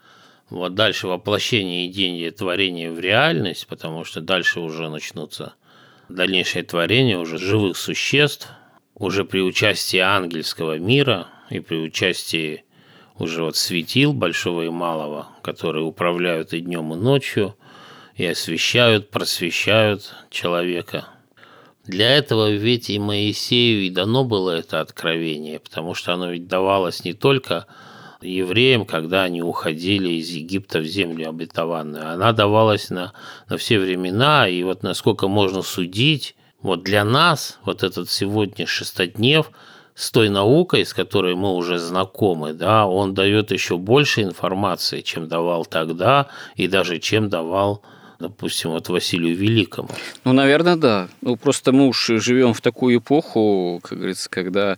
вот 0.50 0.74
дальше 0.74 1.06
воплощение 1.06 1.86
идеи 1.86 2.28
творения 2.28 2.90
в 2.90 3.00
реальность, 3.00 3.66
потому 3.66 4.04
что 4.04 4.20
дальше 4.20 4.60
уже 4.60 4.90
начнутся 4.90 5.54
дальнейшее 6.10 6.64
творение 6.64 7.16
уже 7.16 7.38
живых 7.38 7.78
существ, 7.78 8.48
уже 8.98 9.24
при 9.24 9.40
участии 9.40 9.98
ангельского 9.98 10.78
мира 10.78 11.28
и 11.50 11.60
при 11.60 11.76
участии 11.76 12.64
уже 13.18 13.42
вот 13.42 13.56
светил 13.56 14.12
большого 14.12 14.62
и 14.62 14.68
малого, 14.68 15.28
которые 15.42 15.84
управляют 15.84 16.52
и 16.52 16.60
днем, 16.60 16.92
и 16.92 16.96
ночью, 16.96 17.56
и 18.14 18.24
освещают, 18.24 19.10
просвещают 19.10 20.14
человека. 20.30 21.08
Для 21.84 22.16
этого 22.16 22.50
ведь 22.50 22.90
и 22.90 22.98
Моисею 22.98 23.82
и 23.82 23.90
дано 23.90 24.24
было 24.24 24.50
это 24.50 24.80
откровение, 24.80 25.58
потому 25.58 25.94
что 25.94 26.12
оно 26.12 26.30
ведь 26.30 26.46
давалось 26.46 27.04
не 27.04 27.14
только 27.14 27.66
евреям, 28.20 28.84
когда 28.84 29.22
они 29.22 29.42
уходили 29.42 30.10
из 30.10 30.28
Египта 30.30 30.80
в 30.80 30.84
землю 30.84 31.30
обетованную. 31.30 32.12
Она 32.12 32.32
давалась 32.32 32.90
на, 32.90 33.12
на 33.48 33.56
все 33.56 33.78
времена, 33.78 34.48
и 34.48 34.62
вот 34.64 34.82
насколько 34.82 35.28
можно 35.28 35.62
судить, 35.62 36.34
вот 36.62 36.82
для 36.82 37.04
нас 37.04 37.58
вот 37.64 37.82
этот 37.82 38.10
сегодня 38.10 38.66
шестоднев 38.66 39.50
с 39.94 40.10
той 40.10 40.28
наукой, 40.28 40.84
с 40.84 40.94
которой 40.94 41.34
мы 41.34 41.54
уже 41.54 41.78
знакомы, 41.78 42.52
да, 42.52 42.86
он 42.86 43.14
дает 43.14 43.50
еще 43.50 43.76
больше 43.76 44.22
информации, 44.22 45.00
чем 45.00 45.28
давал 45.28 45.64
тогда, 45.64 46.28
и 46.54 46.68
даже 46.68 46.98
чем 46.98 47.28
давал 47.28 47.82
допустим, 48.18 48.70
вот 48.70 48.88
Василию 48.88 49.36
Великому. 49.36 49.90
Ну, 50.24 50.32
наверное, 50.32 50.74
да. 50.74 51.08
Ну, 51.20 51.36
просто 51.36 51.70
мы 51.70 51.86
уж 51.86 52.06
живем 52.06 52.52
в 52.52 52.60
такую 52.60 52.98
эпоху, 52.98 53.80
как 53.82 53.96
говорится, 53.96 54.28
когда 54.28 54.76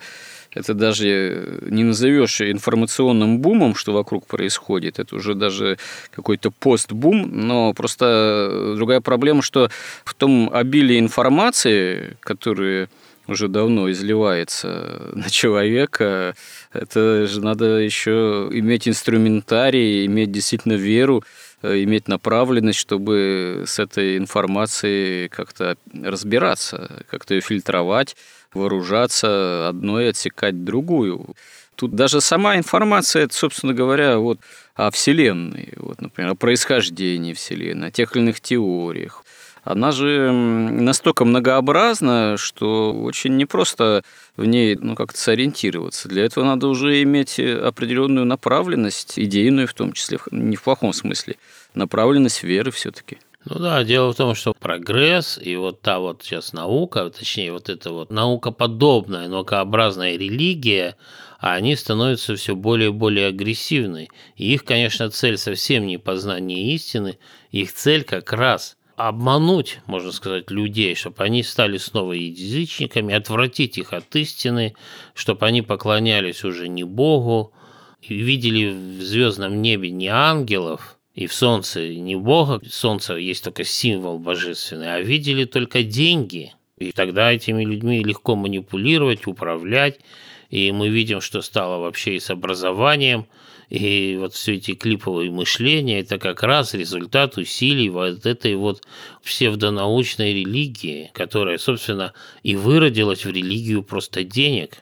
это 0.52 0.74
даже 0.74 1.60
не 1.62 1.84
назовешь 1.84 2.40
информационным 2.40 3.38
бумом, 3.38 3.74
что 3.74 3.92
вокруг 3.92 4.26
происходит, 4.26 4.98
это 4.98 5.16
уже 5.16 5.34
даже 5.34 5.78
какой-то 6.10 6.50
постбум, 6.50 7.30
но 7.32 7.72
просто 7.72 8.74
другая 8.76 9.00
проблема, 9.00 9.42
что 9.42 9.70
в 10.04 10.14
том 10.14 10.50
обилии 10.52 10.98
информации, 10.98 12.16
которая 12.20 12.88
уже 13.28 13.48
давно 13.48 13.90
изливается 13.90 15.10
на 15.14 15.30
человека, 15.30 16.34
это 16.72 17.26
же 17.26 17.40
надо 17.40 17.78
еще 17.78 18.48
иметь 18.52 18.88
инструментарий, 18.88 20.04
иметь 20.06 20.32
действительно 20.32 20.74
веру, 20.74 21.22
иметь 21.62 22.08
направленность, 22.08 22.78
чтобы 22.78 23.64
с 23.66 23.78
этой 23.78 24.16
информацией 24.16 25.28
как-то 25.28 25.76
разбираться, 25.92 27.04
как-то 27.10 27.34
ее 27.34 27.40
фильтровать, 27.42 28.16
вооружаться 28.54 29.68
одной, 29.68 30.10
отсекать 30.10 30.64
другую. 30.64 31.34
Тут 31.76 31.94
даже 31.94 32.20
сама 32.20 32.56
информация, 32.56 33.24
это, 33.24 33.34
собственно 33.34 33.72
говоря, 33.72 34.18
вот 34.18 34.38
о 34.74 34.90
Вселенной, 34.90 35.72
вот, 35.76 36.00
например, 36.00 36.32
о 36.32 36.34
происхождении 36.34 37.32
Вселенной, 37.32 37.88
о 37.88 37.90
тех 37.90 38.14
или 38.14 38.22
иных 38.22 38.40
теориях. 38.40 39.24
Она 39.62 39.92
же 39.92 40.32
настолько 40.32 41.24
многообразна, 41.24 42.36
что 42.38 42.92
очень 42.92 43.36
непросто 43.36 44.02
в 44.36 44.44
ней 44.46 44.76
ну, 44.80 44.94
как-то 44.94 45.18
сориентироваться. 45.18 46.08
Для 46.08 46.24
этого 46.24 46.44
надо 46.44 46.66
уже 46.68 47.02
иметь 47.02 47.38
определенную 47.38 48.24
направленность, 48.24 49.18
идейную 49.18 49.68
в 49.68 49.74
том 49.74 49.92
числе, 49.92 50.18
не 50.30 50.56
в 50.56 50.62
плохом 50.62 50.92
смысле, 50.92 51.36
направленность 51.74 52.42
веры 52.42 52.70
все-таки. 52.70 53.18
Ну 53.46 53.58
да, 53.58 53.84
дело 53.84 54.12
в 54.12 54.16
том, 54.16 54.34
что 54.34 54.52
прогресс 54.52 55.38
и 55.42 55.56
вот 55.56 55.80
та 55.80 55.98
вот 55.98 56.22
сейчас 56.22 56.52
наука, 56.52 57.08
точнее 57.08 57.52
вот 57.52 57.70
эта 57.70 57.90
вот 57.90 58.10
наукоподобная, 58.10 59.28
наукообразная 59.28 60.16
религия, 60.16 60.96
они 61.38 61.74
становятся 61.74 62.36
все 62.36 62.54
более 62.54 62.90
и 62.90 62.92
более 62.92 63.28
агрессивны. 63.28 64.08
И 64.36 64.52
их, 64.52 64.64
конечно, 64.64 65.08
цель 65.08 65.38
совсем 65.38 65.86
не 65.86 65.96
познание 65.96 66.74
истины, 66.74 67.18
их 67.50 67.72
цель 67.72 68.04
как 68.04 68.30
раз 68.34 68.76
обмануть, 68.96 69.78
можно 69.86 70.12
сказать, 70.12 70.50
людей, 70.50 70.94
чтобы 70.94 71.24
они 71.24 71.42
стали 71.42 71.78
снова 71.78 72.12
язычниками, 72.12 73.14
отвратить 73.14 73.78
их 73.78 73.94
от 73.94 74.14
истины, 74.16 74.74
чтобы 75.14 75.46
они 75.46 75.62
поклонялись 75.62 76.44
уже 76.44 76.68
не 76.68 76.84
Богу, 76.84 77.54
и 78.02 78.14
видели 78.14 78.68
в 78.70 79.02
звездном 79.02 79.62
небе 79.62 79.90
не 79.90 80.08
ангелов, 80.08 80.98
и 81.20 81.26
в 81.26 81.34
солнце 81.34 81.86
не 81.86 82.16
Бога, 82.16 82.62
солнце 82.66 83.16
есть 83.16 83.44
только 83.44 83.62
символ 83.62 84.18
божественный, 84.18 84.94
а 84.94 85.00
видели 85.02 85.44
только 85.44 85.82
деньги. 85.82 86.54
И 86.78 86.92
тогда 86.92 87.30
этими 87.30 87.62
людьми 87.62 88.02
легко 88.02 88.36
манипулировать, 88.36 89.26
управлять. 89.26 90.00
И 90.48 90.72
мы 90.72 90.88
видим, 90.88 91.20
что 91.20 91.42
стало 91.42 91.78
вообще 91.78 92.16
и 92.16 92.20
с 92.20 92.30
образованием, 92.30 93.26
и 93.68 94.16
вот 94.18 94.32
все 94.32 94.54
эти 94.54 94.72
клиповые 94.72 95.30
мышления, 95.30 96.00
это 96.00 96.16
как 96.16 96.42
раз 96.42 96.72
результат 96.72 97.36
усилий 97.36 97.90
вот 97.90 98.24
этой 98.24 98.54
вот 98.54 98.82
псевдонаучной 99.22 100.32
религии, 100.32 101.10
которая, 101.12 101.58
собственно, 101.58 102.14
и 102.42 102.56
выродилась 102.56 103.26
в 103.26 103.30
религию 103.30 103.82
просто 103.82 104.24
денег. 104.24 104.78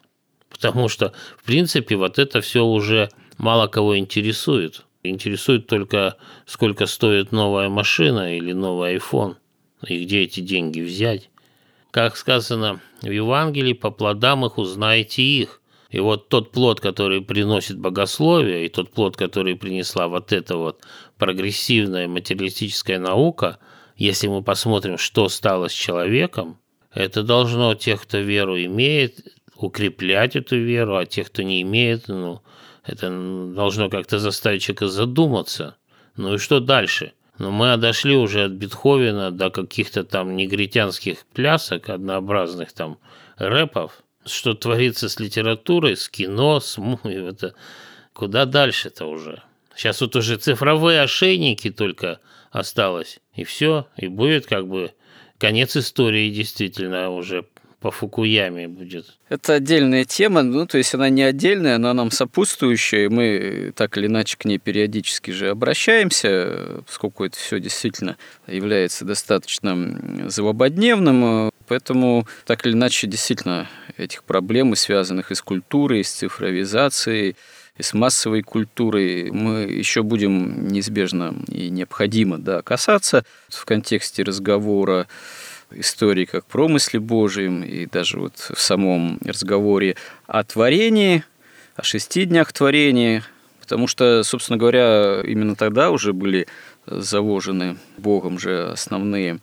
Потому 0.50 0.88
что, 0.88 1.12
в 1.36 1.42
принципе, 1.42 1.96
вот 1.96 2.20
это 2.20 2.40
все 2.42 2.64
уже 2.64 3.08
мало 3.38 3.66
кого 3.66 3.98
интересует. 3.98 4.84
Интересует 5.08 5.66
только, 5.66 6.16
сколько 6.46 6.86
стоит 6.86 7.32
новая 7.32 7.68
машина 7.68 8.36
или 8.36 8.52
новый 8.52 8.96
iPhone, 8.96 9.36
и 9.86 10.04
где 10.04 10.22
эти 10.22 10.40
деньги 10.40 10.80
взять. 10.80 11.30
Как 11.90 12.16
сказано 12.16 12.80
в 13.02 13.10
Евангелии, 13.10 13.72
по 13.72 13.90
плодам 13.90 14.44
их 14.44 14.58
узнаете 14.58 15.22
их. 15.22 15.60
И 15.90 16.00
вот 16.00 16.28
тот 16.28 16.52
плод, 16.52 16.80
который 16.80 17.22
приносит 17.22 17.78
богословие, 17.78 18.66
и 18.66 18.68
тот 18.68 18.90
плод, 18.90 19.16
который 19.16 19.56
принесла 19.56 20.06
вот 20.08 20.32
эта 20.32 20.56
вот 20.56 20.82
прогрессивная 21.16 22.08
материалистическая 22.08 22.98
наука, 22.98 23.58
если 23.96 24.26
мы 24.28 24.42
посмотрим, 24.42 24.98
что 24.98 25.28
стало 25.30 25.68
с 25.68 25.72
человеком, 25.72 26.58
это 26.92 27.22
должно 27.22 27.74
тех, 27.74 28.02
кто 28.02 28.18
веру 28.18 28.56
имеет, 28.56 29.26
укреплять 29.56 30.36
эту 30.36 30.56
веру, 30.56 30.96
а 30.96 31.06
тех, 31.06 31.28
кто 31.28 31.42
не 31.42 31.62
имеет, 31.62 32.08
ну, 32.08 32.42
это 32.88 33.10
должно 33.54 33.90
как-то 33.90 34.18
заставить 34.18 34.62
человека 34.62 34.88
задуматься. 34.88 35.76
Ну 36.16 36.34
и 36.34 36.38
что 36.38 36.58
дальше? 36.58 37.12
Ну, 37.38 37.50
мы 37.50 37.76
дошли 37.76 38.16
уже 38.16 38.44
от 38.44 38.52
Бетховена 38.52 39.30
до 39.30 39.50
каких-то 39.50 40.04
там 40.04 40.36
негритянских 40.36 41.26
плясок, 41.34 41.90
однообразных 41.90 42.72
там 42.72 42.98
рэпов. 43.36 43.92
Что 44.24 44.54
творится 44.54 45.08
с 45.08 45.20
литературой, 45.20 45.96
с 45.96 46.08
кино, 46.08 46.60
с 46.60 46.78
это 47.04 47.54
Куда 48.14 48.46
дальше-то 48.46 49.06
уже? 49.06 49.42
Сейчас 49.76 50.00
вот 50.00 50.16
уже 50.16 50.38
цифровые 50.38 51.02
ошейники 51.02 51.70
только 51.70 52.20
осталось. 52.50 53.20
И 53.34 53.44
все. 53.44 53.86
И 53.96 54.08
будет 54.08 54.46
как 54.46 54.66
бы 54.66 54.92
конец 55.38 55.76
истории 55.76 56.30
действительно 56.30 57.10
уже 57.10 57.46
по 57.80 57.90
Фукуяме 57.90 58.66
будет. 58.66 59.06
Это 59.28 59.54
отдельная 59.54 60.04
тема, 60.04 60.42
ну, 60.42 60.66
то 60.66 60.78
есть 60.78 60.94
она 60.94 61.08
не 61.10 61.22
отдельная, 61.22 61.76
она 61.76 61.94
нам 61.94 62.10
сопутствующая, 62.10 63.04
и 63.04 63.08
мы 63.08 63.72
так 63.76 63.96
или 63.96 64.06
иначе 64.06 64.36
к 64.36 64.44
ней 64.44 64.58
периодически 64.58 65.30
же 65.30 65.50
обращаемся, 65.50 66.82
поскольку 66.86 67.24
это 67.24 67.36
все 67.36 67.60
действительно 67.60 68.16
является 68.46 69.04
достаточно 69.04 70.28
злободневным, 70.28 71.50
поэтому 71.68 72.26
так 72.46 72.66
или 72.66 72.72
иначе 72.72 73.06
действительно 73.06 73.68
этих 73.96 74.24
проблем, 74.24 74.74
связанных 74.74 75.30
и 75.30 75.34
с 75.34 75.42
культурой, 75.42 76.00
и 76.00 76.04
с 76.04 76.10
цифровизацией, 76.10 77.36
и 77.76 77.82
с 77.82 77.94
массовой 77.94 78.42
культурой 78.42 79.30
мы 79.30 79.60
еще 79.62 80.02
будем 80.02 80.66
неизбежно 80.66 81.34
и 81.46 81.70
необходимо 81.70 82.38
да, 82.38 82.62
касаться 82.62 83.24
в 83.48 83.64
контексте 83.64 84.24
разговора 84.24 85.06
истории 85.70 86.24
как 86.24 86.44
промысле 86.46 87.00
Божьем, 87.00 87.62
и 87.62 87.86
даже 87.86 88.18
вот 88.18 88.36
в 88.36 88.60
самом 88.60 89.18
разговоре 89.24 89.96
о 90.26 90.42
творении, 90.44 91.24
о 91.76 91.82
шести 91.82 92.24
днях 92.24 92.52
творения, 92.52 93.24
потому 93.60 93.86
что, 93.86 94.22
собственно 94.22 94.58
говоря, 94.58 95.20
именно 95.24 95.56
тогда 95.56 95.90
уже 95.90 96.12
были 96.12 96.46
заложены 96.86 97.76
Богом 97.98 98.38
же 98.38 98.70
основные 98.70 99.40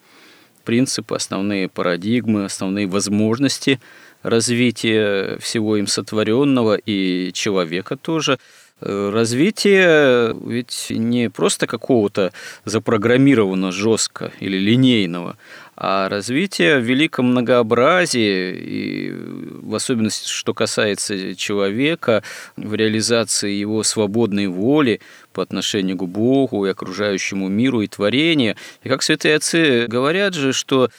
принципы, 0.63 1.15
основные 1.15 1.69
парадигмы, 1.69 2.45
основные 2.45 2.87
возможности 2.87 3.79
развития 4.23 5.37
всего 5.39 5.77
им 5.77 5.85
сотворенного 5.85 6.75
и 6.75 7.31
человека 7.33 7.95
тоже– 7.95 8.39
развитие 8.81 10.35
ведь 10.45 10.87
не 10.89 11.29
просто 11.29 11.67
какого-то 11.67 12.33
запрограммированного 12.65 13.71
жестко 13.71 14.31
или 14.39 14.57
линейного, 14.57 15.37
а 15.77 16.07
развитие 16.07 16.79
в 16.79 16.83
великом 16.83 17.27
многообразии, 17.31 18.55
и 18.55 19.11
в 19.11 19.75
особенности, 19.75 20.29
что 20.29 20.53
касается 20.53 21.35
человека, 21.35 22.23
в 22.55 22.73
реализации 22.73 23.51
его 23.51 23.83
свободной 23.83 24.47
воли 24.47 25.01
по 25.33 25.43
отношению 25.43 25.97
к 25.97 26.07
Богу 26.07 26.65
и 26.65 26.69
окружающему 26.69 27.49
миру 27.49 27.81
и 27.81 27.87
творению. 27.87 28.55
И 28.83 28.89
как 28.89 29.03
святые 29.03 29.35
отцы 29.35 29.87
говорят 29.87 30.33
же, 30.33 30.53
что 30.53 30.89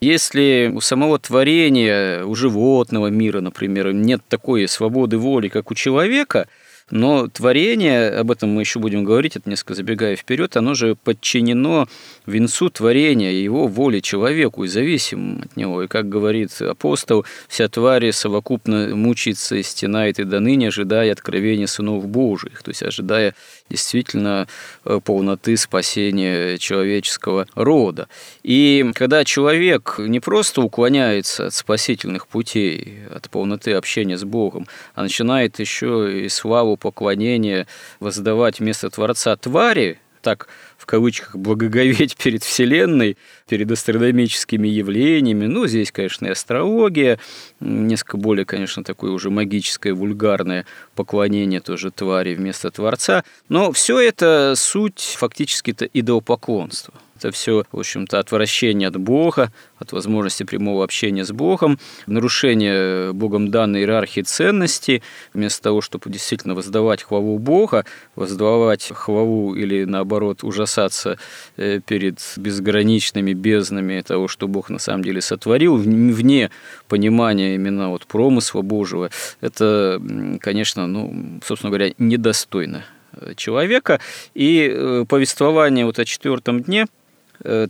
если 0.00 0.70
у 0.74 0.80
самого 0.80 1.18
творения, 1.18 2.24
у 2.24 2.34
животного 2.34 3.06
мира, 3.06 3.40
например, 3.40 3.92
нет 3.92 4.20
такой 4.28 4.66
свободы 4.66 5.16
воли, 5.16 5.48
как 5.48 5.70
у 5.70 5.74
человека– 5.74 6.48
Но 6.90 7.28
творение, 7.28 8.10
об 8.10 8.30
этом 8.30 8.50
мы 8.50 8.62
еще 8.62 8.78
будем 8.78 9.04
говорить, 9.04 9.36
это 9.36 9.48
несколько 9.48 9.74
забегая 9.74 10.16
вперед, 10.16 10.56
оно 10.56 10.74
же 10.74 10.96
подчинено 10.96 11.88
венцу 12.26 12.68
творения, 12.68 13.30
его 13.30 13.66
воле 13.66 14.02
человеку 14.02 14.64
и 14.64 14.68
зависимым 14.68 15.42
от 15.42 15.56
него. 15.56 15.82
И 15.82 15.88
как 15.88 16.08
говорит 16.08 16.60
апостол, 16.60 17.24
вся 17.48 17.68
тварь 17.68 18.12
совокупно 18.12 18.94
мучается 18.94 19.56
и 19.56 19.62
стенает 19.62 20.18
и 20.18 20.24
до 20.24 20.40
ныне, 20.40 20.68
ожидая 20.68 21.12
откровения 21.12 21.66
сынов 21.66 22.06
Божьих, 22.06 22.62
то 22.62 22.70
есть 22.70 22.82
ожидая 22.82 23.34
действительно 23.70 24.46
э, 24.84 25.00
полноты 25.02 25.56
спасения 25.56 26.58
человеческого 26.58 27.46
рода. 27.54 28.08
И 28.42 28.90
когда 28.94 29.24
человек 29.24 29.96
не 29.98 30.20
просто 30.20 30.60
уклоняется 30.60 31.46
от 31.46 31.54
спасительных 31.54 32.26
путей, 32.26 32.98
от 33.10 33.30
полноты 33.30 33.72
общения 33.72 34.18
с 34.18 34.24
Богом, 34.24 34.66
а 34.94 35.02
начинает 35.02 35.58
еще 35.60 36.24
и 36.24 36.28
славу 36.28 36.73
поклонения 36.76 37.66
воздавать 38.00 38.60
вместо 38.60 38.90
Творца 38.90 39.36
твари, 39.36 39.98
так 40.24 40.48
в 40.78 40.86
кавычках 40.86 41.36
благоговеть 41.36 42.16
перед 42.16 42.42
Вселенной, 42.42 43.16
перед 43.48 43.70
астрономическими 43.70 44.66
явлениями. 44.66 45.46
Ну, 45.46 45.66
здесь, 45.66 45.92
конечно, 45.92 46.26
и 46.26 46.30
астрология, 46.30 47.20
несколько 47.60 48.16
более, 48.16 48.44
конечно, 48.44 48.82
такое 48.82 49.12
уже 49.12 49.30
магическое, 49.30 49.92
вульгарное 49.92 50.66
поклонение 50.94 51.60
тоже 51.60 51.90
твари 51.90 52.34
вместо 52.34 52.70
Творца. 52.70 53.22
Но 53.48 53.70
все 53.72 54.00
это 54.00 54.54
суть 54.56 55.16
фактически-то 55.18 55.84
идолопоклонства. 55.84 56.94
Это 57.16 57.30
все, 57.30 57.64
в 57.70 57.78
общем-то, 57.78 58.18
отвращение 58.18 58.88
от 58.88 58.96
Бога, 58.96 59.52
от 59.78 59.92
возможности 59.92 60.42
прямого 60.42 60.82
общения 60.82 61.24
с 61.24 61.30
Богом, 61.30 61.78
нарушение 62.06 63.12
Богом 63.12 63.50
данной 63.50 63.80
иерархии 63.80 64.22
ценностей, 64.22 65.02
вместо 65.32 65.62
того, 65.62 65.80
чтобы 65.80 66.10
действительно 66.10 66.54
воздавать 66.54 67.02
хвалу 67.04 67.38
Бога, 67.38 67.84
воздавать 68.16 68.90
хвалу 68.92 69.54
или, 69.54 69.84
наоборот, 69.84 70.42
ужасаться 70.42 71.18
э, 71.56 71.80
перед 71.86 72.18
безграничными 72.36 73.32
безднами 73.32 74.00
того, 74.00 74.26
что 74.26 74.48
Бог 74.48 74.68
на 74.68 74.80
самом 74.80 75.04
деле 75.04 75.20
сотворил, 75.20 75.76
вне 75.76 76.50
понимания 76.88 77.54
именно 77.54 77.90
вот 77.90 78.06
промысла 78.06 78.62
Божьего, 78.62 79.10
это, 79.40 80.02
конечно, 80.40 80.88
ну, 80.88 81.40
собственно 81.44 81.70
говоря, 81.70 81.94
недостойно 81.98 82.84
э, 83.12 83.34
человека. 83.36 84.00
И 84.34 84.68
э, 84.68 85.04
повествование 85.08 85.86
вот 85.86 86.00
о 86.00 86.04
четвертом 86.04 86.60
дне– 86.60 86.86
Э, 86.96 87.03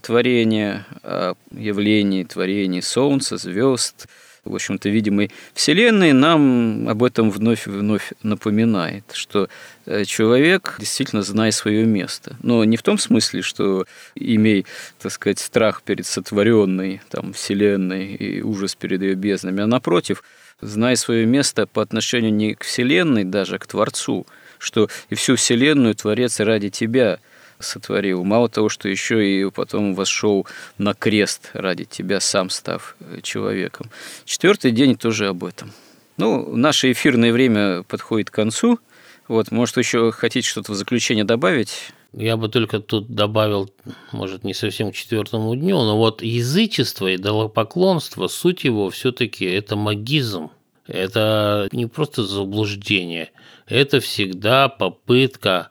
творения, 0.03 0.87
о 1.03 1.35
явлении 1.53 2.25
творения 2.25 2.81
Солнца, 2.81 3.37
звезд, 3.37 4.07
в 4.45 4.55
общем-то, 4.55 4.89
видимой 4.89 5.31
Вселенной, 5.55 6.13
нам 6.13 6.89
об 6.89 7.03
этом 7.03 7.31
вновь 7.31 7.67
и 7.67 7.71
вновь 7.71 8.13
напоминает, 8.23 9.05
что 9.13 9.49
э, 9.87 10.05
человек 10.05 10.77
действительно 10.79 11.23
знает 11.23 11.55
свое 11.55 11.85
место. 11.85 12.37
Но 12.43 12.63
не 12.65 12.77
в 12.77 12.83
том 12.83 12.99
смысле, 12.99 13.43
что 13.43 13.87
имей, 14.15 14.67
так 15.01 15.13
сказать, 15.13 15.39
страх 15.39 15.83
перед 15.83 16.07
сотворенной 16.07 17.01
там, 17.09 17.33
Вселенной 17.33 18.15
и 18.15 18.43
ужас 18.43 18.75
перед 18.75 19.01
ее 19.03 19.15
безднами, 19.15 19.63
а 19.63 19.67
напротив, 19.67 20.23
знай 20.61 20.97
свое 20.97 21.27
место 21.27 21.67
по 21.67 21.83
отношению 21.83 22.33
не 22.33 22.55
к 22.55 22.65
Вселенной, 22.65 23.25
даже 23.25 23.57
а 23.57 23.59
к 23.59 23.67
Творцу, 23.67 24.27
что 24.59 24.89
и 25.09 25.15
всю 25.15 25.37
Вселенную 25.37 25.95
Творец 25.95 26.39
ради 26.41 26.69
тебя– 26.69 27.19
сотворил. 27.59 28.25
Мало 28.25 28.49
того, 28.49 28.69
что 28.69 28.89
еще 28.89 29.27
и 29.27 29.51
потом 29.51 29.95
вошел 29.95 30.47
на 30.79 30.95
крест 30.95 31.51
ради 31.53 31.85
тебя, 31.85 32.21
сам 32.21 32.51
став 32.51 32.97
э, 33.01 33.21
человеком. 33.23 33.91
Четвертый 34.25 34.71
день 34.71 34.97
тоже 34.97 35.29
об 35.29 35.45
этом. 35.45 35.73
Ну, 36.17 36.55
наше 36.55 36.93
эфирное 36.93 37.33
время 37.33 37.83
подходит 37.83 38.31
к 38.31 38.35
концу. 38.35 38.79
Вот, 39.27 39.51
может, 39.51 39.77
еще 39.79 40.13
хотите 40.13 40.47
что-то 40.47 40.73
в 40.73 40.75
заключение 40.75 41.25
добавить? 41.25 41.93
Я 42.13 42.37
бы 42.37 42.49
только 42.49 42.79
тут 42.79 43.09
добавил, 43.09 43.73
может, 44.13 44.45
не 44.45 44.55
совсем 44.55 44.93
к 44.93 44.95
четвертому 44.95 45.57
дню, 45.57 45.77
но 45.83 45.97
вот 45.97 46.23
язычество 46.23 47.09
и 47.09 47.17
идолопоклонство, 47.17 48.29
суть 48.29 48.63
его 48.63 48.91
все-таки 48.91 49.45
это 49.45 49.75
магизм. 49.75 50.51
Это 50.87 51.69
не 51.73 51.87
просто 51.87 52.25
заблуждение, 52.25 53.31
это 53.67 54.01
всегда 54.01 54.69
попытка 54.69 55.71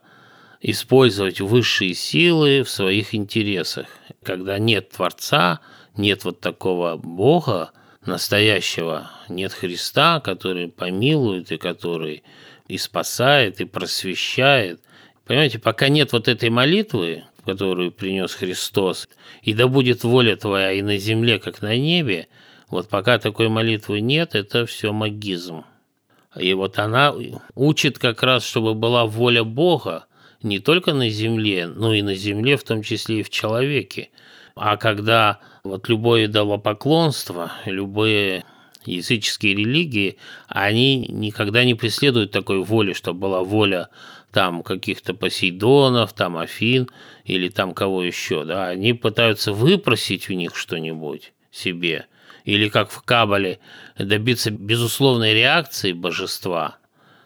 использовать 0.64 1.42
высшие 1.42 1.92
силы 1.92 2.62
в 2.62 2.70
своих 2.70 3.14
интересах. 3.14 3.86
Когда 4.22 4.58
нет 4.58 4.88
Творца, 4.88 5.60
нет 5.94 6.24
вот 6.24 6.40
такого 6.40 6.96
Бога 6.96 7.70
настоящего, 8.06 9.10
нет 9.28 9.52
Христа, 9.52 10.20
который 10.20 10.68
помилует 10.68 11.52
и 11.52 11.58
который 11.58 12.24
и 12.66 12.78
спасает, 12.78 13.60
и 13.60 13.66
просвещает. 13.66 14.80
Понимаете, 15.26 15.58
пока 15.58 15.88
нет 15.88 16.12
вот 16.12 16.28
этой 16.28 16.48
молитвы, 16.48 17.24
которую 17.44 17.92
принес 17.92 18.32
Христос, 18.32 19.06
и 19.42 19.52
да 19.52 19.68
будет 19.68 20.02
воля 20.02 20.34
твоя 20.34 20.72
и 20.72 20.80
на 20.80 20.96
земле, 20.96 21.38
как 21.38 21.60
на 21.60 21.76
небе, 21.76 22.26
вот 22.70 22.88
пока 22.88 23.18
такой 23.18 23.50
молитвы 23.50 24.00
нет, 24.00 24.34
это 24.34 24.64
все 24.64 24.94
магизм. 24.94 25.64
И 26.34 26.54
вот 26.54 26.78
она 26.78 27.14
учит 27.54 27.98
как 27.98 28.22
раз, 28.22 28.46
чтобы 28.46 28.72
была 28.72 29.04
воля 29.04 29.44
Бога, 29.44 30.06
не 30.44 30.60
только 30.60 30.92
на 30.92 31.08
Земле, 31.08 31.66
но 31.66 31.94
и 31.94 32.02
на 32.02 32.14
Земле, 32.14 32.56
в 32.56 32.64
том 32.64 32.82
числе 32.82 33.20
и 33.20 33.22
в 33.22 33.30
человеке. 33.30 34.10
А 34.54 34.76
когда 34.76 35.40
вот 35.64 35.88
любое 35.88 36.26
идолопоклонство, 36.26 37.50
любые 37.64 38.44
языческие 38.84 39.54
религии, 39.54 40.18
они 40.46 41.06
никогда 41.08 41.64
не 41.64 41.74
преследуют 41.74 42.30
такой 42.30 42.62
воли, 42.62 42.92
чтобы 42.92 43.20
была 43.20 43.42
воля 43.42 43.88
там 44.30 44.62
каких-то 44.62 45.14
Посейдонов, 45.14 46.12
там 46.12 46.36
Афин 46.36 46.88
или 47.24 47.48
там 47.48 47.72
кого 47.72 48.02
еще, 48.02 48.44
да, 48.44 48.68
они 48.68 48.92
пытаются 48.92 49.52
выпросить 49.52 50.28
у 50.28 50.34
них 50.34 50.54
что-нибудь 50.54 51.32
себе, 51.50 52.06
или 52.44 52.68
как 52.68 52.90
в 52.90 53.00
Кабале 53.02 53.60
добиться 53.98 54.50
безусловной 54.50 55.34
реакции 55.34 55.92
божества– 55.92 56.76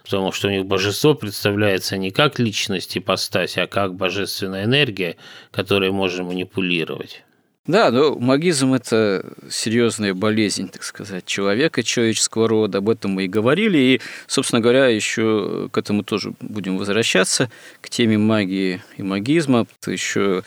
потому 0.09 0.33
что 0.33 0.49
у 0.49 0.51
них 0.51 0.65
божество 0.65 1.13
представляется 1.15 1.99
не 1.99 2.11
как 2.11 2.39
личность 2.39 2.97
ипостась, 2.97 3.59
а 3.59 3.67
как 3.67 3.95
божественная 3.95 4.65
энергия, 4.65 5.17
которой 5.51 5.91
можно 5.91 6.25
манипулировать. 6.25 7.25
Да, 7.67 7.91
но 7.91 8.19
магизм– 8.19 8.73
это 8.75 9.23
серьезная 9.51 10.15
болезнь, 10.15 10.71
так 10.71 10.83
сказать, 10.83 11.27
человека, 11.27 11.83
человеческого 11.83 12.49
рода. 12.49 12.79
Об 12.79 12.89
этом 12.89 13.11
мы 13.11 13.25
и 13.25 13.29
говорили. 13.29 13.77
И, 13.77 14.01
собственно 14.27 14.63
говоря, 14.63 14.87
еще 14.87 15.69
к 15.71 15.77
этому 15.77 16.03
тоже 16.03 16.33
будем 16.41 16.79
возвращаться, 16.79 17.51
к 17.83 17.91
теме 17.91 18.17
магии 18.17 18.83
и 18.97 19.03
магизма. 19.03 19.67
Это 19.79 19.91
еще 19.91 20.45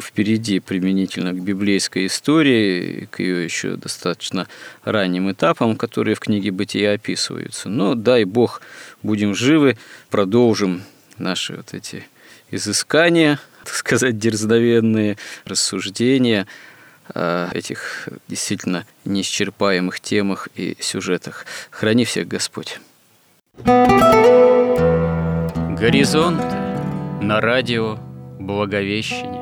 впереди 0.00 0.60
применительно 0.60 1.32
к 1.32 1.42
библейской 1.42 2.06
истории, 2.06 3.08
к 3.10 3.20
ее 3.20 3.44
еще 3.44 3.76
достаточно 3.76 4.46
ранним 4.84 5.30
этапам, 5.30 5.76
которые 5.76 6.14
в 6.14 6.20
книге 6.20 6.50
«Бытия» 6.50 6.92
описываются. 6.92 7.68
Но 7.68 7.94
дай 7.94 8.24
Бог, 8.24 8.62
будем 9.02 9.34
живы, 9.34 9.76
продолжим 10.10 10.82
наши 11.18 11.56
вот 11.56 11.74
эти 11.74 12.04
изыскания, 12.50 13.40
так 13.64 13.74
сказать, 13.74 14.18
дерзновенные 14.18 15.16
рассуждения 15.44 16.46
о 17.14 17.50
этих 17.52 18.08
действительно 18.28 18.86
неисчерпаемых 19.04 20.00
темах 20.00 20.48
и 20.54 20.76
сюжетах. 20.80 21.44
Храни 21.70 22.04
всех 22.04 22.28
Господь. 22.28 22.78
Горизонт 25.76 26.42
на 27.20 27.40
радио 27.40 27.98
Благовещение. 28.38 29.41